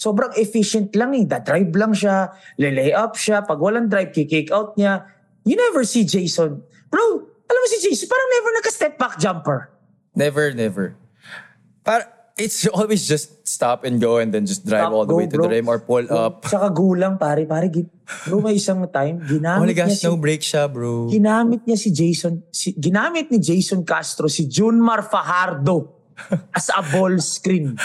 sobrang 0.00 0.32
efficient 0.40 0.96
lang 0.96 1.12
eh. 1.12 1.28
Da-drive 1.28 1.72
lang 1.76 1.92
siya, 1.92 2.32
lay 2.56 2.94
up 2.96 3.20
siya. 3.20 3.44
Pag 3.44 3.60
walang 3.60 3.92
drive, 3.92 4.16
kick 4.16 4.48
out 4.48 4.78
niya. 4.80 5.04
You 5.44 5.56
never 5.56 5.84
see 5.84 6.04
Jason. 6.04 6.62
Bro, 6.90 7.04
alam 7.24 7.60
mo 7.60 7.66
si 7.68 7.78
Jason, 7.80 8.06
parang 8.06 8.28
never 8.30 8.50
naka-step 8.60 8.94
back 8.98 9.14
jumper. 9.18 9.70
Never, 10.14 10.52
never. 10.52 10.94
Para, 11.82 12.06
it's 12.36 12.66
always 12.68 13.08
just 13.08 13.48
stop 13.48 13.84
and 13.84 14.00
go 14.00 14.18
and 14.18 14.32
then 14.32 14.44
just 14.44 14.66
drive 14.66 14.88
Stop, 14.88 14.92
all 14.92 15.04
the 15.06 15.12
go, 15.12 15.18
way 15.20 15.26
to 15.26 15.36
bro. 15.36 15.44
the 15.48 15.60
rim 15.60 15.68
or 15.68 15.78
pull 15.80 16.04
Bro, 16.04 16.16
up. 16.16 16.34
Tsaka 16.44 16.68
gulang 16.72 17.16
pare. 17.18 17.44
Pare, 17.46 17.68
bro, 18.28 18.40
may 18.40 18.56
isang 18.56 18.84
time, 18.92 19.20
ginamit 19.24 19.60
Only 19.64 19.74
niya 19.74 19.88
gas, 19.88 20.00
si, 20.00 20.06
no 20.06 20.16
break 20.16 20.42
siya, 20.44 20.68
bro. 20.68 21.08
ginamit 21.08 21.64
niya 21.64 21.78
si 21.78 21.88
Jason, 21.90 22.42
si, 22.52 22.72
ginamit 22.76 23.30
ni 23.32 23.38
Jason 23.40 23.84
Castro 23.84 24.28
si 24.28 24.44
Junmar 24.46 25.04
Fajardo 25.04 25.88
as 26.56 26.68
a 26.72 26.80
ball 26.84 27.16
screen. 27.18 27.76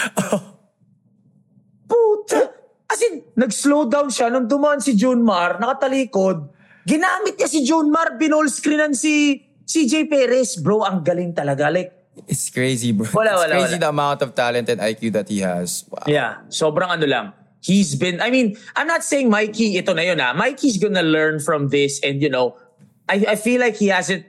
Puta! 1.86 2.52
As 2.86 3.00
in, 3.02 3.22
nag-slow 3.34 3.90
down 3.90 4.10
siya 4.10 4.30
nung 4.30 4.46
dumaan 4.46 4.78
si 4.78 4.94
Junmar, 4.94 5.58
nakatalikod. 5.58 6.52
Ginamit 6.86 7.34
niya 7.34 7.50
si 7.50 7.66
Junmar, 7.66 8.14
binall 8.14 8.46
screenan 8.46 8.94
si 8.94 9.42
CJ 9.66 10.06
Perez. 10.06 10.62
Bro, 10.62 10.86
ang 10.86 11.02
galing 11.02 11.34
talaga. 11.34 11.66
Like, 11.66 11.96
It's 12.24 12.48
crazy, 12.48 12.96
bro. 12.96 13.04
Wala, 13.12 13.36
it's 13.36 13.40
wala, 13.44 13.54
crazy 13.60 13.76
wala. 13.76 13.84
the 13.84 13.90
amount 13.92 14.20
of 14.24 14.32
talent 14.32 14.72
and 14.72 14.80
IQ 14.80 15.12
that 15.12 15.28
he 15.28 15.44
has. 15.44 15.84
Wow. 15.92 16.08
Yeah, 16.08 16.40
sobrang 16.48 16.88
ano 16.88 17.04
lang. 17.04 17.26
He's 17.60 17.92
been, 17.92 18.24
I 18.24 18.30
mean, 18.30 18.56
I'm 18.72 18.86
not 18.86 19.04
saying 19.04 19.28
Mikey, 19.28 19.76
ito 19.76 19.92
na 19.92 20.00
yun 20.00 20.20
ah. 20.22 20.32
Mikey's 20.32 20.78
gonna 20.80 21.04
learn 21.04 21.40
from 21.44 21.68
this 21.68 22.00
and 22.00 22.22
you 22.22 22.30
know, 22.30 22.56
I, 23.04 23.20
I 23.28 23.36
feel 23.36 23.60
like 23.60 23.76
he 23.76 23.88
hasn't, 23.92 24.24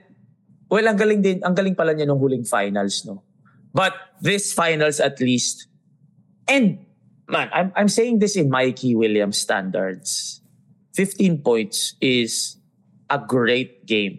well, 0.68 0.84
ang 0.86 0.98
galing 0.98 1.22
din, 1.22 1.40
ang 1.40 1.54
galing 1.54 1.74
pala 1.74 1.94
niya 1.94 2.06
nung 2.06 2.20
huling 2.20 2.44
finals, 2.44 3.06
no? 3.06 3.22
But 3.72 3.94
this 4.20 4.52
finals 4.52 5.00
at 5.00 5.16
least, 5.20 5.68
and 6.44 6.84
man, 7.24 7.48
I'm, 7.54 7.72
I'm 7.76 7.88
saying 7.88 8.18
this 8.18 8.36
in 8.36 8.50
Mikey 8.50 8.96
Williams 8.96 9.38
standards. 9.38 10.42
15 10.98 11.46
points 11.46 11.94
is 12.02 12.58
a 13.06 13.22
great 13.22 13.86
game. 13.86 14.18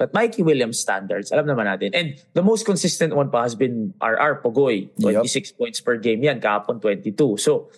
But 0.00 0.16
Mikey 0.16 0.40
Williams 0.40 0.80
standards, 0.80 1.28
alam 1.28 1.44
naman 1.44 1.68
natin. 1.68 1.92
And 1.92 2.16
the 2.32 2.40
most 2.40 2.64
consistent 2.64 3.12
one 3.12 3.28
pa 3.28 3.44
has 3.44 3.52
been 3.52 3.92
RR 4.00 4.40
Pogoy. 4.40 4.88
26 4.96 5.52
points 5.52 5.84
per 5.84 6.00
game 6.00 6.24
yan, 6.24 6.40
kahapon 6.40 6.80
22. 6.80 7.36
So, 7.36 7.68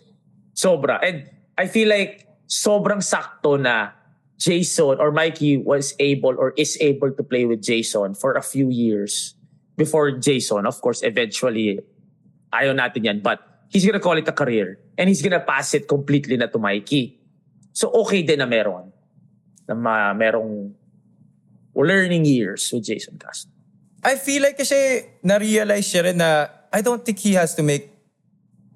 sobra. 0.55 1.03
And 1.03 1.27
I 1.59 1.66
feel 1.66 1.90
like 1.90 2.22
sobrang 2.46 3.03
sakto 3.03 3.59
na 3.59 3.98
Jason 4.38 5.03
or 5.03 5.11
Mikey 5.11 5.59
was 5.59 5.98
able 5.98 6.38
or 6.38 6.55
is 6.55 6.79
able 6.79 7.11
to 7.11 7.22
play 7.27 7.50
with 7.50 7.66
Jason 7.66 8.14
for 8.14 8.38
a 8.38 8.42
few 8.46 8.70
years 8.70 9.35
before 9.74 10.14
Jason. 10.22 10.70
Of 10.70 10.79
course, 10.79 11.03
eventually, 11.03 11.83
ayaw 12.55 12.79
natin 12.79 13.11
yan. 13.11 13.18
But 13.27 13.42
he's 13.74 13.83
gonna 13.83 13.98
call 13.98 14.16
it 14.16 14.31
a 14.31 14.33
career. 14.33 14.79
And 14.94 15.11
he's 15.11 15.20
gonna 15.20 15.42
pass 15.42 15.74
it 15.74 15.90
completely 15.90 16.38
na 16.38 16.46
to 16.46 16.62
Mikey. 16.62 17.24
So 17.75 17.91
okay 18.07 18.23
din 18.23 18.39
na 18.39 18.47
meron. 18.47 18.95
Na 19.67 19.75
ma- 19.75 20.15
merong 20.15 20.71
learning 21.75 22.23
years 22.23 22.71
with 22.71 22.87
Jason 22.87 23.19
Castro. 23.19 23.51
I 24.07 24.15
feel 24.15 24.47
like 24.47 24.55
kasi 24.55 25.11
na-realize 25.27 25.83
siya 25.91 26.07
rin 26.07 26.23
na 26.23 26.47
I 26.71 26.87
don't 26.87 27.03
think 27.03 27.19
he 27.19 27.35
has 27.35 27.59
to 27.59 27.67
make 27.67 27.91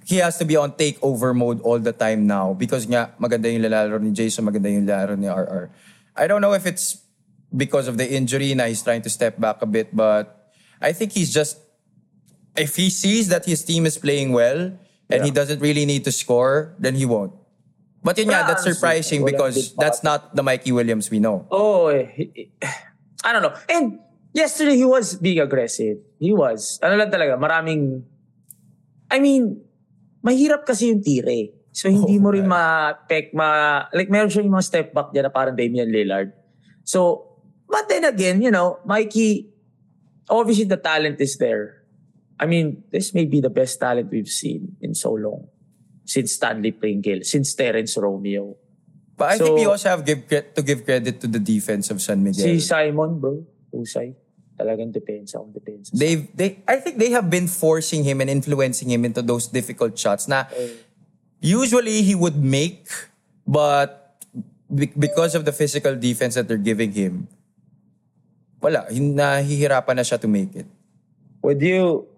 he 0.08 0.18
has 0.18 0.40
to 0.40 0.44
be 0.48 0.56
on 0.56 0.72
takeover 0.72 1.36
mode 1.36 1.60
all 1.62 1.78
the 1.78 1.92
time 1.92 2.26
now 2.26 2.56
because 2.56 2.88
nga 2.88 3.14
maganda 3.20 3.46
yung 3.46 3.62
lalaro 3.62 4.00
ni 4.02 4.10
Jason, 4.10 4.42
maganda 4.48 4.72
yung 4.72 4.88
lalaro 4.88 5.14
ni 5.14 5.28
RR. 5.30 5.70
I 6.18 6.26
don't 6.26 6.42
know 6.42 6.56
if 6.56 6.66
it's 6.66 7.04
because 7.54 7.86
of 7.86 8.00
the 8.00 8.08
injury 8.08 8.50
na 8.56 8.66
he's 8.66 8.82
trying 8.82 9.04
to 9.04 9.12
step 9.12 9.38
back 9.38 9.62
a 9.62 9.68
bit 9.68 9.94
but 9.94 10.50
I 10.82 10.90
think 10.90 11.12
he's 11.12 11.30
just 11.30 11.60
if 12.56 12.74
he 12.74 12.90
sees 12.90 13.28
that 13.28 13.46
his 13.46 13.62
team 13.62 13.86
is 13.86 13.94
playing 13.94 14.32
well 14.32 14.74
and 15.08 15.24
he 15.24 15.30
doesn't 15.30 15.60
really 15.60 15.86
need 15.86 16.04
to 16.04 16.12
score, 16.12 16.74
then 16.78 16.94
he 16.94 17.06
won't. 17.06 17.32
But 18.08 18.16
yun 18.16 18.32
Wala, 18.32 18.48
that's 18.48 18.64
surprising 18.64 19.20
because 19.20 19.76
that's 19.76 20.00
not 20.00 20.32
the 20.32 20.40
Mikey 20.40 20.72
Williams 20.72 21.12
we 21.12 21.20
know. 21.20 21.44
Oh, 21.52 21.92
eh, 21.92 22.08
I 23.20 23.36
don't 23.36 23.44
know. 23.44 23.52
And 23.68 24.00
yesterday 24.32 24.80
he 24.80 24.88
was 24.88 25.20
being 25.20 25.44
aggressive. 25.44 26.00
He 26.16 26.32
was. 26.32 26.80
Ano 26.80 26.96
lang 26.96 27.12
talaga, 27.12 27.36
maraming 27.36 28.00
I 29.12 29.20
mean, 29.20 29.60
mahirap 30.24 30.64
kasi 30.64 30.88
yung 30.88 31.04
tire. 31.04 31.52
So 31.76 31.92
hindi 31.92 32.16
Oh, 32.16 32.24
mo 32.24 32.32
rin 32.32 32.48
ma-pek, 32.48 33.36
ma, 33.36 33.84
like 33.92 34.08
meron 34.08 34.32
siya 34.32 34.40
yung 34.40 34.56
mga 34.56 34.64
step 34.64 34.88
back 34.96 35.12
dyan 35.12 35.28
na 35.28 35.32
parang 35.36 35.52
Damian 35.52 35.92
Lillard. 35.92 36.32
So, 36.88 37.28
but 37.68 37.92
then 37.92 38.08
again, 38.08 38.40
you 38.40 38.48
know, 38.48 38.80
Mikey, 38.88 39.52
obviously 40.32 40.64
the 40.64 40.80
talent 40.80 41.20
is 41.20 41.36
there. 41.36 41.84
I 42.40 42.48
mean, 42.48 42.88
this 42.88 43.12
may 43.12 43.28
be 43.28 43.44
the 43.44 43.52
best 43.52 43.76
talent 43.76 44.08
we've 44.08 44.32
seen 44.32 44.80
in 44.80 44.96
so 44.96 45.12
long. 45.12 45.52
Since 46.08 46.40
Stanley 46.40 46.72
Pringle, 46.72 47.20
since 47.20 47.52
Terence 47.52 48.00
Romeo. 48.00 48.56
But 49.12 49.34
I 49.34 49.36
So- 49.36 49.44
think 49.44 49.60
we 49.60 49.68
also 49.68 49.92
have 49.92 50.08
give, 50.08 50.24
to 50.24 50.62
give 50.64 50.88
credit 50.88 51.20
to 51.20 51.28
the 51.28 51.42
defense 51.42 51.92
of 51.92 52.00
San 52.00 52.24
Miguel. 52.24 52.48
Si 52.48 52.64
Simon, 52.64 53.20
bro, 53.20 53.44
Usay. 53.76 54.16
Talagang 54.58 54.90
depensa 54.90 55.38
kung 55.38 55.54
depensa. 55.54 55.94
They've 55.94 56.26
they 56.34 56.58
I 56.66 56.82
think 56.82 56.98
they 56.98 57.14
have 57.14 57.30
been 57.30 57.46
forcing 57.46 58.02
him 58.02 58.18
and 58.18 58.26
influencing 58.26 58.90
him 58.90 59.06
into 59.06 59.22
those 59.22 59.46
difficult 59.46 59.94
shots 59.94 60.26
na 60.26 60.50
oh. 60.50 60.74
usually 61.38 62.02
he 62.02 62.18
would 62.18 62.34
make 62.34 62.90
but 63.46 64.18
because 64.98 65.38
of 65.38 65.46
the 65.46 65.54
physical 65.54 65.94
defense 65.94 66.34
that 66.34 66.50
they're 66.50 66.58
giving 66.58 66.90
him 66.90 67.30
wala 68.58 68.90
nahihirapan 68.90 69.94
na 69.94 70.02
siya 70.02 70.18
to 70.18 70.26
make 70.26 70.50
it. 70.58 70.66
Would 71.46 71.62
you 71.62 72.10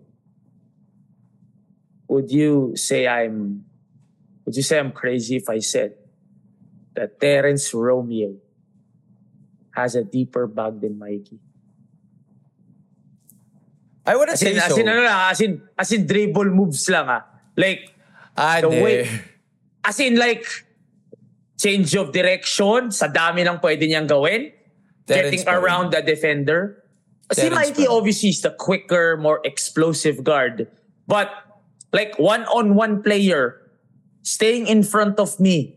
would 2.09 2.33
you 2.33 2.72
say 2.72 3.05
I'm 3.05 3.68
would 4.44 4.57
you 4.57 4.62
say 4.62 4.79
I'm 4.79 4.92
crazy 4.92 5.37
if 5.37 5.48
I 5.48 5.59
said 5.61 5.94
that 6.94 7.20
Terence 7.20 7.72
Romeo 7.72 8.37
has 9.72 9.94
a 9.94 10.05
deeper 10.05 10.46
bag 10.46 10.81
than 10.81 10.98
Mikey? 10.98 11.38
I 14.07 14.16
wouldn't 14.16 14.35
As 14.35 14.42
in, 14.42 14.55
say 14.55 14.59
as 14.59 14.72
so. 14.72 14.81
in, 14.81 14.88
ano 14.88 15.03
lang, 15.03 15.31
as 15.31 15.40
in, 15.40 15.62
as 15.79 15.92
in 15.92 16.07
dribble 16.07 16.50
moves 16.50 16.88
lang 16.88 17.07
ah. 17.09 17.22
Like, 17.57 17.92
ah, 18.37 18.61
the 18.61 18.68
way, 18.68 19.07
as 19.85 20.00
in 20.00 20.16
like, 20.16 20.46
change 21.61 21.94
of 21.94 22.11
direction, 22.11 22.90
sa 22.90 23.07
dami 23.07 23.44
ng 23.44 23.61
pwede 23.61 23.85
niyang 23.85 24.09
gawin, 24.09 24.48
Terence 25.05 25.44
getting 25.44 25.46
rin. 25.46 25.61
around 25.61 25.92
the 25.92 26.00
defender. 26.00 26.83
Si 27.31 27.53
Mikey 27.53 27.85
rin. 27.85 27.92
obviously 27.92 28.31
is 28.33 28.40
the 28.40 28.50
quicker, 28.50 29.20
more 29.20 29.44
explosive 29.44 30.24
guard. 30.24 30.66
But 31.07 31.29
like 31.92 32.16
one-on-one 32.18 33.05
player, 33.05 33.60
staying 34.22 34.66
in 34.66 34.83
front 34.83 35.18
of 35.18 35.38
me, 35.40 35.76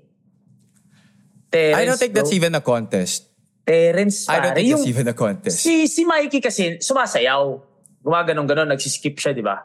Terence, 1.54 1.78
I 1.78 1.86
don't 1.86 2.00
think 2.02 2.14
that's 2.18 2.34
bro. 2.34 2.40
even 2.42 2.54
a 2.58 2.64
contest. 2.66 3.30
Terence, 3.64 4.28
I 4.28 4.42
don't 4.42 4.52
pare. 4.52 4.56
think 4.58 4.68
Yung- 4.68 4.82
that's 4.82 4.90
even 4.90 5.08
a 5.08 5.14
contest. 5.14 5.62
Si, 5.62 5.86
si 5.88 6.02
Mikey 6.04 6.42
kasi, 6.42 6.82
sumasayaw. 6.82 7.62
Gumaganon-ganon, 8.04 8.74
nagsiskip 8.74 9.16
siya, 9.16 9.32
di 9.32 9.46
ba? 9.46 9.64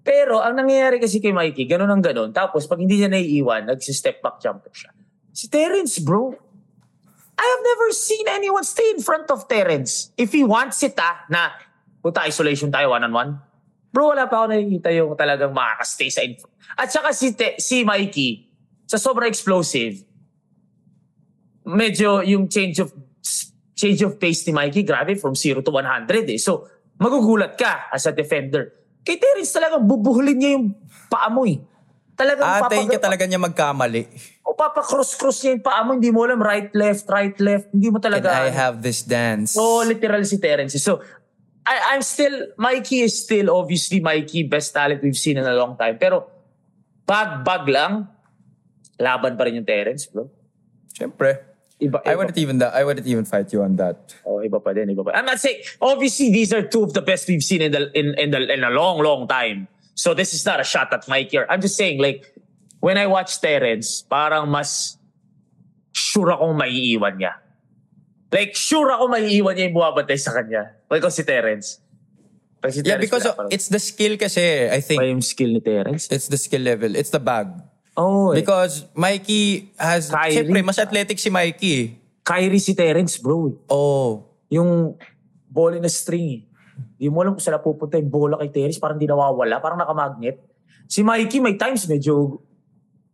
Pero, 0.00 0.40
ang 0.40 0.56
nangyayari 0.56 0.96
kasi 1.02 1.20
kay 1.20 1.32
Mikey, 1.34 1.68
ganon 1.68 1.90
ang 1.92 2.00
ganon. 2.00 2.32
Tapos, 2.32 2.64
pag 2.64 2.80
hindi 2.80 3.00
niya 3.00 3.10
naiiwan, 3.10 3.68
nagsistep 3.68 4.22
back 4.24 4.40
jumper 4.40 4.72
siya. 4.72 4.92
Si 5.34 5.50
Terence, 5.50 5.98
bro. 6.00 6.32
I 7.34 7.42
have 7.44 7.62
never 7.66 7.90
seen 7.90 8.24
anyone 8.30 8.62
stay 8.62 8.94
in 8.94 9.02
front 9.02 9.26
of 9.34 9.50
Terence. 9.50 10.14
If 10.14 10.30
he 10.30 10.46
wants 10.46 10.80
it, 10.86 10.94
ah, 10.96 11.26
na, 11.26 11.50
puta, 11.98 12.22
isolation 12.22 12.70
tayo, 12.70 12.94
one-on-one. 12.94 13.34
Bro, 13.94 14.10
wala 14.10 14.26
pa 14.26 14.42
ako 14.42 14.46
nakikita 14.50 14.90
yung 14.90 15.14
talagang 15.14 15.54
makakastay 15.54 16.10
sa 16.10 16.26
info. 16.26 16.50
At 16.74 16.90
saka 16.90 17.14
si, 17.14 17.30
Te- 17.30 17.62
si 17.62 17.86
Mikey, 17.86 18.50
sa 18.90 18.98
sobrang 18.98 19.30
explosive, 19.30 20.02
medyo 21.62 22.18
yung 22.20 22.50
change 22.50 22.82
of 22.82 22.90
change 23.74 24.02
of 24.02 24.18
pace 24.18 24.42
ni 24.46 24.52
Mikey, 24.52 24.82
grabe, 24.82 25.14
from 25.14 25.34
0 25.34 25.62
to 25.62 25.70
100 25.70 26.26
eh. 26.26 26.38
So, 26.38 26.66
magugulat 26.94 27.54
ka 27.54 27.90
as 27.90 28.06
a 28.06 28.12
defender. 28.12 28.70
Kay 29.02 29.14
Terence 29.14 29.50
talagang 29.50 29.82
bubuhulin 29.82 30.34
niya 30.34 30.50
yung 30.56 30.74
paa 31.06 31.30
mo 31.30 31.42
eh. 31.44 31.58
Talagang 32.14 32.46
Atayin 32.46 32.86
papag- 32.86 32.94
ka 32.94 33.06
talaga 33.10 33.24
niya 33.26 33.38
magkamali. 33.38 34.06
O 34.46 34.54
papa-cross-cross 34.54 35.42
niya 35.42 35.50
yung 35.58 35.64
paa 35.66 35.82
mo, 35.82 35.98
hindi 35.98 36.10
mo 36.10 36.22
alam 36.22 36.38
right, 36.38 36.70
left, 36.70 37.10
right, 37.10 37.34
left. 37.38 37.74
Hindi 37.74 37.90
mo 37.90 37.98
Can 37.98 38.06
talaga. 38.10 38.30
I 38.42 38.54
have 38.54 38.78
this 38.78 39.02
dance? 39.02 39.58
So, 39.58 39.82
literal 39.82 40.22
si 40.22 40.38
Terence. 40.38 40.78
So, 40.78 41.02
I, 41.66 41.96
I'm 41.96 42.02
still, 42.02 42.52
Mikey 42.56 43.00
is 43.00 43.24
still 43.24 43.48
obviously 43.56 44.00
Mikey, 44.00 44.44
best 44.44 44.74
talent 44.74 45.02
we've 45.02 45.16
seen 45.16 45.36
in 45.38 45.44
a 45.48 45.54
long 45.54 45.76
time. 45.76 45.96
Pero, 45.98 46.28
bag-bag 47.08 47.64
lang, 47.68 48.08
laban 49.00 49.36
pa 49.36 49.44
rin 49.48 49.56
yung 49.56 49.64
Terence, 49.68 50.06
bro. 50.06 50.28
Siyempre. 50.92 51.40
Iba, 51.80 52.00
I 52.06 52.14
iba. 52.14 52.18
wouldn't 52.18 52.38
even 52.38 52.62
I 52.62 52.84
wouldn't 52.84 53.06
even 53.06 53.24
fight 53.24 53.50
you 53.52 53.62
on 53.66 53.74
that. 53.76 54.14
Oh, 54.22 54.38
iba 54.38 54.62
pa 54.62 54.70
din, 54.72 54.94
iba 54.94 55.02
pa. 55.02 55.10
I'm 55.10 55.26
not 55.26 55.40
saying, 55.42 55.58
obviously, 55.82 56.30
these 56.30 56.52
are 56.54 56.62
two 56.62 56.84
of 56.84 56.94
the 56.94 57.02
best 57.02 57.26
we've 57.26 57.42
seen 57.42 57.62
in 57.66 57.72
the 57.72 57.90
in 57.98 58.14
in 58.14 58.30
the 58.30 58.40
in 58.46 58.62
a 58.62 58.70
long, 58.70 59.02
long 59.02 59.26
time. 59.26 59.66
So 59.98 60.14
this 60.14 60.32
is 60.34 60.46
not 60.46 60.60
a 60.60 60.64
shot 60.64 60.92
at 60.94 61.08
Mikey. 61.08 61.38
or- 61.38 61.50
I'm 61.50 61.60
just 61.60 61.74
saying, 61.76 61.98
like, 61.98 62.30
when 62.78 62.96
I 62.96 63.06
watch 63.10 63.40
Terence, 63.42 64.06
parang 64.06 64.48
mas 64.48 64.96
sure 65.90 66.30
akong 66.30 66.54
maiiwan 66.54 67.18
niya. 67.18 67.34
Like, 68.30 68.54
sure 68.54 68.90
ako 68.94 69.10
maiiwan 69.10 69.54
niya 69.58 69.70
yung 69.70 69.74
bumabantay 69.78 70.18
sa 70.18 70.30
kanya. 70.30 70.78
Like, 70.94 71.02
kung 71.02 71.10
si 71.10 71.26
Terence. 71.26 71.82
Pag 72.62 72.70
si 72.70 72.80
Yeah, 72.80 72.96
because 72.96 73.26
pa 73.26 73.44
rin. 73.44 73.50
it's 73.50 73.66
the 73.66 73.82
skill 73.82 74.14
kasi, 74.14 74.70
I 74.70 74.78
think. 74.78 75.02
Iba 75.02 75.10
yung 75.10 75.26
skill 75.26 75.50
ni 75.50 75.58
Terence. 75.58 76.06
It's 76.06 76.30
the 76.30 76.38
skill 76.38 76.62
level. 76.62 76.94
It's 76.94 77.10
the 77.10 77.18
bag. 77.18 77.50
Oh, 77.94 78.30
eh. 78.30 78.38
Because 78.38 78.86
Mikey 78.94 79.74
has, 79.74 80.06
Kyrie. 80.06 80.38
siyempre, 80.38 80.62
mas 80.62 80.78
athletic 80.78 81.18
si 81.18 81.28
Mikey. 81.28 81.74
eh. 81.74 81.86
Kyrie 82.22 82.62
si 82.62 82.72
Terence, 82.72 83.18
bro. 83.18 83.58
Oh. 83.66 84.22
Yung 84.48 84.94
bola 85.44 85.76
na 85.76 85.90
string. 85.90 86.26
eh. 86.30 86.40
Di 86.94 87.10
mo 87.10 87.22
alam 87.22 87.34
kung 87.34 87.42
saan 87.42 87.58
pupunta 87.58 87.98
yung 87.98 88.10
bola 88.10 88.38
kay 88.38 88.50
Terence. 88.50 88.78
Parang 88.78 88.96
di 88.96 89.06
nawawala. 89.06 89.58
Parang 89.58 89.76
nakamagnet. 89.76 90.38
Si 90.86 91.02
Mikey, 91.02 91.42
may 91.42 91.54
times 91.54 91.86
medyo 91.86 92.38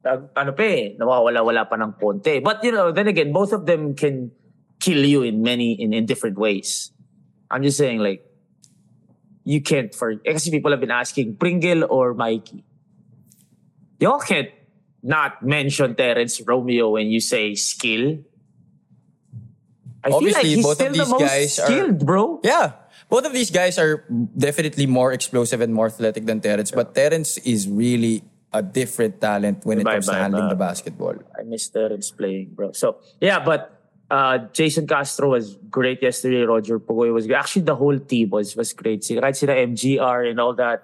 nag- 0.00 0.32
ano 0.32 0.50
pa 0.52 0.64
eh, 0.64 0.96
nawawala-wala 0.96 1.68
pa 1.68 1.76
ng 1.76 1.92
konti. 1.96 2.40
But 2.40 2.64
you 2.64 2.72
know, 2.72 2.88
then 2.92 3.08
again, 3.08 3.32
both 3.32 3.52
of 3.52 3.64
them 3.64 3.92
can 3.92 4.32
kill 4.80 5.04
you 5.04 5.20
in 5.20 5.44
many, 5.44 5.76
in, 5.76 5.92
in 5.92 6.06
different 6.06 6.40
ways. 6.40 6.88
I'm 7.50 7.62
just 7.62 7.76
saying 7.78 7.98
like, 7.98 8.24
you 9.44 9.60
can't 9.60 9.94
for, 9.94 10.12
eh, 10.24 10.32
kasi 10.32 10.50
people 10.50 10.70
have 10.70 10.80
been 10.80 10.90
asking, 10.90 11.36
Pringle 11.36 11.84
or 11.90 12.14
Mikey? 12.14 12.62
Y'all 13.98 14.20
can't 14.20 14.48
not 15.02 15.42
mention 15.42 15.94
Terence 15.94 16.40
Romeo 16.40 16.90
when 16.90 17.08
you 17.08 17.20
say 17.20 17.54
skill. 17.54 18.20
I 20.04 20.08
feel 20.08 20.20
like 20.20 20.36
Obviously, 20.36 20.48
he's 20.56 20.64
both 20.64 20.80
of 20.80 20.86
the 20.92 20.98
these 20.98 21.08
most 21.08 21.20
guys 21.20 21.58
are- 21.58 21.66
skilled, 21.66 22.06
bro. 22.06 22.40
Yeah. 22.44 22.72
Both 23.10 23.26
of 23.26 23.32
these 23.32 23.50
guys 23.50 23.76
are 23.76 24.04
definitely 24.38 24.86
more 24.86 25.12
explosive 25.12 25.60
and 25.60 25.74
more 25.74 25.86
athletic 25.86 26.24
than 26.26 26.40
Terence. 26.40 26.70
But 26.70 26.94
Terence 26.94 27.38
is 27.38 27.66
really 27.68 28.22
a 28.52 28.62
different 28.62 29.20
talent 29.20 29.66
when 29.66 29.80
it 29.80 29.86
Iba, 29.86 29.92
comes 29.94 30.06
to 30.06 30.14
handling 30.14 30.48
the 30.48 30.54
basketball. 30.54 31.14
I 31.38 31.42
miss 31.42 31.68
Terence 31.68 32.10
playing, 32.12 32.50
bro. 32.54 32.72
So, 32.72 32.98
yeah, 33.20 33.42
but 33.44 33.79
uh, 34.10 34.38
Jason 34.52 34.86
Castro 34.86 35.30
was 35.30 35.56
great 35.70 36.02
yesterday. 36.02 36.42
Roger 36.42 36.78
Pugoy 36.78 37.12
was 37.14 37.26
great. 37.26 37.36
Actually, 37.38 37.62
the 37.62 37.76
whole 37.76 37.98
team 37.98 38.30
was 38.30 38.56
was 38.56 38.72
great. 38.72 39.00
Kahit 39.02 39.36
sila 39.36 39.54
MGR 39.54 40.30
and 40.30 40.40
all 40.40 40.54
that. 40.54 40.82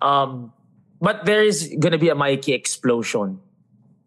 Um, 0.00 0.52
but 1.00 1.24
there 1.24 1.42
is 1.42 1.74
gonna 1.80 1.98
be 1.98 2.08
a 2.08 2.14
Mikey 2.14 2.52
explosion 2.52 3.40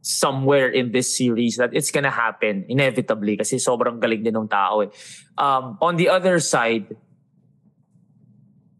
somewhere 0.02 0.70
in 0.70 0.92
this 0.92 1.18
series 1.18 1.58
that 1.58 1.74
it's 1.74 1.92
gonna 1.92 2.14
happen 2.14 2.66
inevitably 2.70 3.36
kasi 3.38 3.58
sobrang 3.58 4.00
galing 4.00 4.24
din 4.24 4.38
ng 4.38 4.48
tao 4.48 4.82
eh. 4.82 4.90
Um, 5.38 5.78
on 5.82 5.98
the 5.98 6.10
other 6.10 6.40
side, 6.40 6.96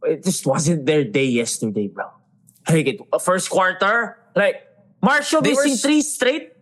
it 0.04 0.24
just 0.24 0.46
wasn't 0.46 0.86
their 0.86 1.04
day 1.04 1.26
yesterday, 1.26 1.88
bro. 1.88 2.08
Like, 2.70 2.88
it, 2.88 3.00
first 3.22 3.50
quarter, 3.50 4.18
like, 4.36 4.62
Marshall 5.02 5.42
They 5.42 5.54
were 5.54 5.64
missing 5.64 5.82
three 5.82 6.02
straight, 6.02 6.54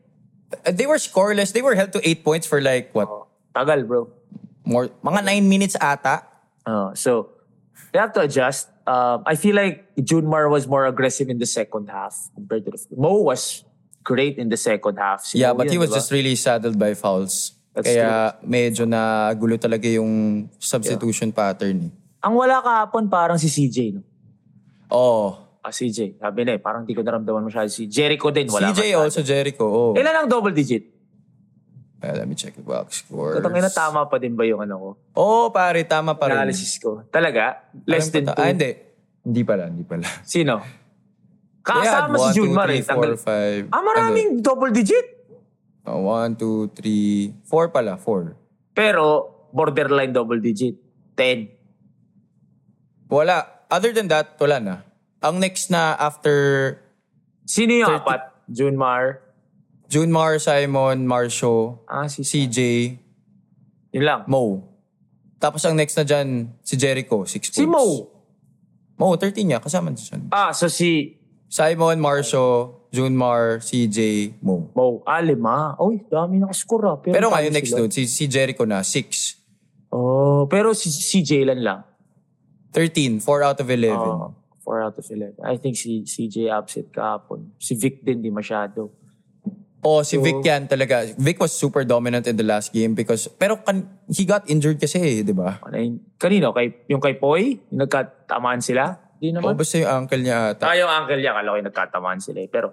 Uh, 0.65 0.71
They 0.71 0.87
were 0.87 0.95
scoreless. 0.95 1.51
They 1.51 1.61
were 1.61 1.75
held 1.75 1.91
to 1.93 2.01
eight 2.07 2.23
points 2.23 2.47
for 2.47 2.61
like, 2.61 2.95
what, 2.95 3.09
Tagal, 3.57 3.81
bro. 3.83 4.13
more, 4.61 4.91
mga 5.01 5.21
nine 5.23 5.47
minutes 5.47 5.73
ata. 5.73 6.27
Uh, 6.61 6.91
so 6.93 7.31
they 7.89 7.97
have 7.97 8.11
to 8.11 8.21
adjust. 8.21 8.67
Um, 8.83 9.23
I 9.25 9.35
feel 9.35 9.55
like 9.55 9.87
Junmar 9.95 10.51
was 10.51 10.67
more 10.67 10.85
aggressive 10.85 11.27
in 11.27 11.39
the 11.39 11.47
second 11.47 11.87
half 11.87 12.15
compared 12.35 12.67
to 12.67 12.71
the 12.71 12.79
Mo 12.95 13.23
was 13.23 13.63
great 14.03 14.37
in 14.37 14.47
the 14.47 14.59
second 14.59 14.99
half. 14.99 15.23
Si 15.23 15.39
Yeah, 15.39 15.55
Mo 15.55 15.63
but 15.63 15.71
yun, 15.71 15.71
he 15.71 15.79
was 15.79 15.89
diba? 15.89 15.99
just 15.99 16.11
really 16.11 16.35
saddled 16.35 16.75
by 16.75 16.93
fouls. 16.93 17.55
That's 17.71 17.87
Kaya 17.87 18.35
medyo 18.43 18.83
na 18.83 19.31
gulo 19.35 19.55
talaga 19.55 19.87
yung 19.87 20.47
substitution 20.57 21.31
pattern. 21.31 21.91
eh. 21.91 22.25
Ang 22.27 22.33
wala 22.35 22.59
kahapon 22.59 23.07
parang 23.07 23.37
si 23.37 23.47
CJ. 23.47 23.95
No? 23.95 24.01
Oh. 24.89 25.29
Ah, 25.61 25.71
CJ. 25.71 26.15
Sabi 26.17 26.47
na 26.47 26.55
eh, 26.55 26.61
parang 26.63 26.83
di 26.83 26.95
ko 26.95 27.03
naramdaman 27.03 27.43
masyado 27.43 27.67
si 27.67 27.87
Jericho 27.87 28.31
din. 28.31 28.47
Wala 28.49 28.71
CJ 28.71 28.81
masyado. 28.91 28.99
also 29.03 29.21
Jericho. 29.21 29.65
Oh. 29.67 29.91
Ilan 29.93 30.25
ang 30.25 30.27
double 30.27 30.51
digit? 30.51 30.96
Uh, 31.97 32.13
let 32.13 32.29
me 32.29 32.37
check 32.37 32.53
the 32.53 32.61
box 32.61 33.01
scores. 33.01 33.41
Katang 33.41 33.57
ina 33.57 33.73
tama 33.73 34.05
pa 34.05 34.21
din 34.21 34.37
ba 34.37 34.45
yung 34.45 34.61
ano 34.61 34.75
ko? 34.77 34.89
Oh, 35.17 35.45
pare, 35.49 35.81
tama 35.81 36.13
pa 36.13 36.29
rin. 36.29 36.37
Analysis 36.37 36.77
ko. 36.77 37.01
Talaga? 37.09 37.65
Less 37.89 38.13
than 38.13 38.29
pata- 38.29 38.37
two? 38.37 38.43
Ah, 38.45 38.49
hindi. 38.53 38.71
Hindi 39.25 39.41
pala, 39.41 39.63
hindi 39.65 39.81
pala. 39.81 40.05
Sino? 40.25 40.61
Kasama 41.65 42.31
si 42.31 42.39
eh. 42.39 42.47
four, 42.47 42.69
Tanggal- 42.85 43.17
five. 43.17 43.63
Ah, 43.73 43.81
maraming 43.81 44.45
double 44.45 44.69
digit. 44.69 45.03
Ano? 45.83 45.97
Uh, 45.97 45.99
one, 46.05 46.31
two, 46.37 46.69
three, 46.77 47.33
four 47.49 47.73
pala, 47.73 47.97
four. 47.97 48.37
Pero 48.77 49.33
borderline 49.51 50.13
double 50.13 50.37
digit. 50.39 50.77
10. 51.17 53.09
Wala. 53.09 53.65
Other 53.73 53.91
than 53.91 54.07
that, 54.07 54.37
wala 54.37 54.61
na. 54.61 54.75
Ang 55.25 55.41
next 55.41 55.73
na 55.73 55.97
after 55.97 56.77
Sino 57.43 57.73
yung 57.73 57.89
30. 57.89 58.05
apat? 58.05 58.21
Junmar? 59.87 60.37
Junmar, 60.37 60.39
Simon, 60.39 61.07
Marcio, 61.07 61.79
Ah, 61.87 62.07
si 62.07 62.23
CJ, 62.23 62.59
Yun 63.93 64.03
lang. 64.03 64.21
Mo. 64.27 64.67
Tapos 65.39 65.63
ang 65.65 65.75
next 65.75 65.95
na 65.95 66.03
dyan, 66.03 66.51
si 66.61 66.75
Jericho, 66.75 67.23
six 67.25 67.49
Si 67.49 67.63
points. 67.63 67.71
Mo. 67.71 67.83
Mo, 68.97 69.15
13 69.15 69.45
niya. 69.45 69.59
Kasama 69.61 69.93
siya. 69.95 70.17
Ah, 70.29 70.51
so 70.51 70.67
si 70.67 71.15
Simon, 71.47 71.97
Marcio, 72.01 72.75
Junmar, 72.91 73.61
CJ, 73.61 74.33
Mo. 74.41 74.69
Mo. 74.75 75.03
Ah, 75.05 75.21
lima. 75.21 75.77
Uy, 75.79 76.03
dami 76.09 76.41
nakascore 76.41 76.87
ah. 76.89 76.97
Pero 76.99 77.29
ngayon 77.31 77.53
next 77.53 77.71
sila? 77.71 77.85
dude, 77.85 77.93
si, 77.93 78.07
si 78.07 78.27
Jericho 78.27 78.65
na, 78.65 78.83
6. 78.83 79.37
Oh, 79.91 80.47
pero 80.51 80.73
si, 80.75 80.91
si 80.91 81.23
Jalen 81.23 81.63
lang. 81.63 81.81
13, 82.75 83.23
4 83.23 83.43
out 83.47 83.59
of 83.63 83.69
11. 83.71 83.95
Oh, 83.95 84.35
4 84.67 84.83
out 84.83 84.97
of 84.99 85.05
11. 85.07 85.39
I 85.47 85.55
think 85.57 85.79
si 85.79 86.03
CJ 86.03 86.51
upset 86.51 86.91
kahapon. 86.91 87.55
Si 87.57 87.73
Vic 87.73 88.03
din, 88.03 88.19
di 88.19 88.27
masyado. 88.27 88.91
Oh, 89.85 90.01
si 90.01 90.17
Vic 90.17 90.41
yan 90.41 90.65
talaga. 90.65 91.05
Vic 91.15 91.37
was 91.37 91.53
super 91.53 91.85
dominant 91.85 92.25
in 92.25 92.33
the 92.33 92.43
last 92.43 92.73
game 92.73 92.97
because, 92.97 93.29
pero 93.29 93.61
kan, 93.61 93.85
he 94.09 94.25
got 94.25 94.49
injured 94.49 94.81
kasi 94.81 94.97
eh, 94.97 95.17
di 95.21 95.31
ba? 95.31 95.61
Kanino? 96.17 96.49
Kay, 96.49 96.89
yung 96.89 96.97
kay 96.97 97.15
Poy? 97.15 97.61
Yung 97.69 97.85
nagkatamaan 97.85 98.59
sila? 98.59 98.97
Di 99.21 99.29
naman. 99.29 99.53
basta 99.53 99.77
yung 99.77 99.91
uncle 100.03 100.21
niya 100.21 100.57
ata. 100.57 100.73
Ah, 100.73 100.75
yung 100.77 100.89
uncle 100.89 101.21
niya, 101.21 101.33
kala 101.33 101.47
ko 101.53 101.55
yung 101.61 101.69
nagkatamaan 101.69 102.19
sila 102.21 102.39
eh. 102.41 102.49
Pero, 102.49 102.67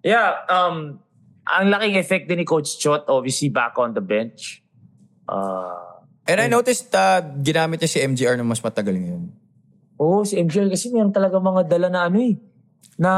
yeah, 0.00 0.40
um, 0.48 0.96
ang 1.44 1.64
laking 1.68 2.00
effect 2.00 2.24
din 2.28 2.40
ni 2.40 2.46
Coach 2.48 2.80
Chot, 2.80 3.04
obviously 3.12 3.52
back 3.52 3.76
on 3.76 3.92
the 3.92 4.04
bench. 4.04 4.64
Uh, 5.28 6.00
And 6.28 6.44
I 6.44 6.48
noticed 6.48 6.92
uh, 6.92 7.24
ginamit 7.40 7.80
niya 7.80 7.88
si 7.88 7.98
MGR 8.04 8.36
na 8.36 8.44
mas 8.44 8.60
matagal 8.60 8.96
ngayon. 8.96 9.32
Oo, 9.96 10.20
oh, 10.20 10.22
si 10.28 10.36
MJR 10.36 10.68
kasi 10.68 10.92
meron 10.92 11.12
talaga 11.12 11.40
mga 11.40 11.66
dala 11.66 11.88
na 11.88 12.00
ano 12.06 12.20
eh, 12.20 12.36
na 13.00 13.12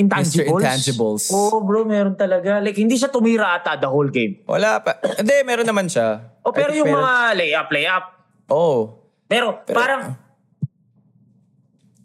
intangibles. 0.00 0.48
Mr. 0.48 0.56
Intangibles. 0.56 1.24
Oo, 1.30 1.60
bro, 1.60 1.84
meron 1.84 2.16
talaga. 2.16 2.58
Like, 2.58 2.80
hindi 2.80 2.96
siya 2.96 3.12
tumira 3.12 3.54
ata 3.54 3.76
the 3.76 3.86
whole 3.86 4.08
game. 4.08 4.40
Wala 4.48 4.80
pa. 4.80 4.96
Hindi, 5.20 5.44
meron 5.44 5.68
naman 5.68 5.86
siya. 5.86 6.40
O, 6.40 6.50
pero 6.50 6.72
I 6.72 6.80
yung 6.80 6.88
meron- 6.88 7.04
mga 7.04 7.22
layup, 7.36 7.68
layup. 7.68 8.04
Oh. 8.48 8.80
Pero, 9.28 9.62
Pero- 9.62 9.78
parang, 9.78 10.02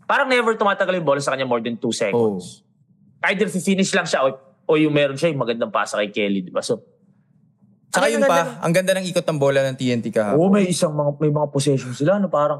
parang 0.06 0.28
never 0.30 0.54
tumatagal 0.54 0.94
yung 0.94 1.08
bola 1.08 1.22
sa 1.24 1.34
kanya 1.34 1.48
more 1.48 1.64
than 1.64 1.80
two 1.80 1.96
seconds. 1.96 2.62
Either 3.26 3.50
finish 3.50 3.90
lang 3.96 4.06
siya 4.06 4.22
o, 4.22 4.38
o 4.70 4.72
yung 4.78 4.94
meron 4.94 5.18
siya 5.18 5.34
yung 5.34 5.42
magandang 5.42 5.74
pasa 5.74 5.98
kay 5.98 6.14
Kelly, 6.14 6.46
di 6.46 6.54
ba? 6.54 6.62
So, 6.62 6.84
Tsaka 7.90 8.12
yun 8.12 8.28
pa, 8.28 8.60
ang 8.60 8.76
ganda 8.76 8.92
ng 8.92 9.08
ikot 9.08 9.24
ng 9.24 9.40
bola 9.40 9.64
ng 9.72 9.80
TNT 9.80 10.12
kahapon. 10.12 10.36
Oo, 10.36 10.52
may 10.52 10.68
isang 10.68 10.92
mga, 10.92 11.16
may 11.16 11.32
mga 11.32 11.48
possession 11.48 11.96
sila 11.96 12.20
na 12.20 12.28
parang, 12.28 12.60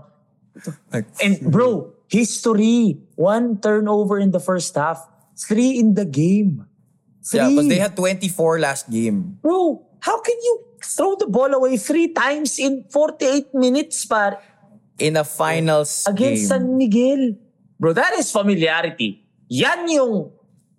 And 1.20 1.52
bro, 1.52 1.92
history. 2.08 2.96
One 3.20 3.60
turnover 3.60 4.24
in 4.24 4.32
the 4.32 4.40
first 4.40 4.72
half. 4.76 5.04
Three 5.36 5.80
in 5.80 5.94
the 5.94 6.08
game. 6.08 6.66
Three. 7.20 7.40
yeah, 7.40 7.50
because 7.50 7.68
they 7.68 7.82
had 7.82 7.96
24 7.96 8.60
last 8.60 8.90
game. 8.90 9.40
bro, 9.42 9.82
how 10.00 10.22
can 10.22 10.38
you 10.40 10.64
throw 10.80 11.18
the 11.18 11.28
ball 11.28 11.52
away 11.54 11.78
three 11.78 12.14
times 12.14 12.60
in 12.60 12.86
48 12.90 13.54
minutes 13.54 14.06
par 14.06 14.38
In 14.96 15.20
a 15.20 15.28
finals 15.28 16.08
against 16.08 16.48
game. 16.48 16.52
San 16.56 16.64
Miguel? 16.78 17.36
Bro, 17.76 18.00
that 18.00 18.16
is 18.16 18.32
familiarity. 18.32 19.28
Yan 19.52 19.92
yung 19.92 20.32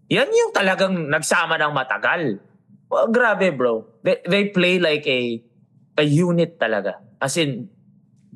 yan 0.09 0.31
yung 0.31 0.57
talagang 0.57 0.95
nagsama 1.11 1.61
ng 1.61 1.73
matagal. 1.75 2.41
Well, 2.89 3.11
grabe, 3.11 3.51
bro. 3.53 3.85
They, 4.01 4.23
they 4.25 4.43
play 4.55 4.79
like 4.79 5.05
a 5.05 5.43
a 5.99 6.05
unit 6.07 6.57
talaga. 6.57 7.03
As 7.19 7.37
in, 7.37 7.69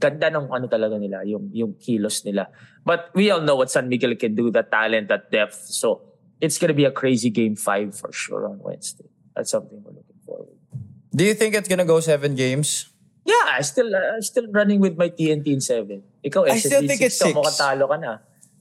ganda 0.00 0.32
ng 0.32 0.48
ano 0.48 0.66
talaga 0.66 0.96
nila, 0.96 1.22
yung, 1.28 1.52
yung 1.52 1.76
kilos 1.76 2.24
nila. 2.24 2.48
But 2.82 3.12
we 3.12 3.28
all 3.28 3.44
know 3.44 3.60
what 3.60 3.70
San 3.70 3.86
Miguel 3.86 4.16
can 4.16 4.34
do, 4.34 4.48
that 4.50 4.72
talent, 4.72 5.12
that 5.12 5.28
depth. 5.28 5.68
So, 5.70 6.09
it's 6.40 6.58
gonna 6.58 6.74
be 6.74 6.84
a 6.84 6.90
crazy 6.90 7.30
game 7.30 7.56
five 7.56 7.96
for 7.96 8.12
sure 8.12 8.46
on 8.48 8.58
Wednesday. 8.60 9.08
That's 9.36 9.50
something 9.50 9.82
we're 9.84 9.92
looking 9.92 10.20
forward. 10.24 10.48
To. 10.72 11.16
Do 11.16 11.24
you 11.24 11.34
think 11.34 11.54
it's 11.54 11.68
gonna 11.68 11.84
go 11.84 12.00
seven 12.00 12.34
games? 12.34 12.88
Yeah, 13.24 13.58
I 13.58 13.60
still 13.60 13.94
uh, 13.94 14.16
I'm 14.16 14.22
still 14.22 14.48
running 14.50 14.80
with 14.80 14.96
my 14.96 15.10
TNT 15.10 15.48
in 15.48 15.60
seven. 15.60 16.02
Ikaw, 16.24 16.50
I 16.50 16.58
still 16.58 16.86
think 16.86 17.00
it's 17.00 17.18
six. 17.18 17.32
Mukhang 17.36 17.56
talo 17.56 17.88
ka 17.88 17.96
na. 17.96 18.18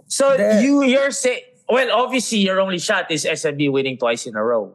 So 0.07 0.35
The- 0.35 0.61
you 0.63 0.83
you're 0.83 1.11
say 1.11 1.45
well, 1.69 1.89
obviously 1.93 2.39
your 2.39 2.59
only 2.59 2.79
shot 2.79 3.09
is 3.11 3.25
SMB 3.25 3.71
winning 3.71 3.97
twice 3.97 4.25
in 4.25 4.35
a 4.35 4.43
row. 4.43 4.73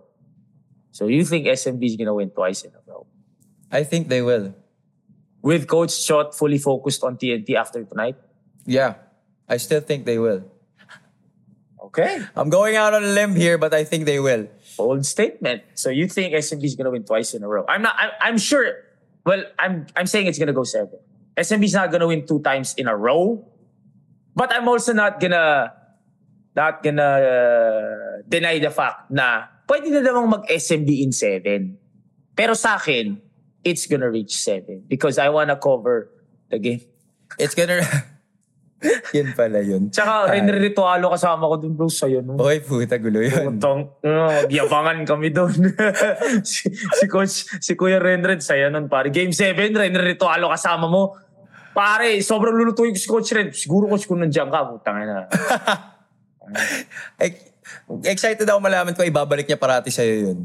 So 0.93 1.07
you 1.11 1.25
think 1.25 1.47
SMB 1.47 1.83
is 1.85 1.97
gonna 1.97 2.15
win 2.15 2.31
twice 2.31 2.63
in 2.63 2.71
a 2.73 2.81
row? 2.87 3.07
I 3.71 3.83
think 3.83 4.09
they 4.09 4.23
will. 4.23 4.55
With 5.43 5.67
Coach 5.67 5.93
Shot 5.93 6.33
fully 6.33 6.57
focused 6.57 7.05
on 7.05 7.19
TNT 7.19 7.53
after 7.59 7.85
tonight? 7.85 8.17
Yeah, 8.65 8.95
I 9.49 9.59
still 9.59 9.81
think 9.83 10.07
they 10.07 10.17
will. 10.17 10.49
Okay. 11.95 12.27
I'm 12.35 12.51
going 12.51 12.75
out 12.75 12.91
on 12.91 13.07
a 13.07 13.15
limb 13.15 13.39
here, 13.39 13.55
but 13.55 13.71
I 13.71 13.87
think 13.87 14.03
they 14.03 14.19
will. 14.19 14.51
Bold 14.75 15.07
statement. 15.07 15.63
So 15.79 15.95
you 15.95 16.11
think 16.11 16.35
SMB 16.35 16.67
is 16.67 16.75
gonna 16.75 16.91
win 16.91 17.07
twice 17.07 17.39
in 17.39 17.47
a 17.47 17.49
row? 17.49 17.63
I'm 17.71 17.87
not. 17.87 17.95
I'm, 17.95 18.11
I'm 18.19 18.39
sure. 18.39 18.83
Well, 19.23 19.47
I'm. 19.63 19.87
I'm 19.95 20.11
saying 20.11 20.27
it's 20.27 20.39
gonna 20.39 20.53
go 20.53 20.67
seven. 20.67 20.99
SMB 21.39 21.63
is 21.63 21.75
not 21.79 21.95
gonna 21.95 22.11
win 22.11 22.27
two 22.27 22.43
times 22.43 22.75
in 22.75 22.91
a 22.91 22.97
row, 22.99 23.47
but 24.35 24.51
I'm 24.51 24.67
also 24.67 24.91
not 24.91 25.23
gonna 25.23 25.71
not 26.59 26.83
gonna 26.83 27.15
uh, 27.23 28.27
deny 28.27 28.59
the 28.59 28.75
fact 28.75 29.15
na 29.15 29.47
pwede 29.71 29.95
na 29.95 30.03
namang 30.03 30.35
mag 30.35 30.43
SMB 30.51 30.91
in 30.99 31.15
seven. 31.15 31.79
Pero 32.35 32.59
sa 32.59 32.75
akin, 32.75 33.23
it's 33.63 33.87
gonna 33.87 34.11
reach 34.11 34.35
seven 34.35 34.83
because 34.91 35.15
I 35.15 35.31
wanna 35.31 35.55
cover 35.55 36.11
the 36.51 36.59
game. 36.59 36.83
It's 37.39 37.55
gonna... 37.55 37.87
yun 39.17 39.29
pala 39.33 39.61
yun. 39.61 39.89
Tsaka, 39.89 40.29
Ay. 40.29 40.41
Renry 40.41 40.71
Ritualo 40.71 41.11
kasama 41.13 41.45
ko 41.49 41.57
dun 41.61 41.73
bro 41.75 41.89
sa'yo. 41.89 42.21
No? 42.21 42.37
Okay, 42.41 42.61
puta 42.61 42.97
gulo 43.01 43.21
yun. 43.25 43.57
Utong, 43.57 43.91
uh, 44.05 44.45
yabangan 44.49 45.05
kami 45.05 45.33
doon. 45.33 45.53
si, 46.49 46.69
si 46.71 47.05
coach, 47.09 47.49
si 47.61 47.73
Kuya 47.75 47.99
Renred, 47.99 48.41
saya 48.45 48.69
nun 48.69 48.89
pare. 48.89 49.09
Game 49.09 49.33
7, 49.33 49.57
Renred 49.57 50.05
Ritualo 50.05 50.53
kasama 50.53 50.87
mo. 50.87 51.17
Pare, 51.75 52.23
sobrang 52.23 52.55
lulutuin 52.55 52.95
ko 52.95 53.01
si 53.01 53.09
Coach 53.11 53.31
Red. 53.35 53.51
Siguro 53.51 53.91
coach 53.91 54.07
kung 54.07 54.23
nandiyan 54.23 54.47
ka, 54.47 54.63
putang. 54.63 54.95
Ex- 57.25 57.51
excited 58.07 58.47
ako 58.47 58.61
malaman 58.63 58.95
ko 58.95 59.03
ibabalik 59.03 59.49
niya 59.49 59.59
parati 59.59 59.91
sa'yo 59.91 60.31
yun. 60.31 60.39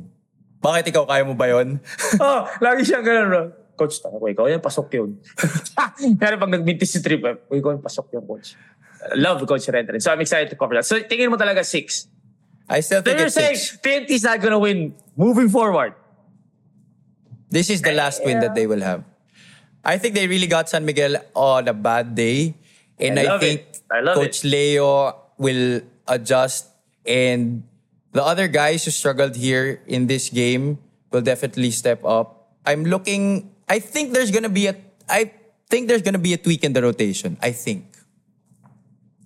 Bakit 0.60 0.92
ikaw, 0.92 1.06
kaya 1.06 1.24
mo 1.24 1.38
ba 1.38 1.48
yun? 1.48 1.78
oh, 2.20 2.42
lagi 2.60 2.82
siyang 2.84 3.06
ganun, 3.06 3.28
bro. 3.30 3.44
Coach, 3.80 4.04
tanga 4.04 4.20
ko, 4.20 4.28
ikaw 4.28 4.52
yan, 4.52 4.60
pasok 4.60 4.92
yun. 4.92 5.16
Pero 6.22 6.36
pag 6.36 6.52
nag-mintis 6.52 6.92
si 6.92 7.00
Trip, 7.00 7.24
ikaw 7.48 7.70
yan, 7.72 7.80
pasok 7.80 8.12
yung 8.20 8.28
coach. 8.28 8.60
Love 9.16 9.48
Coach 9.48 9.72
Renred. 9.72 10.04
So 10.04 10.12
I'm 10.12 10.20
excited 10.20 10.52
to 10.52 10.58
cover 10.60 10.76
that. 10.76 10.84
So 10.84 11.00
tingin 11.00 11.32
mo 11.32 11.40
talaga 11.40 11.64
six. 11.64 12.12
I 12.68 12.84
still 12.84 13.00
So 13.00 13.08
think 13.08 13.18
you're 13.18 13.32
it's 13.32 13.40
saying 13.40 13.56
six. 13.56 13.80
TNT's 13.80 14.24
not 14.28 14.44
gonna 14.44 14.60
win 14.60 14.92
moving 15.16 15.48
forward. 15.48 15.96
This 17.50 17.72
is 17.72 17.82
the 17.82 17.96
last 17.96 18.22
win 18.22 18.44
that 18.44 18.54
they 18.54 18.68
will 18.68 18.84
have. 18.84 19.02
I 19.82 19.98
think 19.98 20.14
they 20.14 20.28
really 20.28 20.46
got 20.46 20.70
San 20.70 20.86
Miguel 20.86 21.18
on 21.34 21.68
a 21.68 21.74
bad 21.74 22.14
day. 22.14 22.54
And 23.00 23.18
I 23.18 23.36
I, 23.36 23.40
think. 23.40 23.64
I 23.90 24.04
Coach 24.14 24.44
Leo 24.44 25.16
will 25.40 25.82
adjust 26.06 26.68
and 27.08 27.64
the 28.12 28.22
other 28.22 28.48
guys 28.48 28.86
who 28.86 28.92
struggled 28.92 29.36
here 29.36 29.82
in 29.88 30.06
this 30.06 30.30
game 30.30 30.78
will 31.10 31.22
definitely 31.22 31.72
step 31.72 32.04
up. 32.06 32.54
I'm 32.66 32.86
looking 32.86 33.50
I 33.70 33.78
think 33.78 34.12
there's 34.12 34.34
gonna 34.34 34.50
be 34.50 34.66
a 34.66 34.76
I 35.06 35.32
think 35.70 35.88
there's 35.88 36.02
gonna 36.02 36.22
be 36.22 36.34
a 36.34 36.42
tweak 36.42 36.66
in 36.66 36.74
the 36.74 36.82
rotation. 36.82 37.38
I 37.38 37.54
think. 37.54 37.86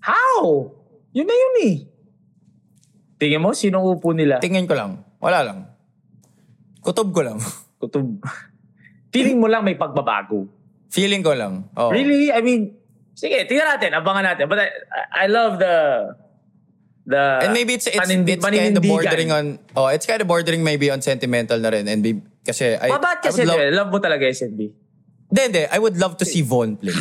How? 0.04 0.76
Yun 1.16 1.26
na 1.26 1.34
yun 1.34 1.56
eh. 1.64 1.76
Tingin 3.16 3.40
mo, 3.40 3.56
sinong 3.56 3.88
upo 3.88 4.12
nila? 4.12 4.44
Tingin 4.44 4.68
ko 4.68 4.76
lang. 4.76 5.00
Wala 5.24 5.40
lang. 5.48 5.60
Kutob 6.84 7.16
ko 7.16 7.24
lang. 7.24 7.40
Kutub. 7.80 8.20
Feeling 9.16 9.40
mo 9.40 9.48
lang 9.48 9.64
may 9.64 9.80
pagbabago. 9.80 10.44
Feeling 10.92 11.24
ko 11.24 11.32
lang. 11.32 11.72
Oh. 11.80 11.88
Really? 11.88 12.36
I 12.36 12.44
mean, 12.44 12.76
sige, 13.16 13.48
tingnan 13.48 13.80
natin, 13.80 13.96
abangan 13.96 14.36
natin. 14.36 14.46
But 14.52 14.60
I, 14.60 14.70
I 15.24 15.26
love 15.32 15.56
the 15.64 15.76
the 17.08 17.48
And 17.48 17.56
maybe 17.56 17.80
it's 17.80 17.88
it's, 17.88 18.00
it's 18.00 18.44
kind 18.44 18.76
of 18.76 18.84
bordering 18.84 19.32
on 19.32 19.60
oh, 19.76 19.88
it's 19.88 20.08
kind 20.08 20.20
of 20.20 20.28
bordering 20.28 20.64
maybe 20.64 20.92
on 20.92 21.00
sentimental 21.00 21.60
na 21.60 21.70
rin 21.72 21.88
and 21.88 22.04
be, 22.04 22.20
kasi 22.46 22.76
I, 22.76 22.90
Pa, 22.92 23.00
ba't 23.00 23.20
I 23.20 23.28
kasi 23.32 23.42
would 23.48 23.56
love, 23.56 23.74
love, 23.74 23.90
mo 23.92 23.98
talaga 24.00 24.28
SNB? 24.28 24.62
Hindi, 25.32 25.42
hindi. 25.42 25.64
I 25.72 25.80
would 25.80 25.98
love 25.98 26.18
to 26.20 26.26
see 26.26 26.42
Von 26.44 26.76
play. 26.78 26.94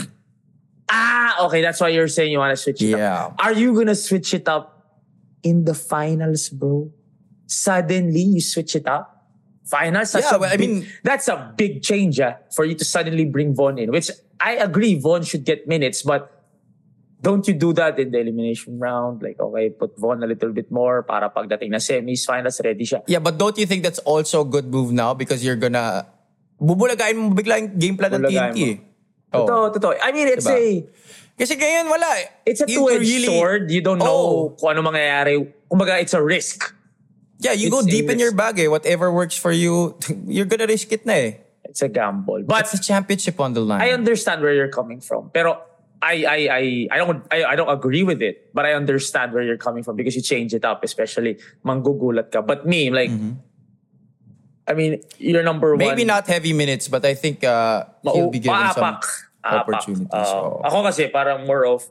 Ah, 0.88 1.44
okay. 1.46 1.62
That's 1.62 1.80
why 1.80 1.88
you're 1.88 2.08
saying 2.08 2.32
you 2.32 2.38
want 2.38 2.52
to 2.52 2.60
switch 2.60 2.82
it 2.82 2.96
Yeah. 2.98 3.26
up. 3.32 3.36
Are 3.40 3.52
you 3.52 3.72
gonna 3.74 3.94
switch 3.96 4.34
it 4.34 4.46
up 4.48 5.00
in 5.42 5.64
the 5.64 5.74
finals, 5.74 6.48
bro? 6.48 6.92
Suddenly, 7.46 8.38
you 8.38 8.40
switch 8.40 8.76
it 8.76 8.86
up? 8.86 9.08
Finals? 9.64 10.12
That's 10.12 10.30
Yeah, 10.30 10.36
well, 10.38 10.52
I 10.52 10.56
mean- 10.56 10.86
that's 11.02 11.28
a 11.28 11.52
big 11.56 11.82
change 11.82 12.20
ah, 12.20 12.36
for 12.52 12.64
you 12.64 12.74
to 12.74 12.84
suddenly 12.84 13.24
bring 13.24 13.54
Vaughn 13.54 13.78
in. 13.78 13.90
Which 13.90 14.10
I 14.40 14.56
agree, 14.60 14.98
Vaughn 14.98 15.22
should 15.22 15.44
get 15.44 15.66
minutes, 15.68 16.02
but 16.02 16.28
don't 17.22 17.46
you 17.46 17.54
do 17.54 17.72
that 17.78 17.98
in 17.98 18.10
the 18.10 18.18
elimination 18.18 18.78
round? 18.82 19.22
Like, 19.22 19.38
okay, 19.38 19.70
put 19.70 19.94
Vaughn 19.96 20.22
a 20.22 20.26
little 20.26 20.50
bit 20.50 20.70
more 20.70 21.02
para 21.06 21.30
pagdating 21.30 21.70
na 21.70 21.78
semis, 21.78 22.26
finals, 22.26 22.58
ready 22.62 22.82
siya. 22.84 23.06
Yeah, 23.06 23.22
but 23.22 23.38
don't 23.38 23.56
you 23.56 23.64
think 23.64 23.86
that's 23.86 24.02
also 24.02 24.42
a 24.42 24.48
good 24.48 24.66
move 24.66 24.90
now 24.90 25.14
because 25.14 25.40
you're 25.46 25.56
gonna 25.56 26.06
bubulagain 26.58 27.14
mo 27.16 27.30
bigla 27.30 27.62
yung 27.62 27.70
game 27.78 27.96
plan 27.96 28.12
ng 28.18 28.26
TNT. 28.26 28.58
mo. 28.58 28.66
eh. 28.74 28.76
Oh. 29.32 29.46
Totoo, 29.46 29.72
totoo. 29.78 29.94
I 30.02 30.12
mean, 30.12 30.28
it's 30.28 30.44
Diba? 30.44 30.58
a... 30.58 30.84
Kasi 31.38 31.56
ngayon 31.56 31.88
wala. 31.88 32.04
eh. 32.20 32.26
It's 32.44 32.60
a 32.60 32.68
You 32.68 32.84
two-edged 32.84 33.00
really- 33.08 33.32
sword. 33.32 33.70
You 33.72 33.80
don't 33.80 33.98
know 33.98 34.52
Oh. 34.52 34.56
kung 34.60 34.76
ano 34.76 34.84
mangyayari. 34.84 35.40
Kumbaga, 35.70 35.96
it's 36.02 36.12
a 36.12 36.20
risk. 36.20 36.74
Yeah, 37.40 37.56
you 37.56 37.70
go 37.72 37.80
It's 37.80 37.88
a 37.88 37.90
deep 37.90 38.10
in 38.12 38.18
your 38.20 38.36
bag 38.36 38.60
eh. 38.60 38.68
Whatever 38.68 39.10
works 39.10 39.34
for 39.34 39.50
you, 39.50 39.96
you're 40.28 40.44
gonna 40.46 40.68
risk 40.68 40.92
it 40.92 41.06
na 41.08 41.14
eh. 41.16 41.30
It's 41.64 41.80
a 41.80 41.88
gamble. 41.88 42.44
But 42.44 42.68
It's 42.68 42.74
a 42.76 42.82
championship 42.82 43.40
on 43.40 43.54
the 43.56 43.64
line. 43.64 43.80
I 43.80 43.96
understand 43.96 44.42
where 44.44 44.52
you're 44.52 44.70
coming 44.70 45.00
from. 45.00 45.30
Pero 45.32 45.56
I 46.02 46.26
I 46.26 46.38
I 46.50 46.62
I 46.90 46.96
don't 46.98 47.22
I, 47.30 47.38
I 47.44 47.56
don't 47.56 47.70
agree 47.70 48.02
with 48.02 48.20
it. 48.20 48.50
But 48.52 48.66
I 48.66 48.74
understand 48.74 49.32
where 49.32 49.46
you're 49.46 49.56
coming 49.56 49.86
from 49.86 49.94
because 49.94 50.18
you 50.18 50.22
change 50.22 50.52
it 50.52 50.66
up, 50.66 50.82
especially 50.82 51.38
manggugulat 51.64 52.34
ka. 52.34 52.42
But 52.42 52.66
me, 52.66 52.90
like 52.90 53.14
I 54.66 54.74
mean, 54.74 55.02
you're 55.18 55.42
number 55.42 55.74
one. 55.74 55.78
Maybe 55.78 56.04
not 56.04 56.26
heavy 56.26 56.52
minutes, 56.52 56.88
but 56.88 57.04
I 57.04 57.14
think 57.14 57.44
uh, 57.44 57.86
he'll 58.02 58.30
be 58.30 58.38
given 58.38 58.58
some 58.74 58.82
Maapak. 58.82 59.06
Opportunities. 59.42 60.06
Uh, 60.12 60.62
Ako 60.70 60.86
kasi 60.86 61.10
parang 61.10 61.50
more 61.50 61.66
of, 61.66 61.82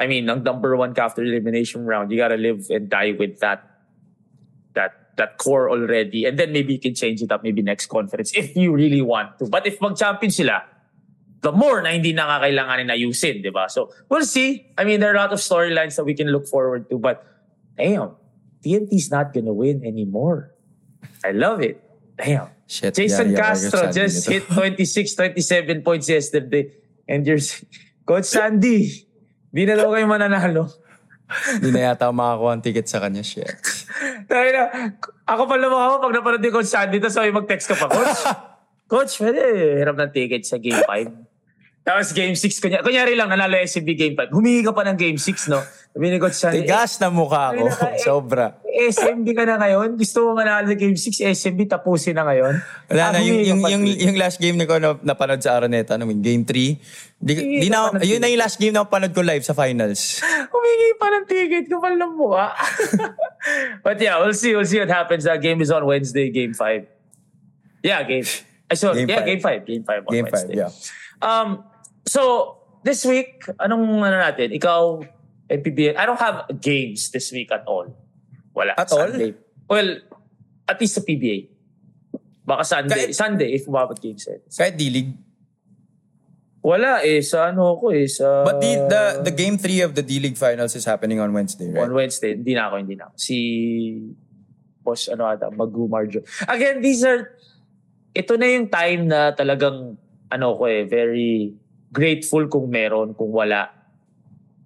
I 0.00 0.08
mean, 0.08 0.24
ang 0.24 0.40
number 0.42 0.72
one 0.72 0.96
ka 0.96 1.04
after 1.04 1.20
elimination 1.20 1.84
round, 1.84 2.08
you 2.10 2.16
gotta 2.16 2.40
live 2.40 2.64
and 2.72 2.88
die 2.88 3.12
with 3.12 3.40
that 3.44 3.60
that 4.72 5.12
that 5.20 5.36
core 5.36 5.68
already. 5.68 6.24
And 6.24 6.40
then 6.40 6.52
maybe 6.52 6.72
you 6.72 6.80
can 6.80 6.96
change 6.96 7.20
it 7.20 7.30
up 7.30 7.44
maybe 7.44 7.60
next 7.60 7.92
conference 7.92 8.32
if 8.32 8.56
you 8.56 8.72
really 8.72 9.04
want 9.04 9.36
to. 9.38 9.52
But 9.52 9.68
if 9.68 9.84
mag-champion 9.84 10.32
sila, 10.32 10.64
the 11.44 11.52
more 11.52 11.84
na 11.84 11.92
hindi 11.92 12.16
na 12.16 12.24
kakailanganin 12.24 12.88
ayusin, 12.88 13.44
di 13.44 13.52
ba? 13.52 13.68
So, 13.68 13.92
we'll 14.08 14.24
see. 14.24 14.72
I 14.80 14.88
mean, 14.88 15.04
there 15.04 15.12
are 15.12 15.18
a 15.20 15.22
lot 15.28 15.32
of 15.36 15.44
storylines 15.44 16.00
that 16.00 16.08
we 16.08 16.16
can 16.16 16.32
look 16.32 16.48
forward 16.48 16.88
to. 16.88 16.96
But, 16.96 17.20
damn, 17.76 18.16
TNT's 18.64 19.12
not 19.12 19.36
gonna 19.36 19.52
win 19.52 19.84
anymore. 19.84 20.56
I 21.20 21.36
love 21.36 21.60
it. 21.60 21.84
Damn. 22.16 22.48
Shit, 22.64 22.96
Jason 22.96 23.36
yeah, 23.36 23.36
yeah, 23.36 23.44
Castro 23.52 23.92
just 23.92 24.24
hit 24.24 24.48
26, 24.48 25.36
27 25.36 25.84
points 25.84 26.08
yesterday. 26.08 26.72
And 27.04 27.28
you're... 27.28 27.44
Coach 28.04 28.28
Sandy, 28.28 29.08
di 29.48 29.64
na 29.64 29.80
daw 29.80 29.92
kayo 29.92 30.04
mananalo. 30.04 30.68
Hindi 31.56 31.72
na 31.72 31.92
yata 31.92 32.12
makakuha 32.12 32.52
ang 32.52 32.60
ticket 32.60 32.84
sa 32.84 33.00
kanya. 33.00 33.24
Shit. 33.24 33.48
Tayo 34.28 34.48
na, 34.52 34.92
ako 35.24 35.42
pa 35.48 35.56
lumaka 35.56 35.84
ako 35.88 35.96
pag 36.04 36.14
napanood 36.20 36.42
ni 36.44 36.52
Coach 36.52 36.68
Sandy, 36.68 37.00
tapos 37.00 37.16
sabi 37.16 37.32
mag-text 37.32 37.72
ka 37.72 37.76
pa, 37.80 37.88
Coach. 37.88 38.20
Coach, 38.92 39.16
pwede, 39.24 39.40
hirap 39.80 39.96
ng 39.96 40.12
ticket 40.12 40.44
sa 40.44 40.60
Game 40.60 40.84
5. 40.84 41.33
Tapos 41.84 42.16
Game 42.16 42.32
6, 42.32 42.64
kunya, 42.64 42.80
kunyari 42.80 43.12
lang, 43.12 43.28
nanalo 43.28 43.60
SCB 43.60 43.92
Game 43.92 44.16
5. 44.16 44.32
Humingi 44.32 44.64
ka 44.64 44.72
pa 44.72 44.88
ng 44.88 44.96
Game 44.96 45.20
6, 45.20 45.52
no? 45.52 45.60
Ni 45.94 46.16
Coach 46.16 46.34
Sandy, 46.34 46.64
Tigas 46.64 46.96
na 46.96 47.06
mukha 47.06 47.52
ko. 47.52 47.68
Naka- 47.68 47.92
eh, 47.92 48.00
Sobra. 48.00 48.46
eh, 48.66 48.88
SMB 48.88 49.26
ka 49.30 49.44
na 49.44 49.60
ngayon? 49.60 49.94
Gusto 49.94 50.26
mo 50.26 50.34
manalo 50.34 50.64
ng 50.66 50.80
Game 50.80 50.96
6, 50.96 51.20
SMB, 51.20 51.68
tapusin 51.68 52.16
na 52.16 52.24
ngayon? 52.24 52.56
Wala 52.88 53.02
Ah, 53.04 53.10
na, 53.12 53.20
yung, 53.20 53.36
humingi 53.36 53.44
ka 53.44 53.50
yung, 53.52 53.60
pa 53.60 53.68
yung, 53.68 53.84
yung 54.00 54.16
last 54.16 54.38
game 54.40 54.56
na 54.56 54.64
ko 54.64 54.74
na 54.80 54.96
napanood 54.98 55.38
sa 55.38 55.54
Araneta, 55.54 55.94
no, 55.94 56.08
game 56.08 56.42
3, 56.42 56.80
di, 57.20 57.32
di 57.60 57.68
na, 57.68 57.92
ka 57.92 58.00
yun 58.00 58.18
na 58.18 58.26
yung 58.26 58.40
last 58.40 58.56
game 58.56 58.72
na 58.72 58.82
panood 58.82 59.12
ko 59.12 59.20
live 59.20 59.44
sa 59.44 59.52
finals. 59.52 60.24
Humingi 60.56 60.88
pa 60.96 61.12
ng 61.12 61.24
ticket, 61.28 61.68
kapal 61.68 61.94
ng 61.94 62.12
mukha. 62.16 62.48
But 63.84 64.00
yeah, 64.00 64.18
we'll 64.18 64.32
see. 64.32 64.56
We'll 64.56 64.64
see 64.64 64.80
what 64.80 64.88
happens. 64.88 65.28
That 65.28 65.38
game 65.38 65.60
is 65.60 65.68
on 65.68 65.84
Wednesday, 65.84 66.32
game 66.32 66.56
5. 66.56 66.88
Yeah, 67.84 68.00
game. 68.02 68.24
I 68.66 68.74
saw, 68.74 68.96
Game 68.96 69.04
yeah, 69.04 69.20
five. 69.20 69.28
game 69.28 69.40
5. 69.44 69.66
Game 69.68 69.84
5 69.84 70.08
on 70.08 70.10
Game 70.10 70.24
5, 70.24 70.32
Wednesday. 70.32 70.56
yeah. 70.56 70.72
Um, 71.20 71.62
so, 72.14 72.22
this 72.86 73.02
week, 73.02 73.42
anong 73.58 73.98
ano 73.98 74.16
natin? 74.22 74.54
Ikaw, 74.54 75.02
MPBL, 75.50 75.98
I 75.98 76.04
don't 76.06 76.20
have 76.20 76.46
games 76.62 77.10
this 77.10 77.34
week 77.34 77.50
at 77.50 77.66
all. 77.66 77.90
Wala. 78.54 78.78
At 78.78 78.86
all? 78.94 79.10
Sunday. 79.10 79.34
Well, 79.66 79.98
at 80.68 80.78
least 80.78 80.94
sa 80.94 81.02
PBA. 81.02 81.50
Baka 82.46 82.62
Sunday. 82.62 83.10
Kahit- 83.10 83.16
Sunday, 83.16 83.50
if 83.58 83.66
umabot 83.66 83.98
games. 83.98 84.28
Eh. 84.30 84.38
Kahit 84.46 84.78
D-League. 84.78 85.16
Wala 86.64 87.04
eh. 87.04 87.20
Sa 87.20 87.52
ano 87.52 87.76
ko 87.76 87.92
eh. 87.92 88.08
Sa, 88.08 88.44
But 88.44 88.60
the, 88.60 88.72
the, 88.88 89.02
the 89.28 89.34
game 89.34 89.58
3 89.58 89.88
of 89.88 89.92
the 89.92 90.04
D-League 90.04 90.38
finals 90.38 90.72
is 90.76 90.84
happening 90.84 91.20
on 91.20 91.32
Wednesday, 91.32 91.68
right? 91.68 91.84
On 91.84 91.92
Wednesday, 91.92 92.36
hindi 92.36 92.54
na 92.54 92.68
ako, 92.70 92.74
hindi 92.80 92.96
na 92.96 93.10
ako. 93.10 93.16
Si 93.20 93.36
boss 94.84 95.08
ano 95.08 95.24
ata, 95.28 95.48
Magu 95.48 95.88
Marjo. 95.88 96.20
Again, 96.48 96.80
these 96.84 97.04
are, 97.04 97.32
ito 98.12 98.36
na 98.36 98.46
yung 98.48 98.68
time 98.68 99.08
na 99.08 99.32
talagang, 99.32 99.96
ano 100.32 100.46
ko 100.56 100.64
eh, 100.68 100.84
very 100.84 101.52
grateful 101.94 102.50
kung 102.50 102.66
meron, 102.66 103.14
kung 103.14 103.30
wala. 103.30 103.70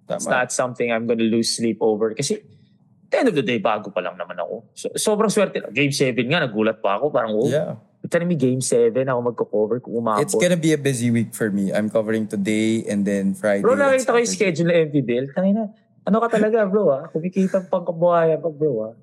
It's 0.09 0.25
Tama. 0.25 0.41
not 0.41 0.49
something 0.49 0.89
I'm 0.89 1.05
gonna 1.05 1.29
lose 1.29 1.53
sleep 1.53 1.77
over. 1.85 2.17
Kasi, 2.17 2.41
at 2.41 3.09
the 3.13 3.17
end 3.21 3.29
of 3.29 3.37
the 3.37 3.45
day, 3.45 3.61
bago 3.61 3.93
pa 3.93 4.01
lang 4.01 4.17
naman 4.17 4.41
ako. 4.41 4.65
So, 4.73 4.89
sobrang 4.97 5.29
swerte. 5.29 5.61
Game 5.69 5.93
7 5.93 6.17
nga, 6.25 6.41
nagulat 6.41 6.81
pa 6.81 6.97
ako. 6.97 7.13
Parang, 7.13 7.37
oh, 7.37 7.45
Yeah. 7.45 7.77
Ito 7.99 8.15
na 8.15 8.31
may 8.31 8.39
game 8.39 8.63
7 8.63 8.95
ako 8.95 9.19
magko-cover 9.19 9.77
kung 9.83 9.99
umabot. 9.99 10.23
It's 10.23 10.31
gonna 10.31 10.55
be 10.55 10.71
a 10.71 10.79
busy 10.79 11.11
week 11.11 11.35
for 11.35 11.51
me. 11.51 11.75
I'm 11.75 11.91
covering 11.91 12.31
today 12.31 12.87
and 12.87 13.03
then 13.03 13.35
Friday. 13.35 13.59
Bro, 13.59 13.75
nakita 13.75 14.15
ko 14.15 14.17
yung 14.23 14.31
schedule 14.31 14.71
ng 14.71 14.77
MPBL. 14.87 15.25
Tangina, 15.35 15.67
ano 16.07 16.15
ka 16.23 16.31
talaga 16.31 16.63
bro 16.63 16.95
ah? 16.95 17.03
Kumikita 17.11 17.59
pang 17.67 17.83
kabuhayan 17.83 18.39
pa 18.39 18.47
bro 18.47 18.87
ah. 18.87 18.93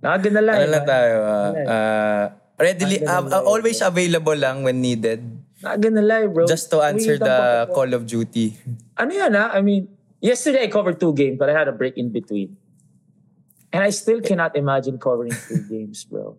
Nakaga 0.00 0.28
na 0.32 0.40
lang. 0.40 0.56
Ano 0.56 0.68
lang 0.72 0.86
tayo, 0.88 1.14
ah, 1.20 1.50
Live. 1.52 1.68
ah, 1.68 2.24
readily, 2.56 2.96
na 3.04 3.08
ah, 3.12 3.20
live. 3.20 3.44
always 3.44 3.78
available 3.84 4.38
lang 4.40 4.64
when 4.64 4.80
needed. 4.80 5.20
Nakaga 5.62 5.88
na 5.92 6.02
live 6.02 6.34
bro. 6.34 6.46
Just 6.46 6.70
to 6.70 6.82
answer 6.82 7.16
the. 7.18 7.68
Call 7.72 7.92
of 7.94 8.06
Duty. 8.06 8.56
Ano 8.96 9.12
yan 9.12 9.32
ah? 9.36 9.50
I 9.52 9.60
mean, 9.62 9.88
yesterday 10.20 10.64
I 10.64 10.68
covered 10.68 11.00
two 11.00 11.12
games 11.14 11.38
but 11.38 11.48
I 11.48 11.54
had 11.56 11.68
a 11.68 11.72
break 11.72 11.96
in 11.96 12.12
between. 12.12 12.56
And 13.72 13.82
I 13.82 13.90
still 13.90 14.20
cannot 14.20 14.56
imagine 14.56 14.98
covering 14.98 15.32
two 15.32 15.64
games 15.70 16.04
bro. 16.04 16.36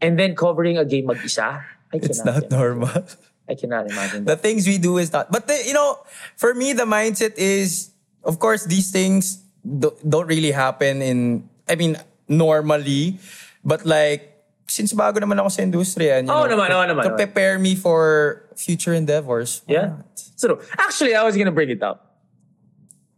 And 0.00 0.18
then 0.18 0.34
covering 0.34 0.78
a 0.78 0.84
game 0.84 1.06
mag-isa. 1.06 1.62
I 1.92 1.98
cannot. 1.98 2.10
It's 2.10 2.24
not 2.24 2.46
imagine. 2.46 2.58
normal. 2.58 3.04
I 3.48 3.54
cannot 3.54 3.90
imagine 3.90 4.24
the 4.24 4.36
things 4.36 4.66
we 4.66 4.78
do 4.78 4.98
is 4.98 5.12
not. 5.12 5.30
But 5.30 5.46
the, 5.46 5.58
you 5.66 5.74
know, 5.74 5.98
for 6.36 6.54
me, 6.54 6.72
the 6.72 6.86
mindset 6.86 7.34
is, 7.36 7.90
of 8.24 8.38
course, 8.38 8.64
these 8.64 8.90
things 8.90 9.42
do, 9.66 9.92
don't 10.06 10.26
really 10.26 10.52
happen 10.52 11.02
in. 11.02 11.48
I 11.68 11.74
mean, 11.74 11.98
normally, 12.28 13.18
but 13.64 13.84
like 13.84 14.31
since 14.66 14.92
bago 14.92 15.20
naman 15.20 15.36
ako 15.40 15.48
sa 15.52 15.60
industriya, 15.62 16.22
you 16.22 16.30
Oo 16.30 16.46
know, 16.46 16.56
naman, 16.56 16.68
to, 16.70 16.76
oo 16.76 16.86
naman, 16.86 17.04
to 17.04 17.10
prepare 17.18 17.58
me 17.58 17.74
for 17.74 18.00
future 18.56 18.94
endeavors. 18.94 19.62
Yeah. 19.66 20.00
not? 20.00 20.16
So, 20.36 20.58
actually, 20.78 21.14
I 21.14 21.22
was 21.22 21.36
gonna 21.36 21.54
bring 21.54 21.70
it 21.70 21.82
up. 21.82 22.12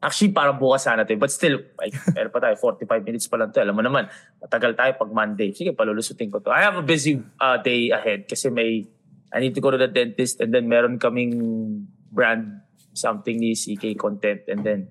Actually, 0.05 0.37
para 0.37 0.53
bukas 0.53 0.85
sana 0.85 1.09
to. 1.09 1.17
eh. 1.17 1.21
But 1.21 1.33
still, 1.33 1.65
ay, 1.81 1.89
meron 2.17 2.29
pa 2.29 2.41
tayo, 2.45 2.61
45 2.61 3.09
minutes 3.09 3.25
pa 3.25 3.41
lang 3.41 3.53
to. 3.57 3.61
Alam 3.65 3.81
mo 3.81 3.83
naman, 3.83 4.05
matagal 4.43 4.77
tayo 4.77 4.93
pag 5.01 5.11
Monday. 5.11 5.57
Sige, 5.57 5.73
palulusutin 5.73 6.29
ko 6.29 6.45
to. 6.45 6.53
I 6.53 6.61
have 6.61 6.77
a 6.77 6.85
busy 6.85 7.25
uh, 7.41 7.57
day 7.57 7.89
ahead 7.89 8.29
kasi 8.29 8.53
may, 8.53 8.85
I 9.33 9.41
need 9.41 9.57
to 9.57 9.63
go 9.65 9.73
to 9.73 9.81
the 9.81 9.89
dentist 9.89 10.45
and 10.45 10.53
then 10.53 10.69
meron 10.69 11.01
kaming 11.01 11.33
brand 12.13 12.61
something 12.93 13.41
ni 13.41 13.57
CK 13.57 13.97
Content 13.97 14.45
and 14.47 14.61
then 14.63 14.87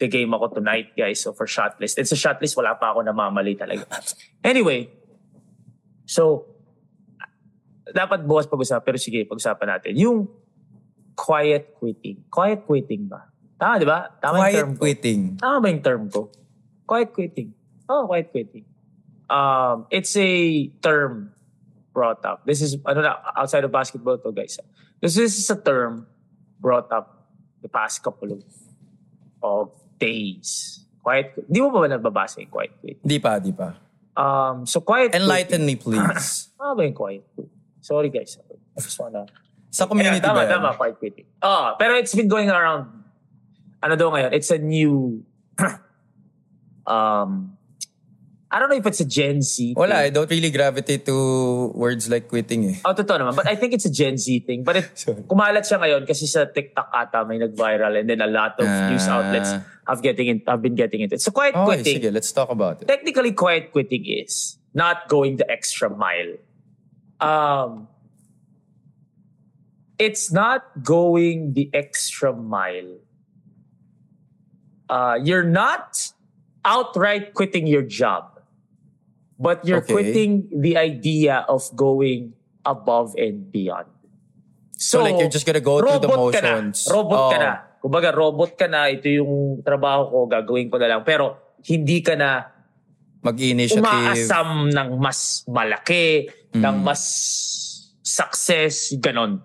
the 0.00 0.08
game 0.08 0.32
ako 0.34 0.58
tonight, 0.58 0.96
guys. 0.96 1.20
So 1.20 1.36
for 1.36 1.46
shot 1.46 1.76
list. 1.78 2.00
And 2.00 2.08
sa 2.08 2.16
shot 2.16 2.40
list, 2.40 2.56
wala 2.56 2.74
pa 2.74 2.96
ako 2.96 3.04
namamali 3.04 3.54
talaga. 3.60 3.84
Anyway, 4.44 4.88
so, 6.04 6.48
dapat 7.90 8.24
bukas 8.24 8.48
pag-usapan. 8.48 8.84
Pero 8.84 8.98
sige, 8.98 9.22
pag-usapan 9.28 9.78
natin. 9.78 9.92
Yung 10.00 10.18
quiet 11.14 11.76
quitting. 11.78 12.26
Quiet 12.32 12.66
quitting 12.66 13.06
ba? 13.06 13.28
Tama, 13.54 13.74
di 13.78 13.86
ba? 13.86 14.10
Tama 14.18 14.34
yung 14.34 14.42
Quiet 14.42 14.56
term 14.56 14.72
ko. 14.74 14.80
quitting. 14.82 15.20
Tama 15.38 15.56
ba 15.62 15.66
yung 15.70 15.82
term 15.84 16.02
ko? 16.10 16.20
Quiet 16.84 17.10
quitting. 17.14 17.48
Oh, 17.86 18.08
quiet 18.10 18.28
quitting. 18.34 18.66
Um, 19.30 19.86
it's 19.88 20.16
a 20.18 20.30
term 20.82 21.32
brought 21.94 22.20
up. 22.26 22.42
This 22.44 22.60
is, 22.60 22.76
ano 22.82 23.00
na, 23.00 23.16
outside 23.38 23.62
of 23.64 23.70
basketball 23.70 24.18
to, 24.18 24.32
guys. 24.34 24.58
This, 25.00 25.14
this 25.14 25.38
is 25.38 25.46
a 25.48 25.56
term 25.56 26.10
brought 26.58 26.90
up 26.90 27.30
the 27.62 27.68
past 27.68 28.02
couple 28.02 28.32
of, 28.32 28.42
of 29.40 29.70
days. 30.00 30.82
Quiet, 31.04 31.36
di 31.46 31.60
mo 31.60 31.70
ba 31.70 31.84
ba 31.84 31.88
nababasa 31.94 32.40
yung 32.42 32.50
quiet 32.50 32.72
quitting? 32.80 33.04
Di 33.04 33.18
pa, 33.20 33.38
di 33.38 33.52
pa. 33.52 33.76
Um, 34.14 34.66
so 34.66 34.80
quiet 34.80 35.14
Enlighten 35.14 35.66
me, 35.66 35.74
please. 35.74 36.54
Tama 36.54 36.74
ba 36.78 36.82
yung 36.86 36.94
quiet 36.94 37.22
quitting? 37.34 37.50
Sorry, 37.82 38.08
guys. 38.08 38.38
I 38.38 38.80
just 38.80 38.98
wanna... 38.98 39.26
Sa 39.74 39.90
community 39.90 40.22
Yeah, 40.22 40.30
tama, 40.30 40.38
ba 40.38 40.42
yan? 40.46 40.52
tama, 40.54 40.68
quiet 40.78 40.96
quitting. 41.02 41.26
Ah, 41.42 41.74
pero 41.74 41.98
it's 41.98 42.14
been 42.14 42.30
going 42.30 42.46
around. 42.46 42.86
Ano 43.82 43.98
daw 43.98 44.14
ngayon? 44.14 44.30
It's 44.30 44.54
a 44.54 44.58
new 44.58 45.26
um 46.86 47.58
I 48.54 48.62
don't 48.62 48.70
know 48.70 48.78
if 48.78 48.86
it's 48.86 49.02
a 49.02 49.04
Gen 49.04 49.42
Z 49.42 49.74
Wala, 49.74 50.06
I 50.06 50.10
don't 50.14 50.30
really 50.30 50.54
gravitate 50.54 51.02
to 51.10 51.74
words 51.74 52.06
like 52.06 52.30
quitting 52.30 52.70
eh. 52.70 52.76
Oh, 52.86 52.94
totoo 52.94 53.18
naman. 53.18 53.34
But 53.34 53.50
I 53.50 53.58
think 53.58 53.74
it's 53.74 53.82
a 53.82 53.90
Gen 53.90 54.14
Z 54.14 54.30
thing. 54.46 54.62
But 54.62 54.78
it, 54.78 54.86
kumalat 55.26 55.66
siya 55.66 55.82
ngayon 55.82 56.06
kasi 56.06 56.30
sa 56.30 56.46
TikTok 56.46 56.86
ata 56.94 57.26
may 57.26 57.42
nag-viral 57.42 57.98
and 57.98 58.06
then 58.06 58.22
a 58.22 58.30
lot 58.30 58.54
of 58.62 58.70
Ah. 58.70 58.94
news 58.94 59.10
outlets 59.10 59.50
have 59.90 59.98
getting 60.06 60.30
in, 60.30 60.38
have 60.46 60.62
been 60.62 60.78
getting 60.78 61.02
into 61.02 61.18
it. 61.18 61.22
So 61.26 61.34
quiet 61.34 61.58
Okay, 61.58 61.82
quitting. 61.82 61.98
sige, 61.98 62.08
let's 62.14 62.30
talk 62.30 62.46
about 62.48 62.78
it. 62.78 62.86
technically 62.86 63.34
quiet 63.34 63.74
quitting 63.74 64.06
is 64.06 64.54
not 64.70 65.10
going 65.10 65.34
the 65.42 65.50
extra 65.50 65.90
mile. 65.90 66.38
Um, 67.18 67.90
it's 69.98 70.30
not 70.30 70.62
going 70.82 71.54
the 71.58 71.70
extra 71.74 72.30
mile. 72.30 73.02
Uh, 74.88 75.18
you're 75.22 75.42
not 75.46 76.12
outright 76.64 77.34
quitting 77.34 77.66
your 77.66 77.82
job, 77.82 78.33
but 79.36 79.62
you're 79.66 79.82
Okay. 79.82 79.92
quitting 79.92 80.32
the 80.50 80.76
idea 80.76 81.42
of 81.48 81.66
going 81.74 82.32
above 82.62 83.14
and 83.18 83.50
beyond. 83.50 83.86
So, 84.74 85.02
like 85.02 85.18
you're 85.18 85.30
just 85.32 85.46
gonna 85.46 85.62
go 85.62 85.78
through 85.80 86.02
the 86.02 86.10
robot 86.10 86.34
ka 86.34 86.40
na. 86.40 86.50
motions. 86.58 86.88
Robot 86.90 87.20
ka 87.32 87.36
Oh. 87.36 87.42
na. 87.42 87.52
Kumbaga, 87.78 88.08
robot 88.10 88.50
ka 88.56 88.66
na. 88.66 88.88
Ito 88.88 89.06
yung 89.06 89.34
trabaho 89.60 90.08
ko, 90.08 90.16
gagawin 90.26 90.72
ko 90.72 90.80
na 90.80 90.88
lang. 90.88 91.02
Pero 91.04 91.36
hindi 91.62 92.00
ka 92.00 92.16
na 92.16 92.48
Mag-initiative. 93.20 93.80
umaasam 93.80 94.68
ng 94.68 94.88
mas 94.96 95.44
malaki, 95.48 96.28
ng 96.52 96.76
mas 96.80 97.02
success, 98.02 98.92
ganon. 99.00 99.40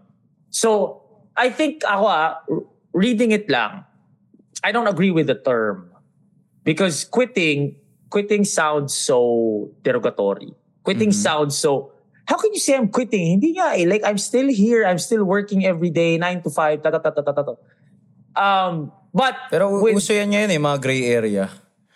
So, 0.50 1.00
I 1.36 1.50
think 1.50 1.84
ako 1.84 2.06
ah, 2.06 2.44
reading 2.92 3.32
it 3.32 3.48
lang, 3.48 3.86
I 4.60 4.72
don't 4.72 4.88
agree 4.88 5.12
with 5.12 5.28
the 5.28 5.40
term. 5.40 5.92
Because 6.64 7.08
quitting, 7.08 7.80
quitting 8.10 8.44
sounds 8.44 8.94
so 8.94 9.70
derogatory. 9.82 10.54
Quitting 10.84 11.12
sounds 11.12 11.58
so, 11.58 11.94
how 12.26 12.38
can 12.38 12.54
you 12.54 12.60
say 12.60 12.76
I'm 12.76 12.90
quitting? 12.90 13.38
Hindi 13.38 13.58
nga 13.58 13.78
eh. 13.78 13.86
Like, 13.86 14.02
I'm 14.06 14.18
still 14.18 14.50
here. 14.50 14.86
I'm 14.86 14.98
still 14.98 15.24
working 15.24 15.66
every 15.66 15.90
day, 15.90 16.18
9 16.18 16.42
to 16.44 16.50
5, 16.50 16.82
ta 16.82 16.90
ta 16.90 16.98
ta 16.98 17.10
ta 17.14 17.22
ta 17.22 17.32
ta. 17.34 17.44
ta. 17.46 17.54
Um, 18.34 18.92
but, 19.14 19.36
Pero 19.54 19.82
with- 19.82 19.98
uso 19.98 20.14
yan 20.14 20.34
ngayon 20.34 20.50
eh, 20.50 20.60
mga 20.62 20.78
gray 20.82 21.04
area. 21.06 21.46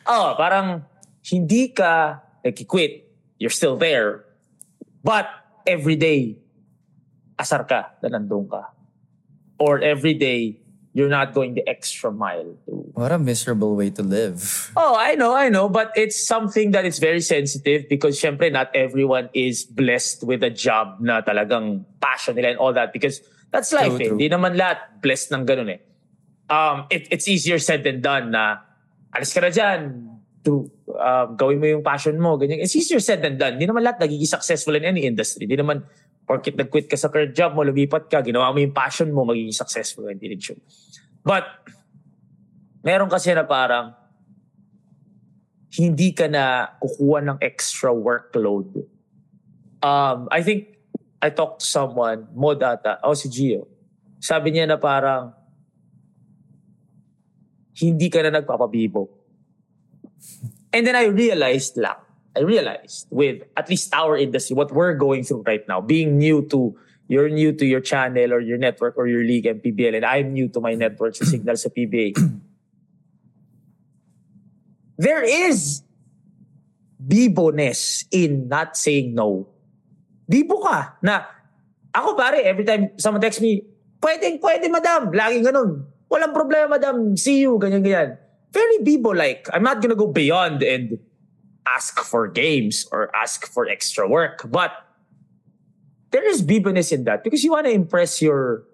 Oh, 0.06 0.36
parang 0.38 0.84
hindi 1.26 1.70
ka 1.74 2.22
nag-quit. 2.44 3.08
You're 3.40 3.54
still 3.54 3.78
there. 3.78 4.26
But 5.04 5.28
every 5.68 5.96
day, 5.96 6.38
asar 7.40 7.64
ka 7.68 7.96
na 8.04 8.20
nandun 8.20 8.48
ka. 8.48 8.72
Or 9.60 9.80
every 9.80 10.14
day, 10.14 10.63
you're 10.94 11.10
not 11.10 11.34
going 11.34 11.58
the 11.58 11.68
extra 11.68 12.12
mile. 12.12 12.56
To... 12.66 12.72
What 12.94 13.12
a 13.12 13.18
miserable 13.18 13.76
way 13.76 13.90
to 13.90 14.04
live. 14.04 14.72
Oh, 14.78 14.96
I 14.96 15.16
know, 15.16 15.36
I 15.36 15.50
know. 15.50 15.68
But 15.68 15.92
it's 15.96 16.22
something 16.26 16.72
that 16.72 16.86
is 16.86 17.00
very 17.00 17.22
sensitive 17.22 17.90
because 17.90 18.22
syempre 18.22 18.52
not 18.52 18.70
everyone 18.76 19.30
is 19.34 19.66
blessed 19.66 20.24
with 20.24 20.46
a 20.46 20.54
job 20.54 21.02
na 21.02 21.22
talagang 21.22 21.84
passion 22.00 22.38
nila 22.38 22.54
and 22.54 22.60
all 22.62 22.74
that 22.74 22.94
because 22.94 23.22
that's 23.50 23.74
life 23.74 23.98
True, 23.98 24.00
eh. 24.00 24.08
true. 24.08 24.18
Hindi 24.18 24.30
naman 24.30 24.54
lahat 24.54 25.02
blessed 25.02 25.34
ng 25.34 25.44
ganun 25.46 25.70
eh. 25.74 25.82
Um, 26.50 26.86
it, 26.94 27.10
it's 27.10 27.28
easier 27.28 27.58
said 27.58 27.82
than 27.82 28.02
done 28.02 28.30
na 28.30 28.62
alis 29.14 29.34
ka 29.34 29.42
na 29.42 29.50
dyan, 29.50 30.14
to, 30.44 30.68
um, 31.00 31.28
gawin 31.40 31.58
mo 31.58 31.66
yung 31.66 31.84
passion 31.86 32.20
mo, 32.20 32.36
ganyan. 32.36 32.60
It's 32.60 32.76
easier 32.76 33.00
said 33.00 33.24
than 33.24 33.40
done. 33.40 33.56
Hindi 33.58 33.70
naman 33.70 33.82
lahat 33.82 34.04
nagiging 34.04 34.28
successful 34.28 34.76
in 34.76 34.84
any 34.84 35.08
industry. 35.08 35.48
Hindi 35.48 35.58
naman 35.58 35.88
porkit 36.24 36.56
nag-quit 36.56 36.88
ka 36.88 36.96
sa 36.96 37.12
current 37.12 37.36
job 37.36 37.56
mo, 37.56 37.68
lumipat 37.68 38.08
ka, 38.08 38.24
ginawa 38.24 38.52
mo 38.56 38.60
yung 38.64 38.76
passion 38.76 39.12
mo, 39.12 39.28
magiging 39.28 39.56
successful. 39.56 40.08
Hindi 40.08 40.34
rin. 40.34 40.40
But, 41.24 41.46
meron 42.84 43.12
kasi 43.12 43.36
na 43.36 43.44
parang 43.44 43.96
hindi 45.74 46.14
ka 46.14 46.30
na 46.30 46.76
kukuha 46.78 47.20
ng 47.26 47.38
extra 47.42 47.90
workload. 47.90 48.86
Um, 49.84 50.30
I 50.30 50.46
think 50.46 50.80
I 51.24 51.32
talked 51.32 51.64
to 51.64 51.68
someone, 51.68 52.30
mo 52.36 52.54
data, 52.54 53.00
o 53.04 53.16
si 53.16 53.28
Gio. 53.32 53.68
Sabi 54.20 54.56
niya 54.56 54.70
na 54.70 54.78
parang 54.80 55.34
hindi 57.80 58.08
ka 58.08 58.22
na 58.22 58.40
nagpapabibo. 58.40 59.10
And 60.72 60.86
then 60.86 60.96
I 60.96 61.10
realized 61.10 61.76
lang, 61.76 62.00
I 62.36 62.42
realized 62.42 63.08
with 63.14 63.46
at 63.58 63.70
least 63.70 63.94
our 63.94 64.18
industry, 64.18 64.56
what 64.56 64.74
we're 64.74 64.98
going 64.98 65.24
through 65.24 65.44
right 65.46 65.62
now, 65.68 65.82
being 65.82 66.18
new 66.18 66.42
to, 66.50 66.74
you're 67.08 67.30
new 67.30 67.54
to 67.54 67.66
your 67.66 67.82
channel 67.82 68.34
or 68.34 68.40
your 68.40 68.58
network 68.58 68.98
or 68.98 69.06
your 69.06 69.24
league 69.24 69.46
and 69.46 69.62
PBL, 69.62 69.96
and 69.96 70.06
I'm 70.06 70.34
new 70.34 70.50
to 70.50 70.60
my 70.60 70.74
network 70.74 71.16
sa 71.16 71.26
Signal 71.26 71.58
sa 71.58 71.70
PBA. 71.70 72.18
there 74.98 75.22
is 75.22 75.84
bibo-ness 76.98 78.06
in 78.10 78.50
not 78.50 78.78
saying 78.78 79.14
no. 79.14 79.46
Bibo 80.26 80.58
ka 80.66 80.98
na, 81.06 81.30
ako 81.94 82.18
pare, 82.18 82.42
every 82.42 82.66
time 82.66 82.98
someone 82.98 83.22
text 83.22 83.46
me, 83.46 83.62
pwede, 84.02 84.42
pwede 84.42 84.66
madam, 84.74 85.14
laging 85.14 85.46
ganun. 85.46 85.86
Walang 86.10 86.34
problema 86.34 86.82
madam, 86.82 87.14
see 87.14 87.46
you, 87.46 87.62
ganyan-ganyan. 87.62 88.18
Very 88.50 88.82
bibo-like. 88.82 89.54
I'm 89.54 89.62
not 89.62 89.86
gonna 89.86 89.98
go 89.98 90.10
beyond 90.10 90.66
and 90.66 90.98
ask 91.66 92.00
for 92.00 92.28
games 92.28 92.86
or 92.92 93.10
ask 93.16 93.48
for 93.48 93.68
extra 93.68 94.08
work. 94.08 94.44
But 94.50 94.72
there 96.12 96.28
is 96.28 96.42
bitterness 96.42 96.92
in 96.92 97.04
that 97.06 97.24
because 97.24 97.44
you 97.44 97.52
want 97.52 97.66
to 97.68 97.74
impress 97.74 98.22
your 98.22 98.68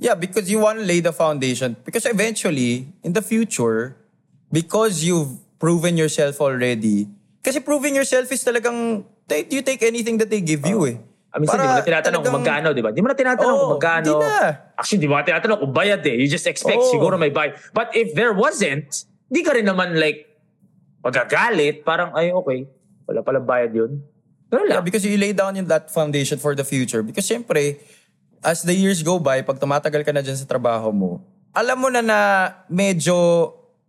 Yeah, 0.00 0.16
because 0.16 0.48
you 0.48 0.64
want 0.64 0.80
to 0.80 0.84
lay 0.88 1.04
the 1.04 1.12
foundation. 1.12 1.76
Because 1.84 2.08
eventually, 2.08 2.88
in 3.04 3.12
the 3.12 3.20
future, 3.20 4.00
because 4.48 5.04
you've 5.04 5.36
proven 5.60 6.00
yourself 6.00 6.40
already, 6.40 7.04
kasi 7.44 7.60
proving 7.60 7.92
yourself 7.92 8.32
is 8.32 8.40
talagang, 8.40 9.04
they- 9.28 9.44
you 9.52 9.60
take 9.60 9.84
anything 9.84 10.16
that 10.16 10.32
they 10.32 10.40
give 10.40 10.64
you 10.64 10.88
eh. 10.88 10.96
I 11.30 11.36
mean, 11.36 11.46
di 11.46 11.52
mo 11.52 11.60
na 11.60 11.84
tinatanong 11.84 12.24
kung 12.24 12.32
talagang- 12.32 12.64
magkano, 12.64 12.68
di 12.72 12.80
ba? 12.80 12.90
Di 12.96 13.00
mo 13.04 13.08
na 13.12 13.14
tinatanong 13.14 13.52
Oo, 13.52 13.60
kung 13.60 13.72
magkano. 13.76 14.08
di 14.08 14.12
na. 14.24 14.32
Actually, 14.80 15.00
di 15.04 15.08
mo 15.12 15.14
na 15.20 15.24
tinatanong 15.28 15.58
kung 15.60 15.72
bayad 15.76 16.00
eh. 16.08 16.16
You 16.16 16.26
just 16.32 16.48
expect, 16.48 16.80
Oo. 16.80 16.90
siguro 16.96 17.20
may 17.20 17.28
bayad. 17.28 17.60
But 17.76 17.92
if 17.92 18.16
there 18.16 18.32
wasn't, 18.32 19.04
di 19.28 19.44
ka 19.44 19.52
rin 19.52 19.68
naman 19.68 20.00
like, 20.00 20.29
magagalit. 21.00 21.82
Parang, 21.82 22.12
ay, 22.12 22.30
okay. 22.30 22.68
Wala 23.04 23.20
palang 23.20 23.44
bayad 23.44 23.72
yun. 23.72 24.00
Pero 24.46 24.66
Yeah, 24.66 24.78
lang. 24.78 24.84
because 24.84 25.02
you 25.02 25.16
lay 25.16 25.32
down 25.32 25.54
in 25.54 25.66
that 25.66 25.90
foundation 25.90 26.36
for 26.36 26.54
the 26.54 26.62
future. 26.62 27.02
Because 27.02 27.24
syempre, 27.24 27.78
as 28.40 28.62
the 28.62 28.74
years 28.74 29.02
go 29.02 29.18
by, 29.18 29.42
pag 29.42 29.58
tumatagal 29.58 30.02
ka 30.02 30.12
na 30.12 30.20
dyan 30.20 30.36
sa 30.36 30.44
trabaho 30.44 30.90
mo, 30.90 31.10
alam 31.50 31.76
mo 31.78 31.88
na 31.88 32.02
na 32.02 32.18
medyo, 32.66 33.14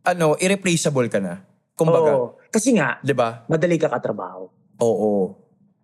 ano, 0.01 0.37
irreplaceable 0.37 1.09
ka 1.09 1.19
na. 1.19 1.41
Kumbaga. 1.73 2.11
Oo. 2.13 2.25
Kasi 2.49 2.73
nga, 2.73 2.97
Di 3.01 3.13
ba? 3.13 3.41
madali 3.47 3.77
ka 3.77 3.89
katrabaho. 3.89 4.49
Oo. 4.77 5.33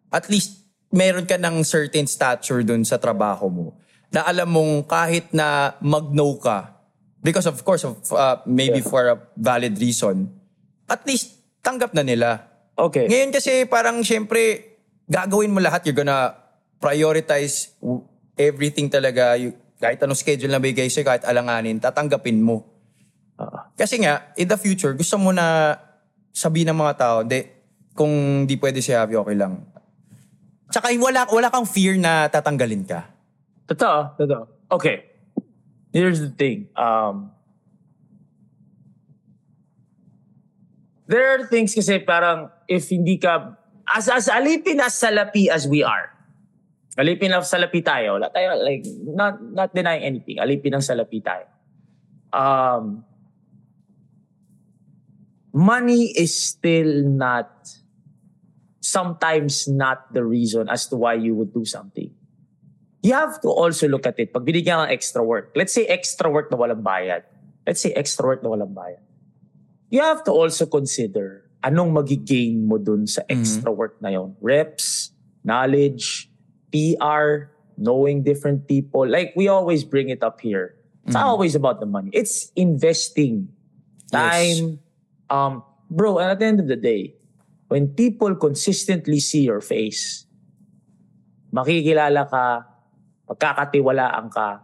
At 0.10 0.30
least, 0.30 0.62
meron 0.90 1.26
ka 1.26 1.36
ng 1.38 1.62
certain 1.64 2.06
stature 2.06 2.62
dun 2.62 2.86
sa 2.86 2.98
trabaho 2.98 3.50
mo. 3.50 3.66
Na 4.08 4.24
alam 4.24 4.48
mong 4.48 4.88
kahit 4.88 5.34
na 5.34 5.74
mag-no 5.82 6.38
ka, 6.38 6.72
because 7.20 7.46
of 7.46 7.58
course, 7.62 7.84
of, 7.84 7.98
uh, 8.14 8.40
maybe 8.46 8.80
Yeah. 8.80 8.88
for 8.88 9.04
a 9.10 9.18
valid 9.36 9.76
reason, 9.78 10.32
at 10.88 11.04
least 11.04 11.38
tanggap 11.62 11.92
na 11.92 12.04
nila. 12.04 12.48
Okay. 12.78 13.12
Ngayon 13.12 13.32
kasi 13.36 13.68
parang 13.68 14.00
syempre, 14.02 14.76
gagawin 15.08 15.52
mo 15.52 15.60
lahat. 15.60 15.84
You're 15.88 15.98
gonna 15.98 16.36
prioritize 16.80 17.76
everything 18.38 18.88
talaga. 18.88 19.36
You, 19.36 19.56
kahit 19.78 20.02
anong 20.02 20.18
schedule 20.18 20.50
na 20.50 20.62
bigay 20.62 20.90
sa'yo, 20.90 21.06
kahit 21.06 21.24
alanganin, 21.28 21.78
tatanggapin 21.78 22.42
mo. 22.42 22.66
Ah. 23.38 23.70
Kasi 23.78 24.02
nga, 24.02 24.34
in 24.34 24.50
the 24.50 24.58
future, 24.58 24.98
gusto 24.98 25.22
mo 25.22 25.30
na 25.30 25.78
sabihin 26.34 26.74
ng 26.74 26.80
mga 26.82 26.94
tao, 26.98 27.18
di, 27.22 27.46
kung 27.94 28.46
di 28.46 28.58
pwede 28.58 28.82
si 28.82 28.94
Javi, 28.94 29.18
okay 29.18 29.38
lang. 29.38 29.62
Tsaka 30.70 30.92
wala, 30.98 31.30
wala 31.30 31.50
kang 31.54 31.66
fear 31.66 31.98
na 31.98 32.30
tatanggalin 32.30 32.84
ka. 32.86 33.06
Totoo, 33.70 34.18
totoo. 34.18 34.44
Okay. 34.74 35.06
Here's 35.94 36.20
the 36.22 36.34
thing. 36.34 36.70
Um, 36.76 37.32
there 41.08 41.36
are 41.36 41.47
things 41.47 41.74
kasi 41.74 41.99
parang 41.99 42.51
if 42.68 42.91
hindi 42.91 43.18
ka, 43.18 43.55
as, 43.88 44.08
as 44.08 44.28
alipin 44.28 44.80
as 44.80 44.93
salapi 44.93 45.47
as 45.47 45.68
we 45.68 45.82
are, 45.84 46.12
alipin 46.99 47.32
as 47.32 47.49
salapi 47.49 47.84
tayo, 47.84 48.20
wala 48.20 48.30
tayo, 48.30 48.60
like, 48.60 48.86
not, 49.03 49.41
not 49.41 49.74
denying 49.74 50.03
anything, 50.03 50.38
alipin 50.38 50.76
ang 50.76 50.86
salapi 50.86 51.24
tayo. 51.24 51.47
Um, 52.36 53.03
money 55.53 56.12
is 56.12 56.36
still 56.36 57.03
not, 57.08 57.49
sometimes 58.80 59.68
not 59.68 60.14
the 60.14 60.24
reason 60.24 60.70
as 60.70 60.88
to 60.88 60.95
why 60.95 61.16
you 61.16 61.36
would 61.36 61.53
do 61.53 61.66
something 61.66 62.12
you 63.08 63.16
have 63.16 63.39
to 63.41 63.47
also 63.47 63.88
look 63.88 64.03
at 64.03 64.20
it. 64.20 64.36
Pag 64.36 64.43
binigyan 64.43 64.84
ng 64.84 64.91
extra 64.91 65.24
work, 65.24 65.55
let's 65.55 65.72
say 65.72 65.88
extra 65.88 66.28
work 66.28 66.51
na 66.51 66.60
walang 66.60 66.84
bayad. 66.84 67.24
Let's 67.64 67.80
say 67.80 67.95
extra 67.95 68.28
work 68.28 68.43
na 68.43 68.51
walang 68.51 68.76
bayad. 68.76 69.03
You 69.90 70.04
have 70.04 70.24
to 70.28 70.32
also 70.32 70.66
consider 70.68 71.48
anong 71.64 71.96
magigain 71.96 72.68
mo 72.68 72.78
dun 72.78 73.08
sa 73.08 73.24
extra 73.28 73.72
work 73.72 73.98
na 74.04 74.12
yon. 74.14 74.36
Reps, 74.44 75.16
knowledge, 75.48 76.30
PR, 76.70 77.52
knowing 77.80 78.22
different 78.24 78.68
people. 78.68 79.08
Like 79.08 79.32
we 79.36 79.48
always 79.48 79.88
bring 79.88 80.10
it 80.10 80.24
up 80.24 80.42
here. 80.42 80.76
It's 81.08 81.16
not 81.16 81.24
always 81.24 81.56
about 81.56 81.80
the 81.80 81.88
money. 81.88 82.12
It's 82.12 82.52
investing 82.52 83.48
time. 84.12 84.84
Um, 85.32 85.64
bro, 85.88 86.20
and 86.20 86.36
at 86.36 86.40
the 86.40 86.46
end 86.46 86.60
of 86.60 86.68
the 86.68 86.76
day, 86.76 87.16
when 87.72 87.96
people 87.96 88.36
consistently 88.36 89.24
see 89.24 89.48
your 89.48 89.64
face, 89.64 90.28
makikilala 91.56 92.28
ka, 92.28 92.68
pagkakatiwalaan 93.24 94.28
ka, 94.28 94.60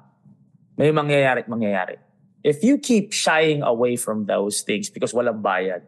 may 0.75 0.91
mangyayari 0.91 1.47
at 1.47 1.49
mangyayari. 1.51 1.95
If 2.43 2.59
you 2.59 2.75
keep 2.75 3.15
shying 3.15 3.63
away 3.63 3.95
from 3.95 4.27
those 4.27 4.67
things 4.67 4.91
because 4.91 5.15
walang 5.15 5.39
bayad, 5.39 5.87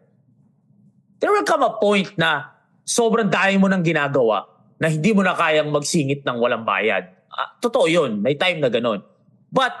there 1.20 1.28
will 1.28 1.44
come 1.44 1.60
a 1.60 1.76
point 1.76 2.16
na 2.16 2.48
sobrang 2.80 3.28
dami 3.28 3.60
mo 3.60 3.68
nang 3.68 3.84
ginagawa 3.84 4.48
na 4.80 4.88
hindi 4.88 5.12
mo 5.12 5.20
na 5.20 5.36
kayang 5.36 5.68
magsingit 5.68 6.24
ng 6.24 6.36
walang 6.40 6.64
bayad. 6.64 7.12
Ah, 7.28 7.60
totoo 7.60 7.84
yun. 7.84 8.24
May 8.24 8.40
time 8.40 8.64
na 8.64 8.72
ganun. 8.72 9.04
But 9.52 9.72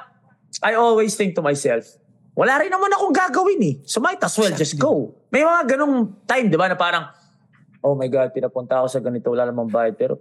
I 0.60 0.76
always 0.76 1.16
think 1.16 1.32
to 1.36 1.42
myself, 1.44 1.96
wala 2.36 2.60
rin 2.60 2.68
naman 2.68 2.92
akong 2.92 3.16
gagawin 3.16 3.60
eh. 3.64 3.74
So 3.88 4.04
might 4.04 4.20
as 4.20 4.36
well 4.36 4.52
just 4.52 4.76
go. 4.76 5.16
May 5.32 5.40
mga 5.40 5.76
ganung 5.76 6.20
time, 6.28 6.52
di 6.52 6.60
ba, 6.60 6.68
na 6.68 6.76
parang, 6.76 7.08
oh 7.80 7.96
my 7.96 8.08
God, 8.12 8.36
pinapunta 8.36 8.84
ako 8.84 8.88
sa 8.92 9.00
ganito, 9.00 9.32
wala 9.32 9.48
namang 9.48 9.72
bayad. 9.72 9.96
Pero 9.96 10.20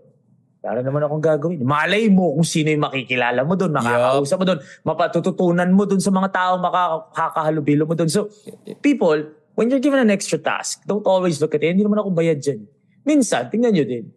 wala 0.65 0.81
naman 0.81 1.01
akong 1.05 1.21
gagawin. 1.21 1.61
Malay 1.61 2.09
mo 2.09 2.33
kung 2.33 2.47
sino 2.47 2.73
yung 2.73 2.81
makikilala 2.81 3.45
mo 3.45 3.53
doon, 3.53 3.69
makakausap 3.69 4.37
mo 4.41 4.45
doon, 4.49 4.59
mapatututunan 4.81 5.69
mo 5.69 5.85
doon 5.85 6.01
sa 6.01 6.09
mga 6.09 6.29
tao, 6.33 6.53
makakahalubilo 6.57 7.85
mo 7.85 7.93
doon. 7.93 8.09
So, 8.09 8.33
people, 8.81 9.29
when 9.53 9.69
you're 9.69 9.83
given 9.83 10.01
an 10.01 10.09
extra 10.09 10.41
task, 10.41 10.81
don't 10.89 11.05
always 11.05 11.37
look 11.37 11.53
at 11.53 11.61
it. 11.61 11.77
Hindi 11.77 11.85
naman 11.85 12.01
ako 12.01 12.17
bayad 12.17 12.41
dyan. 12.41 12.65
Minsan, 13.05 13.53
tingnan 13.53 13.77
nyo 13.77 13.85
din. 13.85 14.09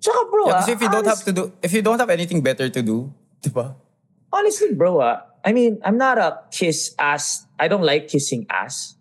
Tsaka 0.00 0.20
bro, 0.32 0.48
Yeah, 0.48 0.64
ah, 0.64 0.72
if 0.72 0.80
you 0.80 0.88
don't 0.88 1.04
have 1.04 1.20
honest- 1.20 1.28
to 1.28 1.32
do, 1.36 1.42
if 1.60 1.72
you 1.72 1.82
don't 1.84 2.00
have 2.00 2.08
anything 2.12 2.40
better 2.40 2.68
to 2.72 2.80
do, 2.80 3.12
di 3.44 3.52
ba? 3.52 3.76
honestly, 4.32 4.72
bro, 4.72 5.04
ah, 5.04 5.28
I 5.44 5.52
mean, 5.52 5.76
I'm 5.84 6.00
not 6.00 6.16
a 6.16 6.48
kiss 6.48 6.96
ass. 6.96 7.44
I 7.60 7.68
don't 7.68 7.84
like 7.84 8.08
kissing 8.08 8.48
ass, 8.48 8.96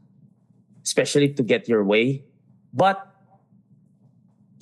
especially 0.84 1.32
to 1.40 1.44
get 1.44 1.72
your 1.72 1.88
way. 1.88 2.28
But 2.76 3.00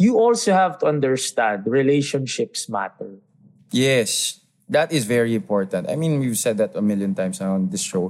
you 0.02 0.18
also 0.18 0.50
have 0.50 0.82
to 0.82 0.90
understand 0.90 1.70
relationships 1.70 2.66
matter. 2.66 3.22
Yes, 3.70 4.42
that 4.66 4.90
is 4.90 5.06
very 5.06 5.38
important. 5.38 5.86
I 5.86 5.94
mean, 5.94 6.18
we've 6.18 6.38
said 6.38 6.58
that 6.58 6.74
a 6.74 6.82
million 6.82 7.14
times 7.14 7.38
on 7.38 7.70
this 7.70 7.86
show. 7.86 8.10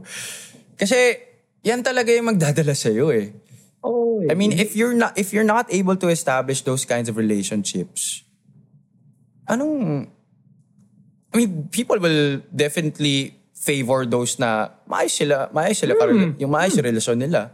Kasi 0.80 1.20
yan 1.68 1.84
talaga 1.84 2.16
yung 2.16 2.32
magdadala 2.32 2.72
sa 2.72 2.88
iyo 2.88 3.12
eh. 3.12 3.36
Oh, 3.84 4.24
I 4.30 4.38
mean, 4.38 4.54
if 4.56 4.78
you're 4.78 4.94
not 4.96 5.18
if 5.18 5.34
you're 5.34 5.48
not 5.48 5.68
able 5.74 5.98
to 6.00 6.08
establish 6.08 6.62
those 6.64 6.86
kinds 6.86 7.10
of 7.10 7.18
relationships, 7.18 8.24
anong 9.50 10.08
I 11.34 11.38
mean, 11.38 11.68
people 11.74 11.98
will 11.98 12.44
definitely 12.54 13.34
favor 13.58 14.06
those 14.06 14.38
na 14.38 14.70
maayos 14.86 15.18
sila, 15.18 15.50
maayos 15.50 15.82
sila 15.82 15.96
karela- 15.98 16.36
yung 16.38 16.52
maayos 16.52 16.78
yung 16.78 16.88
relasyon 16.88 17.18
nila. 17.18 17.52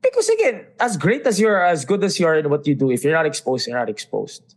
Because 0.00 0.28
again, 0.28 0.66
as 0.80 0.96
great 0.96 1.26
as 1.26 1.38
you 1.38 1.48
are, 1.48 1.64
as 1.64 1.84
good 1.84 2.02
as 2.04 2.18
you 2.18 2.26
are 2.26 2.34
in 2.34 2.48
what 2.48 2.66
you 2.66 2.74
do, 2.74 2.90
if 2.90 3.04
you're 3.04 3.12
not 3.12 3.26
exposed, 3.26 3.68
you're 3.68 3.78
not 3.78 3.88
exposed. 3.88 4.56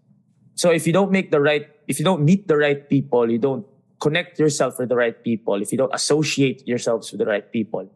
So 0.56 0.72
if 0.72 0.88
you 0.88 0.94
don't 0.94 1.12
make 1.12 1.32
the 1.32 1.42
right, 1.42 1.68
if 1.88 2.00
you 2.00 2.06
don't 2.06 2.24
meet 2.24 2.48
the 2.48 2.56
right 2.56 2.88
people, 2.88 3.30
you 3.30 3.40
don't 3.40 3.66
connect 4.00 4.40
yourself 4.40 4.80
with 4.80 4.90
the 4.90 4.96
right 4.96 5.16
people, 5.24 5.62
if 5.62 5.72
you 5.72 5.78
don't 5.78 5.94
associate 5.94 6.68
yourselves 6.68 7.12
with 7.12 7.20
the 7.20 7.26
right 7.26 7.48
people, 7.52 7.88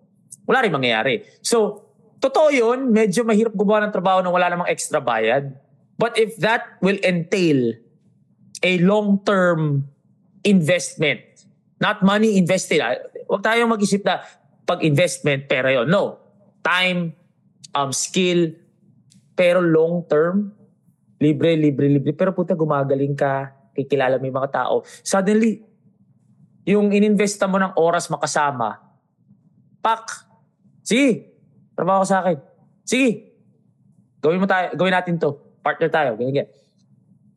wala 0.48 0.64
rin 0.64 0.72
mangyayari. 0.72 1.24
So, 1.44 1.84
totoo 2.20 2.52
yun, 2.52 2.92
medyo 2.96 3.28
mahirap 3.28 3.56
gumawa 3.56 3.88
ng 3.88 3.94
trabaho 3.94 4.24
na 4.24 4.32
wala 4.32 4.48
namang 4.48 4.72
extra 4.72 5.04
bayad. 5.04 5.56
But 6.00 6.16
if 6.16 6.40
that 6.40 6.80
will 6.80 6.98
entail 7.04 7.76
a 8.64 8.78
long-term 8.80 9.88
investment, 10.44 11.22
not 11.82 12.02
money 12.02 12.38
invested. 12.38 12.82
ah, 12.82 12.96
Huwag 13.28 13.44
tayong 13.44 13.70
mag-isip 13.70 14.08
na 14.08 14.24
pag-investment, 14.64 15.46
pera 15.52 15.74
yun. 15.74 15.90
No. 15.92 16.24
Time, 16.64 17.12
um, 17.74 17.92
skill, 17.92 18.56
pero 19.38 19.64
long-term, 19.64 20.52
libre, 21.20 21.58
libre, 21.58 21.88
libre. 21.90 22.12
Pero 22.14 22.34
puta, 22.34 22.54
gumagaling 22.54 23.14
ka, 23.18 23.54
kikilala 23.74 24.18
mo 24.18 24.26
yung 24.26 24.40
mga 24.42 24.54
tao. 24.54 24.76
Suddenly, 25.06 25.62
yung 26.68 26.92
ininvesta 26.92 27.48
mo 27.48 27.56
ng 27.62 27.78
oras 27.80 28.12
makasama, 28.12 28.82
pak, 29.80 30.28
sige, 30.84 31.32
trabaho 31.78 32.04
ka 32.04 32.08
sa 32.08 32.18
akin. 32.26 32.38
Sige, 32.84 33.10
gawin 34.20 34.42
mo 34.44 34.48
tayo, 34.50 34.76
gawin 34.76 34.96
natin 34.96 35.16
to. 35.16 35.40
Partner 35.64 35.90
tayo, 35.92 36.10
ganyan, 36.20 36.44
ganyan. 36.44 36.50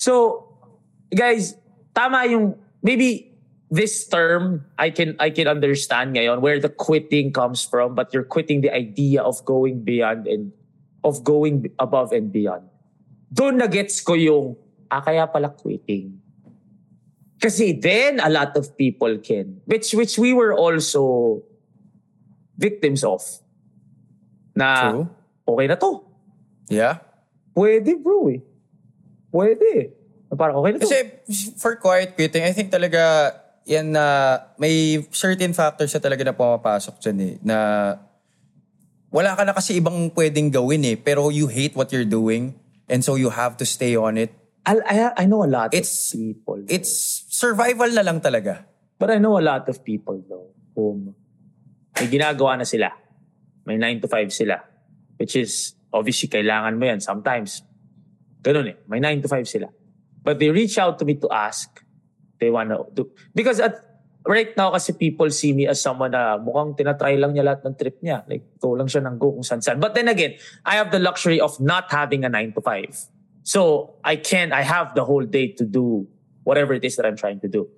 So, 0.00 0.46
guys, 1.12 1.54
tama 1.94 2.26
yung 2.26 2.58
maybe 2.82 3.29
this 3.70 4.06
term 4.10 4.66
I 4.76 4.90
can 4.90 5.14
I 5.22 5.30
can 5.30 5.46
understand 5.46 6.18
ngayon 6.18 6.42
where 6.42 6.58
the 6.58 6.68
quitting 6.68 7.32
comes 7.32 7.62
from, 7.62 7.94
but 7.94 8.12
you're 8.12 8.26
quitting 8.26 8.60
the 8.60 8.74
idea 8.74 9.22
of 9.22 9.38
going 9.46 9.86
beyond 9.86 10.26
and 10.26 10.52
of 11.06 11.22
going 11.22 11.70
above 11.78 12.12
and 12.12 12.34
beyond. 12.34 12.66
Doon 13.30 13.62
na 13.62 13.70
gets 13.70 14.02
ko 14.02 14.18
yung 14.18 14.58
ah 14.90 15.00
kaya 15.00 15.30
pala 15.30 15.54
quitting. 15.54 16.18
Kasi 17.40 17.72
then 17.72 18.20
a 18.20 18.28
lot 18.28 18.52
of 18.58 18.76
people 18.76 19.16
can 19.22 19.62
which 19.64 19.94
which 19.94 20.18
we 20.18 20.34
were 20.34 20.52
also 20.52 21.40
victims 22.58 23.06
of. 23.06 23.22
Na 24.52 24.90
True. 24.90 25.06
okay 25.46 25.66
na 25.70 25.78
to. 25.78 26.04
Yeah. 26.68 27.06
pwede 27.54 27.96
bro 28.02 28.28
eh. 28.34 28.42
Pwede. 29.30 29.94
Parang 30.34 30.58
okay 30.62 30.70
na 30.74 30.78
to. 30.82 30.84
Kasi 30.86 30.98
for 31.56 31.78
quiet 31.78 32.18
quitting, 32.18 32.42
I 32.42 32.52
think 32.52 32.68
talaga 32.68 33.30
yan 33.70 33.94
na 33.94 34.04
may 34.58 34.98
certain 35.14 35.54
factors 35.54 35.94
na 35.94 36.02
talaga 36.02 36.26
na 36.26 36.34
pumapasok 36.34 36.98
dyan 36.98 37.18
eh. 37.22 37.34
Na 37.40 37.56
wala 39.14 39.38
ka 39.38 39.46
na 39.46 39.54
kasi 39.54 39.78
ibang 39.78 40.10
pwedeng 40.10 40.50
gawin 40.50 40.82
eh. 40.84 40.96
Pero 40.98 41.30
you 41.30 41.46
hate 41.46 41.78
what 41.78 41.94
you're 41.94 42.08
doing. 42.08 42.58
And 42.90 43.06
so 43.06 43.14
you 43.14 43.30
have 43.30 43.54
to 43.62 43.66
stay 43.66 43.94
on 43.94 44.18
it. 44.18 44.34
I, 44.66 44.74
I, 44.82 44.94
I 45.22 45.24
know 45.30 45.46
a 45.46 45.50
lot 45.50 45.70
It's- 45.70 46.10
of 46.10 46.18
people. 46.18 46.58
though. 46.66 46.74
It's 46.74 46.90
survival 47.30 47.86
na 47.94 48.02
lang 48.02 48.18
talaga. 48.18 48.66
But 48.98 49.14
I 49.14 49.22
know 49.22 49.38
a 49.38 49.44
lot 49.46 49.64
of 49.70 49.80
people 49.80 50.18
though 50.26 50.50
whom 50.74 51.14
may 51.94 52.10
ginagawa 52.10 52.58
na 52.58 52.66
sila. 52.66 52.90
May 53.64 53.78
9 53.78 54.02
to 54.02 54.08
5 54.10 54.34
sila. 54.34 54.58
Which 55.14 55.36
is, 55.36 55.76
obviously, 55.92 56.26
kailangan 56.32 56.74
mo 56.80 56.84
yan 56.90 56.98
sometimes. 57.00 57.62
Ganun 58.42 58.72
eh. 58.72 58.76
May 58.90 58.98
9 58.98 59.22
to 59.24 59.28
5 59.28 59.46
sila. 59.46 59.68
But 60.20 60.40
they 60.42 60.50
reach 60.50 60.74
out 60.76 60.98
to 60.98 61.04
me 61.04 61.14
to 61.22 61.28
ask. 61.30 61.70
They 62.40 62.48
wanna 62.48 62.80
do. 62.96 63.12
Because 63.36 63.60
at 63.60 63.90
right 64.26 64.52
now 64.56 64.72
kasi 64.72 64.92
people 64.92 65.30
see 65.30 65.52
me 65.52 65.68
as 65.68 65.80
someone 65.80 66.12
na 66.12 66.36
mukhang 66.36 66.76
tinatry 66.76 67.16
lang 67.20 67.32
niya 67.32 67.44
lahat 67.44 67.60
ng 67.64 67.74
trip 67.76 68.00
niya. 68.02 68.24
Like, 68.28 68.58
go 68.60 68.72
lang 68.76 68.88
siya 68.88 69.04
ng 69.06 69.16
go 69.20 69.32
kung 69.32 69.46
saan 69.46 69.60
saan. 69.60 69.80
But 69.80 69.94
then 69.94 70.08
again, 70.08 70.36
I 70.64 70.76
have 70.76 70.90
the 70.90 71.00
luxury 71.00 71.40
of 71.40 71.60
not 71.60 71.92
having 71.92 72.24
a 72.24 72.30
9 72.32 72.52
to 72.56 72.60
5. 72.60 73.44
So, 73.44 73.94
I 74.04 74.16
can, 74.16 74.52
I 74.52 74.60
have 74.60 74.94
the 74.94 75.04
whole 75.04 75.24
day 75.24 75.52
to 75.56 75.64
do 75.64 76.06
whatever 76.44 76.74
it 76.74 76.84
is 76.84 76.96
that 76.96 77.06
I'm 77.06 77.16
trying 77.16 77.40
to 77.40 77.48
do. 77.48 77.68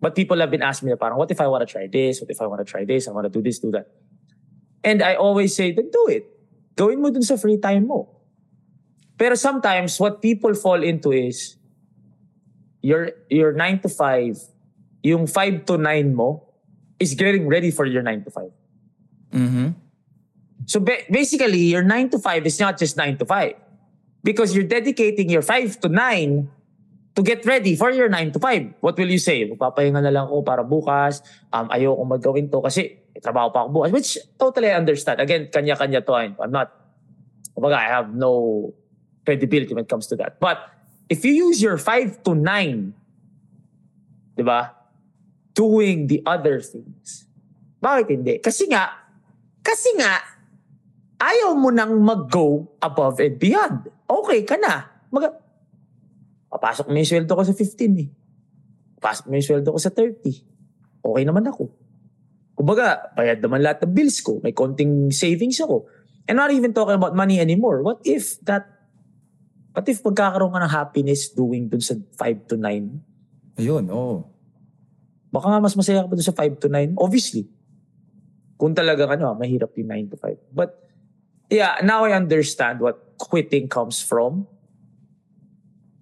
But 0.00 0.16
people 0.16 0.40
have 0.40 0.50
been 0.50 0.62
asking 0.62 0.88
me, 0.88 0.96
parang, 0.96 1.18
what 1.18 1.30
if 1.30 1.40
I 1.40 1.46
want 1.46 1.66
to 1.66 1.70
try 1.70 1.86
this? 1.86 2.20
What 2.20 2.30
if 2.30 2.40
I 2.40 2.46
want 2.46 2.64
to 2.64 2.68
try 2.68 2.84
this? 2.84 3.06
I 3.06 3.12
want 3.12 3.24
to 3.26 3.32
do 3.32 3.42
this, 3.42 3.60
do 3.60 3.70
that. 3.70 3.86
And 4.82 5.02
I 5.02 5.14
always 5.14 5.54
say, 5.54 5.70
then 5.70 5.90
do 5.92 6.08
it. 6.08 6.26
Gawin 6.74 7.00
mo 7.00 7.10
dun 7.10 7.22
sa 7.22 7.36
free 7.36 7.58
time 7.58 7.86
mo. 7.86 8.10
Pero 9.14 9.36
sometimes, 9.36 10.00
what 10.00 10.18
people 10.20 10.54
fall 10.54 10.82
into 10.82 11.12
is, 11.12 11.54
your, 12.82 13.10
your 13.30 13.52
9 13.54 13.80
to 13.80 13.88
5, 13.88 14.38
yung 15.02 15.26
5 15.26 15.64
to 15.66 15.78
9 15.78 16.14
mo, 16.14 16.42
is 16.98 17.14
getting 17.14 17.48
ready 17.48 17.70
for 17.70 17.86
your 17.86 18.02
9 18.02 18.24
to 18.24 18.30
5. 18.30 18.50
Mm-hmm. 19.32 19.68
So 20.66 20.78
ba- 20.78 21.06
basically, 21.10 21.72
your 21.72 21.82
9 21.82 22.10
to 22.10 22.18
5 22.18 22.46
is 22.46 22.58
not 22.60 22.78
just 22.78 22.96
9 22.96 23.18
to 23.18 23.26
5. 23.26 23.54
Because 24.22 24.54
you're 24.54 24.68
dedicating 24.68 25.30
your 25.30 25.42
5 25.42 25.80
to 25.82 25.88
9 25.88 26.50
to 27.14 27.20
get 27.22 27.44
ready 27.44 27.74
for 27.74 27.90
your 27.90 28.08
9 28.08 28.32
to 28.32 28.38
5. 28.38 28.74
What 28.80 28.96
will 28.96 29.10
you 29.10 29.18
say? 29.18 29.44
Magpapahinga 29.50 30.02
na 30.02 30.12
lang 30.14 30.24
ako 30.30 30.42
para 30.46 30.62
bukas. 30.62 31.20
Um, 31.50 31.68
ayoko 31.68 32.06
magawin 32.06 32.46
to 32.50 32.62
kasi 32.62 33.02
trabaho 33.18 33.52
pa 33.52 33.66
ako 33.66 33.82
bukas. 33.82 33.90
Which 33.90 34.10
totally 34.38 34.70
I 34.70 34.78
understand. 34.78 35.20
Again, 35.20 35.50
kanya-kanya 35.50 36.06
to. 36.06 36.12
I'm 36.14 36.38
I'm 36.38 36.54
not, 36.54 36.70
kumbaga, 37.52 37.82
I 37.82 37.88
have 37.90 38.14
no 38.14 38.70
credibility 39.26 39.74
when 39.74 39.84
it 39.84 39.90
comes 39.90 40.06
to 40.08 40.16
that. 40.22 40.38
But 40.38 40.62
if 41.12 41.20
you 41.28 41.52
use 41.52 41.60
your 41.60 41.76
5 41.76 42.24
to 42.24 42.32
9, 42.32 42.96
di 44.32 44.42
ba, 44.42 44.72
doing 45.52 46.08
the 46.08 46.24
other 46.24 46.64
things, 46.64 47.28
bakit 47.76 48.16
hindi? 48.16 48.40
Kasi 48.40 48.64
nga, 48.72 48.88
kasi 49.60 49.92
nga, 50.00 50.16
ayaw 51.20 51.52
mo 51.52 51.68
nang 51.68 52.00
mag-go 52.00 52.64
above 52.80 53.20
and 53.20 53.36
beyond. 53.36 53.92
Okay 54.08 54.40
ka 54.48 54.56
na. 54.56 54.88
Mag- 55.12 55.36
Papasok 56.52 56.88
mo 56.88 56.96
yung 56.96 57.08
sweldo 57.08 57.32
ko 57.32 57.44
sa 57.44 57.54
15 57.56 58.00
eh. 58.00 58.08
Papasok 59.00 59.24
mo 59.28 59.32
yung 59.36 59.46
sweldo 59.46 59.68
ko 59.72 59.78
sa 59.80 59.92
30. 59.92 61.04
Okay 61.04 61.22
naman 61.28 61.44
ako. 61.48 61.68
Kumbaga, 62.56 63.12
bayad 63.16 63.40
naman 63.40 63.64
lahat 63.64 63.84
ng 63.84 63.92
bills 63.92 64.20
ko. 64.20 64.40
May 64.44 64.52
konting 64.52 65.12
savings 65.12 65.60
ako. 65.60 65.88
And 66.28 66.38
not 66.38 66.52
even 66.52 66.76
talking 66.76 66.94
about 66.94 67.16
money 67.16 67.40
anymore. 67.40 67.82
What 67.82 68.04
if 68.06 68.38
that, 68.46 68.68
what 69.72 69.88
if 69.88 70.04
magkakaroon 70.04 70.52
ka 70.52 70.60
ng 70.62 70.72
happiness 70.72 71.32
doing 71.32 71.68
dun 71.68 71.80
sa 71.80 71.96
5 71.96 72.48
to 72.48 72.54
9? 72.60 73.60
Ayun, 73.60 73.84
oo. 73.88 74.28
Baka 75.32 75.48
nga 75.48 75.64
mas 75.64 75.72
masaya 75.72 76.04
ka 76.04 76.12
pa 76.12 76.16
dun 76.16 76.28
sa 76.28 76.36
5 76.36 76.62
to 76.62 76.68
9. 76.68 77.00
Obviously. 77.00 77.48
Kung 78.60 78.76
talaga 78.76 79.08
ano, 79.08 79.32
mahirap 79.34 79.72
yung 79.80 79.90
9 80.08 80.12
to 80.12 80.16
5. 80.20 80.52
But 80.52 80.76
yeah, 81.48 81.80
now 81.80 82.04
I 82.04 82.12
understand 82.12 82.84
what 82.84 83.16
quitting 83.16 83.66
comes 83.66 84.04
from. 84.04 84.46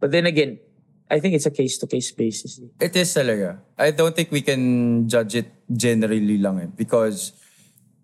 But 0.03 0.11
then 0.11 0.27
again, 0.27 0.59
I 1.11 1.19
think 1.19 1.35
it's 1.35 1.47
a 1.47 1.51
case-to-case 1.51 2.15
basis. 2.15 2.63
It 2.79 2.95
is 2.95 3.11
talaga. 3.11 3.59
I 3.75 3.91
don't 3.91 4.15
think 4.15 4.31
we 4.31 4.43
can 4.43 5.07
judge 5.11 5.35
it 5.35 5.51
generally 5.67 6.39
lang 6.39 6.59
eh. 6.63 6.69
Because 6.71 7.35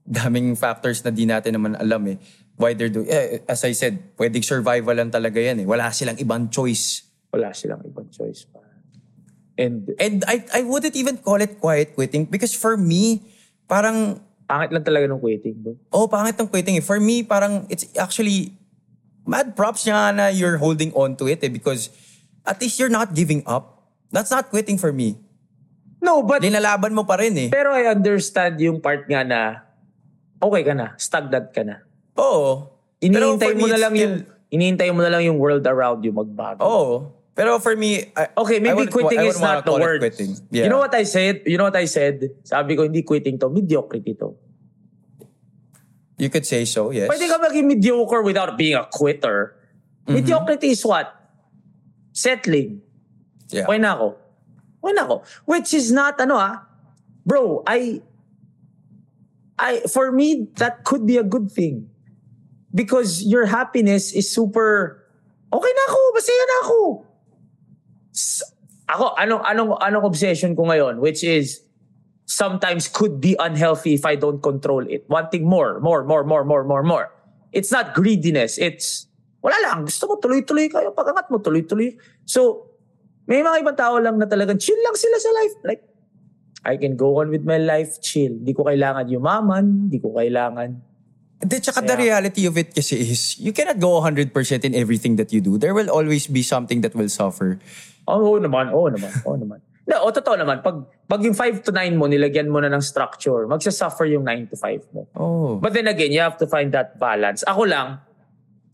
daming 0.03 0.59
factors 0.59 1.03
na 1.07 1.15
di 1.15 1.27
natin 1.27 1.55
naman 1.55 1.79
alam 1.79 2.03
eh. 2.11 2.19
Why 2.57 2.73
they're 2.73 2.93
doing... 2.93 3.09
Eh, 3.09 3.45
as 3.45 3.65
I 3.65 3.73
said, 3.77 4.17
pwedeng 4.17 4.45
survival 4.45 4.97
lang 4.97 5.13
talaga 5.13 5.37
yan 5.37 5.61
eh. 5.61 5.67
Wala 5.69 5.93
silang 5.93 6.17
ibang 6.17 6.49
choice. 6.49 7.05
Wala 7.33 7.53
silang 7.53 7.85
ibang 7.85 8.09
choice 8.09 8.49
pa. 8.49 8.65
And 9.57 9.93
And 10.01 10.25
I, 10.29 10.45
I 10.53 10.61
wouldn't 10.65 10.97
even 10.97 11.21
call 11.21 11.41
it 11.41 11.61
quiet 11.61 11.93
quitting 11.97 12.29
because 12.29 12.57
for 12.57 12.77
me, 12.77 13.25
parang... 13.69 14.25
pangit 14.49 14.73
lang 14.73 14.85
talaga 14.85 15.13
ng 15.13 15.21
quitting. 15.21 15.57
Bro. 15.61 15.77
Oh, 15.93 16.09
pangit 16.09 16.41
ng 16.41 16.49
quitting 16.49 16.81
eh. 16.81 16.85
For 16.85 16.97
me, 17.01 17.23
parang 17.23 17.69
it's 17.69 17.85
actually... 17.97 18.57
Mad 19.27 19.59
props 19.59 19.85
niya 19.85 20.15
na 20.15 20.29
you're 20.33 20.57
holding 20.57 20.95
on 20.95 21.19
to 21.19 21.29
it 21.29 21.45
eh. 21.45 21.53
Because 21.53 21.91
at 22.47 22.61
least 22.63 22.79
you're 22.79 22.93
not 22.93 23.13
giving 23.13 23.43
up. 23.45 23.91
That's 24.15 24.31
not 24.31 24.49
quitting 24.49 24.79
for 24.79 24.95
me. 24.95 25.19
No, 26.01 26.23
but 26.23 26.45
Linalaban 26.45 26.93
mo 26.93 27.03
pa 27.03 27.19
rin 27.19 27.35
eh. 27.35 27.49
pero 27.51 27.73
I 27.75 27.89
understand 27.89 28.61
yung 28.61 28.79
part 28.79 29.09
nga 29.09 29.25
na 29.25 29.65
okay 30.39 30.63
ka 30.63 30.77
na, 30.77 30.95
stagnant 31.01 31.51
ka 31.51 31.65
na. 31.65 31.83
Oo. 32.17 32.73
Iniintay 33.01 33.53
for 33.53 33.59
mo 33.61 33.65
me, 33.67 33.71
na 33.71 33.77
it's 33.77 33.85
lang 33.85 33.95
still- 33.95 34.03
yung 34.03 34.15
iniintay 34.51 34.89
mo 34.95 35.01
na 35.05 35.11
lang 35.13 35.23
yung 35.25 35.39
world 35.39 35.65
around 35.67 36.01
you 36.05 36.13
magbago. 36.13 36.61
Oo. 36.65 36.95
Pero 37.37 37.61
for 37.61 37.77
me, 37.77 38.09
I, 38.17 38.33
Okay, 38.33 38.57
I 38.57 38.65
maybe 38.65 38.89
wouldn't- 38.89 38.97
quitting 38.97 39.21
I 39.21 39.29
is 39.29 39.37
wouldn't 39.37 39.45
wanna 39.45 39.55
not 39.61 39.65
the 39.69 39.71
call 39.71 39.77
it 39.77 39.85
word. 39.85 40.01
Quitting. 40.01 40.33
Yeah. 40.49 40.65
You 40.65 40.71
know 40.73 40.81
what 40.81 40.95
I 40.97 41.05
said? 41.05 41.45
You 41.45 41.61
know 41.61 41.69
what 41.69 41.77
I 41.77 41.85
said? 41.85 42.33
Sabi 42.43 42.73
ko, 42.77 42.89
hindi 42.89 43.05
quitting 43.05 43.37
to, 43.45 43.53
mediocrity 43.53 44.17
to. 44.17 44.33
You 46.17 46.33
could 46.33 46.49
say 46.49 46.65
so, 46.65 46.89
yes. 46.97 47.13
Pwede 47.13 47.29
ka 47.29 47.37
maging 47.37 47.69
mediocre 47.69 48.25
without 48.25 48.57
being 48.57 48.73
a 48.73 48.89
quitter. 48.89 49.53
Mm-hmm. 50.09 50.17
Mediocrity 50.17 50.73
is 50.73 50.81
what? 50.81 51.13
Settling. 52.17 52.81
Yeah. 53.53 53.69
Okay 53.69 53.77
na 53.77 53.93
ako. 54.01 54.17
Okay 54.81 54.95
na 54.97 55.03
ako. 55.05 55.17
Which 55.45 55.77
is 55.77 55.93
not, 55.93 56.17
ano 56.17 56.41
ah, 56.41 56.65
bro, 57.21 57.61
I, 57.69 58.01
I, 59.61 59.85
for 59.93 60.09
me, 60.09 60.49
that 60.57 60.89
could 60.89 61.05
be 61.05 61.21
a 61.21 61.27
good 61.27 61.53
thing. 61.53 61.93
Because 62.77 63.25
your 63.25 63.49
happiness 63.49 64.13
is 64.13 64.29
super, 64.29 65.01
okay 65.49 65.73
na 65.73 65.85
ako, 65.89 66.01
masaya 66.13 66.45
na 66.45 66.57
ako. 66.61 66.79
S- 68.13 68.45
ako, 68.85 69.17
anong, 69.17 69.43
anong, 69.49 69.71
anong 69.81 70.05
obsession 70.05 70.53
ko 70.53 70.69
ngayon, 70.69 71.01
which 71.01 71.25
is, 71.25 71.65
sometimes 72.27 72.91
could 72.91 73.23
be 73.23 73.39
unhealthy 73.39 73.95
if 73.95 74.05
I 74.05 74.19
don't 74.19 74.43
control 74.43 74.85
it. 74.85 75.07
Wanting 75.09 75.47
more, 75.47 75.81
more, 75.81 76.05
more, 76.05 76.27
more, 76.27 76.45
more, 76.45 76.65
more, 76.67 76.83
more. 76.83 77.07
It's 77.55 77.73
not 77.73 77.95
greediness. 77.95 78.59
It's, 78.59 79.07
wala 79.41 79.57
lang. 79.63 79.87
Gusto 79.87 80.11
mo 80.11 80.19
tuloy-tuloy 80.19 80.69
kayo. 80.69 80.91
Pag-angat 80.93 81.31
mo, 81.31 81.39
tuloy-tuloy. 81.39 81.95
So, 82.27 82.69
may 83.31 83.41
mga 83.41 83.63
ibang 83.63 83.79
tao 83.79 83.97
lang 84.03 84.19
na 84.19 84.27
talagang 84.27 84.59
chill 84.59 84.77
lang 84.85 84.99
sila 84.99 85.17
sa 85.23 85.31
life. 85.33 85.55
Like, 85.65 85.83
I 86.67 86.75
can 86.77 86.99
go 86.99 87.23
on 87.23 87.31
with 87.31 87.47
my 87.47 87.63
life 87.63 88.03
chill. 88.03 88.35
Di 88.43 88.53
ko 88.53 88.67
kailangan 88.67 89.07
yumaman. 89.07 89.87
Di 89.87 90.03
ko 90.03 90.13
kailangan. 90.19 90.83
The, 91.37 91.61
tsaka 91.61 91.85
the 91.85 91.93
Yeah. 92.01 92.05
reality 92.17 92.49
of 92.49 92.57
it 92.57 92.73
kasi 92.73 92.97
is, 93.13 93.37
you 93.37 93.53
cannot 93.53 93.77
go 93.77 94.01
100% 94.01 94.33
in 94.65 94.73
everything 94.73 95.17
that 95.21 95.33
you 95.37 95.41
do. 95.45 95.59
There 95.61 95.75
will 95.77 95.93
always 95.93 96.27
be 96.27 96.41
something 96.41 96.81
that 96.81 96.97
will 96.97 97.13
suffer. 97.13 97.61
Oh, 98.09 98.37
Oo 98.37 98.41
naman, 98.41 98.73
oo 98.73 98.89
naman, 98.89 99.13
oo 99.27 99.37
naman. 99.37 99.61
No, 99.87 100.03
o 100.03 100.11
totoo 100.11 100.35
naman, 100.35 100.65
pag, 100.65 100.83
pag 101.07 101.21
yung 101.23 101.35
5 101.37 101.63
to 101.63 101.71
9 101.71 101.95
mo, 101.95 102.09
nilagyan 102.09 102.49
mo 102.49 102.59
na 102.59 102.73
ng 102.73 102.81
structure, 102.83 103.47
magsasuffer 103.47 104.09
yung 104.11 104.25
9 104.25 104.49
to 104.51 104.57
5 104.57 104.83
mo. 104.97 105.07
Oh. 105.15 105.61
But 105.61 105.77
then 105.77 105.87
again, 105.87 106.11
you 106.11 106.19
have 106.25 106.41
to 106.41 106.47
find 106.49 106.73
that 106.73 106.99
balance. 106.99 107.45
Ako 107.47 107.69
lang, 107.69 108.01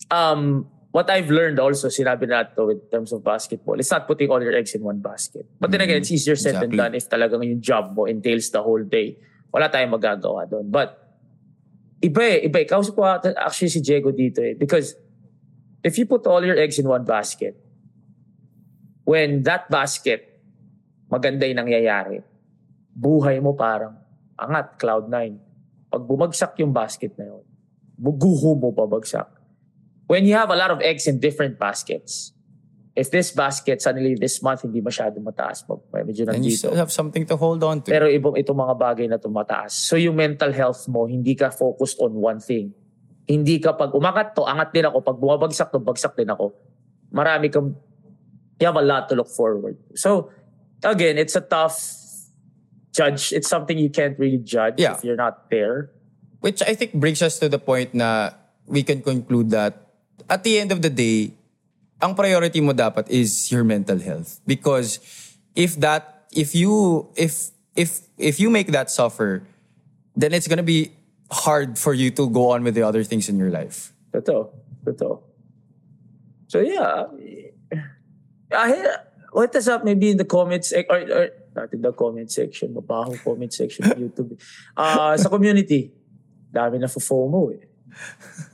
um, 0.08 0.64
what 0.94 1.10
I've 1.10 1.28
learned 1.28 1.58
also, 1.58 1.88
sinabi 1.88 2.28
na 2.30 2.44
to 2.44 2.70
in 2.70 2.80
terms 2.88 3.10
of 3.12 3.24
basketball, 3.24 3.76
it's 3.76 3.90
not 3.90 4.06
putting 4.06 4.30
all 4.30 4.40
your 4.40 4.54
eggs 4.54 4.72
in 4.72 4.86
one 4.86 5.02
basket. 5.02 5.44
But 5.58 5.74
then 5.74 5.80
again, 5.82 5.98
it's 5.98 6.12
easier 6.12 6.36
said 6.36 6.54
than 6.62 6.70
Exactly. 6.72 6.78
done 6.78 6.94
if 6.94 7.10
talagang 7.10 7.42
yung 7.42 7.60
job 7.60 7.92
mo 7.96 8.06
entails 8.06 8.48
the 8.54 8.62
whole 8.62 8.84
day. 8.84 9.18
Wala 9.52 9.68
tayong 9.68 9.92
magagawa 9.92 10.48
doon. 10.48 10.70
But, 10.70 11.01
iba 12.02 12.22
eh, 12.26 12.44
iba 12.50 12.58
eh. 12.60 12.66
Kausap 12.66 12.92
ko 12.98 13.06
actually 13.06 13.70
si 13.70 13.80
Diego 13.80 14.10
dito 14.10 14.42
eh. 14.42 14.58
Because, 14.58 14.98
if 15.80 15.94
you 15.96 16.04
put 16.04 16.26
all 16.26 16.42
your 16.42 16.58
eggs 16.58 16.78
in 16.82 16.86
one 16.90 17.06
basket, 17.06 17.54
when 19.06 19.42
that 19.46 19.70
basket, 19.70 20.42
maganda 21.06 21.46
yung 21.46 21.62
nangyayari, 21.62 22.20
buhay 22.92 23.38
mo 23.38 23.54
parang 23.54 23.96
angat, 24.34 24.76
cloud 24.76 25.06
nine. 25.06 25.38
Pag 25.92 26.02
bumagsak 26.02 26.58
yung 26.58 26.74
basket 26.74 27.14
na 27.14 27.30
yun, 27.30 27.44
buguho 27.94 28.58
mo 28.58 28.74
babagsak. 28.74 29.28
When 30.10 30.26
you 30.26 30.34
have 30.34 30.50
a 30.50 30.58
lot 30.58 30.74
of 30.74 30.82
eggs 30.82 31.06
in 31.06 31.22
different 31.22 31.56
baskets, 31.56 32.34
if 32.92 33.08
this 33.08 33.32
basket 33.32 33.80
suddenly 33.80 34.12
this 34.14 34.42
month 34.44 34.62
hindi 34.62 34.84
masyado 34.84 35.16
mataas, 35.18 35.64
medyo 35.64 36.28
And 36.28 36.44
you 36.44 36.52
nandito. 36.52 36.68
still 36.68 36.76
have 36.76 36.92
something 36.92 37.24
to 37.26 37.36
hold 37.36 37.64
on 37.64 37.80
to. 37.82 37.88
Pero 37.88 38.04
ibang 38.06 38.36
itong 38.36 38.58
mga 38.58 38.74
bagay 38.76 39.06
na 39.08 39.16
tumataas. 39.16 39.72
So 39.72 39.96
yung 39.96 40.16
mental 40.16 40.52
health 40.52 40.84
mo, 40.88 41.08
hindi 41.08 41.32
ka 41.32 41.48
focused 41.50 41.98
on 42.00 42.12
one 42.12 42.40
thing. 42.40 42.72
hindi 43.22 43.62
ka 43.62 43.72
pag 43.78 43.94
umangat 43.94 44.34
to, 44.34 44.42
angat 44.42 44.74
din 44.74 44.82
ako. 44.82 44.98
Pag 45.00 45.16
bumabagsak 45.16 45.70
to, 45.70 45.78
bagsak 45.78 46.18
din 46.18 46.26
ako. 46.28 46.52
Marami 47.14 47.48
kang, 47.48 47.70
you 48.58 48.66
have 48.66 48.74
a 48.76 48.82
lot 48.82 49.06
to 49.08 49.14
look 49.14 49.30
forward. 49.30 49.78
So, 49.94 50.34
again, 50.82 51.16
it's 51.16 51.38
a 51.38 51.40
tough 51.40 51.78
judge. 52.90 53.32
It's 53.32 53.48
something 53.48 53.78
you 53.78 53.88
can't 53.90 54.18
really 54.18 54.42
judge 54.42 54.74
Yeah. 54.82 54.98
if 54.98 55.06
you're 55.06 55.16
not 55.16 55.48
there. 55.48 55.94
Which 56.42 56.60
I 56.66 56.74
think 56.74 56.98
brings 56.98 57.22
us 57.22 57.38
to 57.38 57.48
the 57.48 57.62
point 57.62 57.94
na 57.94 58.34
we 58.66 58.82
can 58.82 59.00
conclude 59.00 59.54
that 59.54 59.78
at 60.26 60.42
the 60.42 60.58
end 60.58 60.74
of 60.74 60.82
the 60.82 60.90
day, 60.90 61.32
ang 62.02 62.18
priority 62.18 62.60
mo 62.60 62.74
dapat 62.74 63.06
is 63.08 63.30
your 63.54 63.62
mental 63.62 63.98
health. 64.02 64.42
Because 64.44 64.98
if 65.54 65.78
that, 65.78 66.26
if 66.34 66.54
you, 66.54 67.06
if, 67.14 67.54
if, 67.78 68.02
if 68.18 68.40
you 68.40 68.50
make 68.50 68.74
that 68.74 68.90
suffer, 68.90 69.46
then 70.16 70.34
it's 70.34 70.48
gonna 70.48 70.66
be 70.66 70.92
hard 71.30 71.78
for 71.78 71.94
you 71.94 72.10
to 72.10 72.28
go 72.28 72.50
on 72.50 72.64
with 72.64 72.74
the 72.74 72.82
other 72.82 73.04
things 73.04 73.28
in 73.28 73.38
your 73.38 73.50
life. 73.50 73.94
Totoo. 74.12 74.50
Totoo. 74.84 75.22
So 76.48 76.60
yeah. 76.60 77.06
Uh, 78.52 78.96
what 79.30 79.54
is 79.54 79.68
up 79.68 79.84
maybe 79.84 80.10
in 80.10 80.18
the 80.18 80.26
comments 80.26 80.72
or, 80.72 80.84
or 80.90 81.30
not 81.54 81.72
in 81.72 81.80
the 81.80 81.92
comment 81.92 82.30
section, 82.30 82.74
mabahong 82.74 83.16
comment 83.24 83.52
section 83.52 83.84
YouTube. 83.96 84.36
Ah, 84.76 85.16
sa 85.16 85.28
community, 85.28 85.92
dami 86.52 86.80
na 86.80 86.86
FOMO 86.86 87.56
eh. 87.56 87.71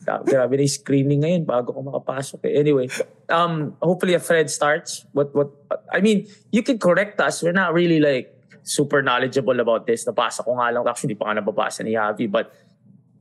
Grabe 0.05 0.57
na 0.57 0.65
yung 0.65 0.73
screening 0.73 1.21
ngayon 1.23 1.45
bago 1.45 1.73
ko 1.73 1.81
makapasok 1.85 2.49
eh. 2.49 2.59
Anyway, 2.59 2.89
um, 3.29 3.77
hopefully 3.83 4.15
a 4.15 4.23
thread 4.23 4.51
starts. 4.51 5.05
What, 5.13 5.35
what, 5.35 5.53
I 5.93 6.01
mean, 6.01 6.27
you 6.51 6.63
can 6.63 6.79
correct 6.79 7.21
us. 7.21 7.43
We're 7.43 7.57
not 7.57 7.75
really 7.75 8.01
like 8.01 8.35
super 8.63 9.03
knowledgeable 9.03 9.61
about 9.61 9.87
this. 9.87 10.05
Nabasa 10.05 10.45
ko 10.45 10.57
nga 10.57 10.73
lang. 10.73 10.85
Actually, 10.87 11.15
di 11.15 11.19
pa 11.19 11.33
nga 11.33 11.41
nababasa 11.41 11.85
ni 11.85 11.93
Javi. 11.97 12.31
But 12.31 12.53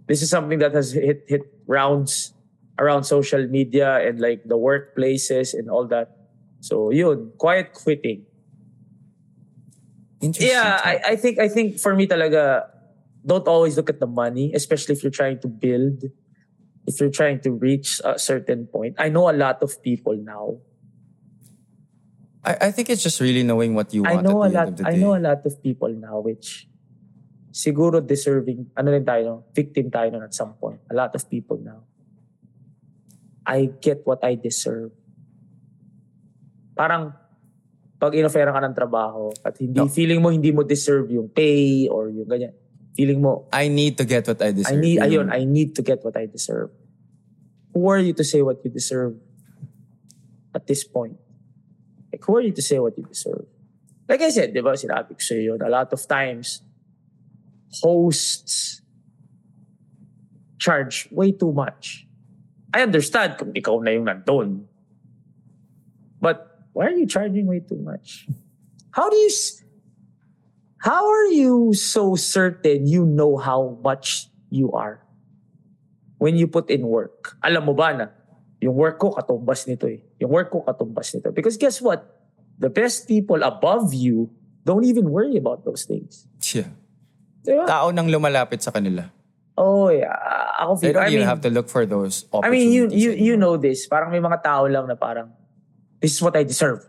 this 0.08 0.22
is 0.22 0.30
something 0.30 0.60
that 0.60 0.74
has 0.74 0.92
hit 0.92 1.28
hit 1.28 1.44
rounds 1.68 2.34
around 2.80 3.04
social 3.04 3.48
media 3.48 4.00
and 4.06 4.20
like 4.20 4.44
the 4.46 4.58
workplaces 4.58 5.54
and 5.54 5.70
all 5.70 5.88
that. 5.88 6.16
So 6.60 6.92
yun, 6.92 7.34
quiet 7.38 7.74
quitting. 7.74 8.26
Interesting. 10.22 10.50
Yeah, 10.50 10.82
I, 10.82 11.14
I 11.14 11.16
think 11.16 11.38
I 11.38 11.48
think 11.48 11.78
for 11.78 11.94
me 11.94 12.08
talaga, 12.08 12.66
don't 13.28 13.44
always 13.48 13.76
look 13.76 13.92
at 13.92 14.00
the 14.00 14.08
money, 14.08 14.56
especially 14.56 14.96
if 14.96 15.04
you're 15.04 15.12
trying 15.12 15.38
to 15.44 15.52
build, 15.52 16.08
if 16.88 16.96
you're 17.04 17.12
trying 17.12 17.44
to 17.44 17.52
reach 17.52 18.00
a 18.08 18.18
certain 18.18 18.66
point. 18.66 18.96
I 18.98 19.12
know 19.12 19.28
a 19.30 19.36
lot 19.36 19.60
of 19.62 19.84
people 19.84 20.16
now. 20.16 20.64
I, 22.48 22.72
I 22.72 22.72
think 22.72 22.90
it's 22.90 23.04
just 23.04 23.20
really 23.20 23.44
knowing 23.44 23.76
what 23.76 23.94
you 23.94 24.08
I 24.08 24.16
want 24.16 24.24
know 24.24 24.40
a 24.44 24.48
at 24.48 24.52
the 24.52 24.56
lot 24.56 24.68
end 24.68 24.80
of 24.80 24.86
the 24.86 24.88
I 24.88 24.96
know 24.96 25.12
a 25.12 25.20
lot 25.20 25.44
of 25.44 25.54
people 25.62 25.92
now 25.92 26.24
which 26.24 26.72
siguro 27.52 28.00
deserving 28.00 28.72
ano 28.80 28.96
rin 28.96 29.04
tayo, 29.04 29.44
victim 29.52 29.92
tayo 29.92 30.16
nun 30.16 30.24
at 30.24 30.32
some 30.32 30.56
point. 30.56 30.80
A 30.88 30.96
lot 30.96 31.12
of 31.12 31.28
people 31.28 31.60
now. 31.60 31.84
I 33.44 33.68
get 33.84 34.08
what 34.08 34.24
I 34.24 34.40
deserve. 34.40 34.96
Parang 36.80 37.12
pag 38.00 38.14
inofera 38.16 38.54
ka 38.56 38.62
ng 38.64 38.76
trabaho 38.78 39.34
at 39.44 39.58
hindi 39.60 39.84
No. 39.84 39.92
feeling 39.92 40.22
mo 40.24 40.30
hindi 40.30 40.54
mo 40.56 40.64
deserve 40.64 41.12
yung 41.12 41.28
pay 41.28 41.90
or 41.92 42.08
yung 42.08 42.30
ganyan. 42.30 42.56
Feeling 42.98 43.22
mo 43.22 43.46
I 43.54 43.70
need 43.70 43.94
to 44.02 44.06
get 44.10 44.26
what 44.26 44.42
I 44.42 44.50
deserve. 44.52 44.74
I 44.74 44.82
need 44.82 44.98
ayun, 44.98 45.30
I 45.30 45.46
need 45.46 45.78
to 45.78 45.86
get 45.86 46.02
what 46.02 46.18
I 46.18 46.26
deserve. 46.26 46.74
Who 47.78 47.86
are 47.94 48.02
you 48.02 48.12
to 48.18 48.26
say 48.26 48.42
what 48.42 48.58
you 48.66 48.74
deserve 48.74 49.22
at 50.58 50.66
this 50.66 50.82
point? 50.82 51.22
Like, 52.10 52.26
who 52.26 52.34
are 52.38 52.42
you 52.42 52.52
to 52.58 52.62
say 52.66 52.82
what 52.82 52.98
you 52.98 53.06
deserve? 53.06 53.46
Like 54.10 54.26
I 54.26 54.34
said, 54.34 54.50
di 54.50 54.66
ba, 54.66 54.74
sinabi 54.74 55.14
ko 55.14 55.22
sa'yo 55.22 55.54
yun, 55.54 55.62
a 55.62 55.70
lot 55.70 55.94
of 55.94 56.02
times, 56.10 56.66
hosts 57.86 58.82
charge 60.58 61.06
way 61.12 61.30
too 61.32 61.54
much. 61.54 62.08
I 62.74 62.82
understand 62.82 63.38
kung 63.38 63.54
ikaw 63.54 63.78
na 63.84 63.92
yung 63.94 64.10
nandun. 64.10 64.66
But 66.18 66.66
why 66.74 66.90
are 66.90 66.98
you 66.98 67.06
charging 67.06 67.46
way 67.46 67.62
too 67.62 67.78
much? 67.78 68.26
How 68.90 69.06
do 69.12 69.18
you... 69.22 69.30
s- 69.30 69.62
How 70.78 71.10
are 71.10 71.30
you 71.34 71.74
so 71.74 72.14
certain 72.16 72.86
you 72.86 73.06
know 73.06 73.38
how 73.38 73.82
much 73.82 74.30
you 74.50 74.72
are? 74.74 75.02
When 76.18 76.38
you 76.38 76.48
put 76.48 76.70
in 76.70 76.86
work. 76.86 77.38
Alam 77.42 77.70
mo 77.70 77.74
ba 77.74 77.94
na, 77.94 78.06
yung 78.62 78.74
work 78.74 78.98
ko 78.98 79.14
katumbas 79.14 79.66
nito 79.70 79.86
eh. 79.86 80.02
Yung 80.18 80.34
work 80.34 80.50
ko 80.50 80.66
katumbas 80.66 81.14
nito. 81.14 81.30
Because 81.34 81.58
guess 81.58 81.82
what? 81.82 82.06
The 82.58 82.70
best 82.70 83.06
people 83.06 83.42
above 83.46 83.94
you 83.94 84.34
don't 84.66 84.86
even 84.86 85.10
worry 85.14 85.38
about 85.38 85.62
those 85.62 85.86
things. 85.86 86.26
Yeah. 86.54 86.74
Di 87.46 87.54
ba? 87.54 87.70
Tao 87.70 87.94
nang 87.94 88.10
lumalapit 88.10 88.66
sa 88.66 88.74
kanila. 88.74 89.10
Oh, 89.58 89.90
yeah. 89.90 90.14
Ako 90.62 90.78
They 90.82 90.90
feel, 90.90 90.94
don't 90.98 91.06
I 91.06 91.10
even 91.10 91.20
mean, 91.22 91.30
have 91.30 91.42
to 91.42 91.50
look 91.54 91.70
for 91.70 91.86
those 91.86 92.26
I 92.34 92.50
mean, 92.50 92.74
you, 92.74 92.90
opportunities. 92.90 93.02
you, 93.02 93.12
you 93.14 93.36
know 93.38 93.58
this. 93.58 93.86
Parang 93.86 94.10
may 94.10 94.22
mga 94.22 94.42
tao 94.42 94.66
lang 94.66 94.86
na 94.90 94.98
parang, 94.98 95.34
this 96.02 96.14
is 96.14 96.22
what 96.22 96.38
I 96.38 96.42
deserve. 96.42 96.86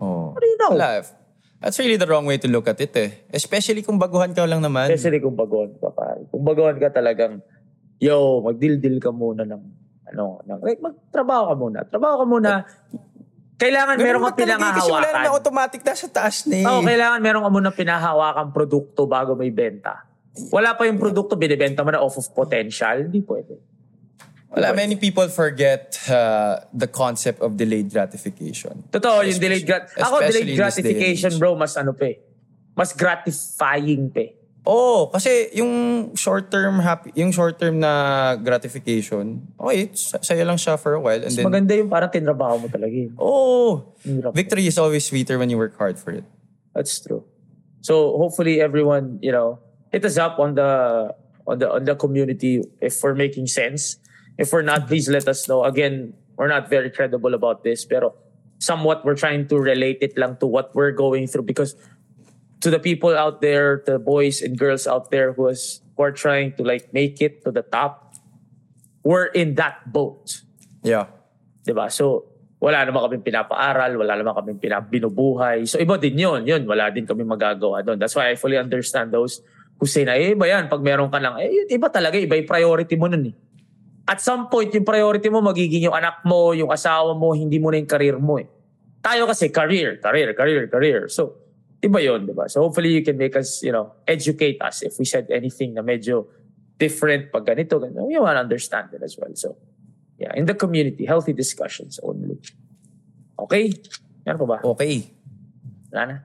Oh. 0.00 0.32
What 0.32 0.40
do 0.40 0.48
you 0.48 0.58
know? 0.60 0.72
Wala. 0.76 1.04
That's 1.62 1.78
really 1.78 1.94
the 1.94 2.10
wrong 2.10 2.26
way 2.26 2.42
to 2.42 2.50
look 2.50 2.66
at 2.66 2.82
it 2.82 2.90
eh. 2.98 3.22
Especially 3.30 3.86
kung 3.86 3.94
baguhan 3.94 4.34
ka 4.34 4.42
lang 4.50 4.58
naman. 4.58 4.90
Especially 4.90 5.22
kung 5.22 5.38
baguhan 5.38 5.70
ka 5.78 5.94
pare. 5.94 6.26
Kung 6.26 6.42
baguhan 6.42 6.74
ka 6.82 6.90
talagang, 6.90 7.38
yo, 8.02 8.42
magdildil 8.42 8.98
ka 8.98 9.14
muna 9.14 9.46
ng, 9.46 9.62
ano, 10.10 10.42
ng, 10.42 10.58
like, 10.66 10.82
magtrabaho 10.82 11.54
ka 11.54 11.54
muna. 11.54 11.78
Trabaho 11.86 12.14
ka 12.18 12.26
muna. 12.26 12.50
Kailangan 13.62 13.94
Ganun 13.94 14.06
meron 14.10 14.20
kang 14.26 14.34
eh, 14.34 14.42
Kasi 14.42 14.90
wala 14.90 15.06
pinahahawakan. 15.06 15.38
automatic 15.38 15.80
na 15.86 15.94
sa 15.94 16.08
taas 16.10 16.36
na 16.50 16.56
eh. 16.58 16.66
Oo, 16.66 16.82
kailangan 16.82 17.18
meron 17.22 17.42
ka 17.46 17.50
muna 17.54 17.70
pinahahawakan 17.70 18.46
produkto 18.50 19.06
bago 19.06 19.38
may 19.38 19.54
benta. 19.54 20.02
Wala 20.50 20.74
pa 20.74 20.90
yung 20.90 20.98
produkto, 20.98 21.38
binibenta 21.38 21.86
mo 21.86 21.94
na 21.94 22.02
off 22.02 22.18
of 22.18 22.26
potential. 22.34 23.06
Hindi 23.06 23.22
pwede. 23.22 23.54
Wala, 24.52 24.76
many 24.76 24.96
people 24.96 25.26
forget 25.32 25.96
uh, 26.12 26.60
the 26.76 26.86
concept 26.86 27.40
of 27.40 27.56
delayed 27.56 27.88
gratification. 27.88 28.84
Totoo, 28.92 29.24
yung 29.24 29.40
delayed 29.40 29.64
grat... 29.64 29.88
Ako, 29.96 30.20
delayed 30.20 30.52
gratification, 30.52 31.32
bro, 31.40 31.56
mas 31.56 31.72
ano 31.80 31.96
pa 31.96 32.12
eh. 32.12 32.20
Mas 32.76 32.92
gratifying 32.92 34.12
pa 34.12 34.20
eh. 34.28 34.30
Oo, 34.62 35.10
kasi 35.10 35.50
yung 35.58 35.72
short-term 36.14 36.78
happy, 36.78 37.10
yung 37.18 37.34
short-term 37.34 37.82
na 37.82 38.36
gratification, 38.38 39.42
okay, 39.58 39.90
sa- 39.90 40.22
saya 40.22 40.46
lang 40.46 40.54
siya 40.54 40.78
for 40.78 40.94
a 40.94 41.02
while 41.02 41.18
and 41.18 41.34
Mas 41.34 41.40
then 41.40 41.48
maganda 41.50 41.74
yung 41.74 41.90
parang 41.90 42.14
tinrabaho 42.14 42.62
mo 42.62 42.68
talaga 42.70 42.94
eh. 42.94 43.10
oh, 43.18 43.90
Hirap. 44.06 44.30
victory 44.30 44.70
is 44.70 44.78
always 44.78 45.02
sweeter 45.02 45.34
when 45.34 45.50
you 45.50 45.58
work 45.58 45.74
hard 45.74 45.98
for 45.98 46.14
it. 46.14 46.22
That's 46.78 47.02
true. 47.02 47.26
So 47.82 48.14
hopefully 48.14 48.62
everyone, 48.62 49.18
you 49.18 49.34
know, 49.34 49.58
hit 49.90 50.06
us 50.06 50.14
up 50.14 50.38
on 50.38 50.54
the 50.54 51.10
on 51.42 51.58
the 51.58 51.66
on 51.66 51.82
the 51.82 51.98
community 51.98 52.62
if 52.78 53.02
we're 53.02 53.18
making 53.18 53.50
sense. 53.50 53.98
If 54.38 54.52
we're 54.52 54.66
not, 54.66 54.88
please 54.88 55.08
let 55.08 55.28
us 55.28 55.48
know. 55.48 55.64
Again, 55.64 56.14
we're 56.36 56.48
not 56.48 56.68
very 56.68 56.90
credible 56.90 57.34
about 57.34 57.64
this, 57.64 57.84
pero 57.84 58.14
somewhat 58.58 59.04
we're 59.04 59.18
trying 59.18 59.46
to 59.48 59.58
relate 59.58 59.98
it 60.00 60.16
lang 60.16 60.36
to 60.38 60.46
what 60.46 60.74
we're 60.74 60.94
going 60.94 61.26
through 61.26 61.42
because 61.42 61.74
to 62.62 62.70
the 62.70 62.78
people 62.78 63.10
out 63.10 63.42
there, 63.42 63.82
the 63.84 63.98
boys 63.98 64.40
and 64.40 64.56
girls 64.56 64.86
out 64.86 65.10
there 65.10 65.34
who 65.34 65.48
is 65.48 65.82
who 65.96 66.02
are 66.06 66.14
trying 66.14 66.54
to 66.56 66.62
like 66.62 66.94
make 66.94 67.20
it 67.20 67.42
to 67.44 67.50
the 67.50 67.62
top, 67.62 68.14
we're 69.02 69.26
in 69.34 69.58
that 69.58 69.90
boat. 69.90 70.40
Yeah. 70.82 71.10
'di 71.62 71.74
ba? 71.74 71.90
So, 71.90 72.26
wala 72.62 72.86
naman 72.86 73.02
kaming 73.10 73.26
pinapaaral, 73.26 73.98
wala 73.98 74.14
naman 74.14 74.34
kaming 74.38 74.60
pinap 74.62 74.86
binubuhay. 74.86 75.66
So, 75.66 75.82
iba 75.82 75.98
din 75.98 76.14
yun. 76.14 76.46
Yun, 76.46 76.62
wala 76.66 76.90
din 76.94 77.06
kami 77.06 77.26
magagawa 77.26 77.82
doon. 77.82 77.98
That's 77.98 78.14
why 78.14 78.30
I 78.30 78.38
fully 78.38 78.58
understand 78.58 79.10
those 79.10 79.42
who 79.82 79.86
say 79.90 80.06
na, 80.06 80.14
eh, 80.14 80.38
iba 80.38 80.46
yan, 80.46 80.70
pag 80.70 80.78
meron 80.78 81.10
ka 81.10 81.18
lang, 81.18 81.42
eh, 81.42 81.66
iba 81.74 81.90
talaga, 81.90 82.14
iba 82.14 82.38
yung 82.38 82.46
priority 82.46 82.94
mo 82.94 83.10
nun 83.10 83.30
eh. 83.30 83.34
At 84.08 84.18
some 84.18 84.50
point, 84.50 84.74
yung 84.74 84.84
priority 84.84 85.30
mo, 85.30 85.38
magiging 85.40 85.86
yung 85.86 85.96
anak 85.96 86.26
mo, 86.26 86.50
yung 86.52 86.70
asawa 86.74 87.14
mo, 87.14 87.32
hindi 87.32 87.62
mo 87.62 87.70
na 87.70 87.78
yung 87.78 87.90
career 87.90 88.18
mo 88.18 88.38
eh. 88.38 88.46
Tayo 89.02 89.26
kasi, 89.26 89.50
career, 89.50 89.98
career, 90.02 90.34
career, 90.34 90.66
career. 90.66 91.00
So, 91.06 91.38
iba 91.78 92.02
yun, 92.02 92.26
di 92.26 92.34
ba? 92.34 92.50
So, 92.50 92.66
hopefully 92.66 92.90
you 92.90 93.02
can 93.02 93.18
make 93.18 93.34
us, 93.38 93.62
you 93.62 93.70
know, 93.70 93.94
educate 94.06 94.58
us 94.62 94.82
if 94.82 94.98
we 94.98 95.06
said 95.06 95.30
anything 95.30 95.74
na 95.74 95.82
medyo 95.82 96.26
different 96.78 97.30
pag 97.30 97.46
ganito, 97.46 97.78
ganito. 97.78 98.06
We 98.06 98.18
want 98.18 98.38
to 98.38 98.42
understand 98.42 98.90
it 98.94 99.02
as 99.02 99.14
well. 99.14 99.30
So, 99.38 99.54
Yeah, 100.22 100.30
in 100.38 100.46
the 100.46 100.54
community, 100.54 101.04
healthy 101.04 101.32
discussions 101.32 101.98
only. 101.98 102.38
Okay? 103.38 103.74
Yan 104.22 104.38
pa 104.38 104.46
ba? 104.46 104.58
Okay. 104.62 105.10
Wala 105.90 106.02
na? 106.06 106.16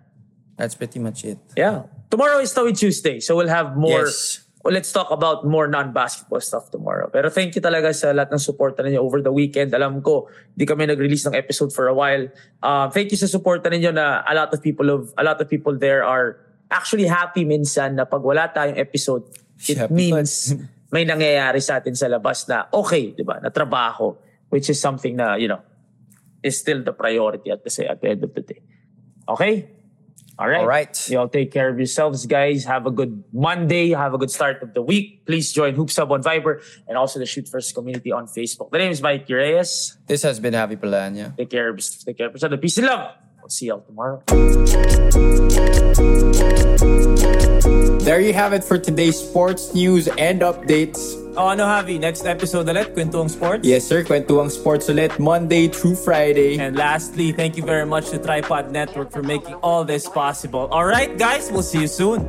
That's 0.53 0.77
pretty 0.77 1.01
much 1.01 1.25
it. 1.25 1.41
Yeah. 1.57 1.89
Tomorrow 2.13 2.37
is 2.45 2.53
Tawi 2.53 2.77
Tuesday, 2.77 3.17
so 3.19 3.33
we'll 3.33 3.49
have 3.49 3.73
more. 3.73 4.05
Yes. 4.05 4.45
Let's 4.67 4.91
talk 4.91 5.07
about 5.11 5.47
more 5.47 5.67
non-basketball 5.71 6.43
stuff 6.43 6.67
tomorrow. 6.69 7.07
Pero 7.07 7.31
thank 7.31 7.55
you 7.55 7.63
talaga 7.63 7.95
sa 7.95 8.11
lahat 8.11 8.35
ng 8.35 8.41
support 8.43 8.75
ninyo 8.75 8.99
over 8.99 9.23
the 9.23 9.31
weekend. 9.31 9.71
Alam 9.71 10.03
ko, 10.03 10.27
di 10.55 10.67
kami 10.67 10.85
nag-release 10.87 11.31
ng 11.31 11.35
episode 11.35 11.71
for 11.71 11.87
a 11.87 11.95
while. 11.95 12.27
Uh, 12.59 12.91
thank 12.91 13.09
you 13.11 13.19
sa 13.19 13.31
support 13.31 13.63
ninyo 13.63 13.95
na 13.95 14.27
a 14.27 14.33
lot 14.35 14.51
of 14.51 14.59
people 14.59 14.91
of 14.91 15.15
a 15.15 15.23
lot 15.23 15.39
of 15.39 15.47
people 15.47 15.71
there 15.75 16.03
are 16.03 16.43
actually 16.67 17.07
happy 17.07 17.47
minsan 17.47 17.95
na 17.95 18.03
pag 18.03 18.19
wala 18.19 18.51
tayong 18.51 18.75
episode, 18.75 19.23
it 19.67 19.79
Yeah, 19.79 19.87
means 19.87 20.51
may 20.93 21.07
nangyayari 21.07 21.63
sa 21.63 21.79
atin 21.79 21.95
sa 21.95 22.07
labas 22.11 22.47
na 22.47 22.67
okay, 22.71 23.15
di 23.15 23.23
ba, 23.23 23.39
na 23.39 23.51
trabaho, 23.51 24.15
which 24.51 24.67
is 24.67 24.79
something 24.79 25.15
na, 25.15 25.35
you 25.35 25.47
know, 25.47 25.63
is 26.43 26.59
still 26.59 26.83
the 26.83 26.93
priority 26.93 27.51
at 27.51 27.63
the, 27.63 27.71
at 27.87 27.99
the 27.99 28.07
end 28.11 28.23
of 28.23 28.31
the 28.35 28.43
day. 28.43 28.61
Okay? 29.27 29.76
All 30.39 30.47
right. 30.47 30.61
All 30.61 30.67
right. 30.67 31.09
You 31.09 31.17
all 31.17 31.27
take 31.27 31.51
care 31.51 31.69
of 31.69 31.77
yourselves, 31.77 32.25
guys. 32.27 32.63
Have 32.65 32.85
a 32.85 32.91
good 32.91 33.23
Monday. 33.33 33.89
Have 33.89 34.13
a 34.13 34.17
good 34.19 34.29
start 34.29 34.61
of 34.61 34.73
the 34.73 34.83
week. 34.83 35.25
Please 35.25 35.51
join 35.51 35.73
Hoops 35.73 35.97
Hub 35.97 36.11
on 36.11 36.21
Viber 36.21 36.61
and 36.87 36.97
also 36.97 37.17
the 37.17 37.25
Shoot 37.25 37.47
First 37.47 37.73
community 37.73 38.11
on 38.11 38.27
Facebook. 38.27 38.71
My 38.71 38.77
name 38.77 38.91
is 38.91 39.01
Mike 39.01 39.25
Reyes. 39.27 39.97
This 40.05 40.21
has 40.21 40.39
been 40.39 40.53
Happy 40.53 40.75
Palanya. 40.75 41.35
Take 41.35 41.49
care. 41.49 41.75
Take 41.75 42.17
care. 42.17 42.29
Peace 42.29 42.77
and 42.77 42.87
love. 42.87 43.15
We'll 43.41 43.49
see 43.49 43.67
y'all 43.67 43.81
tomorrow. 43.81 44.21
There 48.07 48.21
you 48.21 48.33
have 48.33 48.53
it 48.53 48.63
for 48.63 48.77
today's 48.77 49.17
sports 49.19 49.73
news 49.73 50.07
and 50.07 50.41
updates. 50.41 51.26
O 51.37 51.45
ano 51.45 51.69
Javi, 51.69 51.99
next 51.99 52.25
episode 52.25 52.65
ulit, 52.65 52.97
Kwentuang 52.97 53.29
Sports. 53.29 53.61
Yes 53.61 53.85
sir, 53.85 54.01
kwentuang 54.01 54.49
sports 54.49 54.89
ulit 54.89 55.21
Monday 55.21 55.69
through 55.69 55.93
Friday. 55.93 56.57
And 56.57 56.73
lastly, 56.73 57.29
thank 57.29 57.53
you 57.53 57.61
very 57.61 57.85
much 57.85 58.09
to 58.09 58.17
Tripod 58.17 58.73
Network 58.73 59.13
for 59.13 59.21
making 59.21 59.53
all 59.61 59.85
this 59.85 60.09
possible. 60.09 60.65
All 60.73 60.89
right, 60.89 61.13
guys, 61.13 61.53
we'll 61.53 61.61
see 61.61 61.85
you 61.85 61.91
soon. 61.93 62.25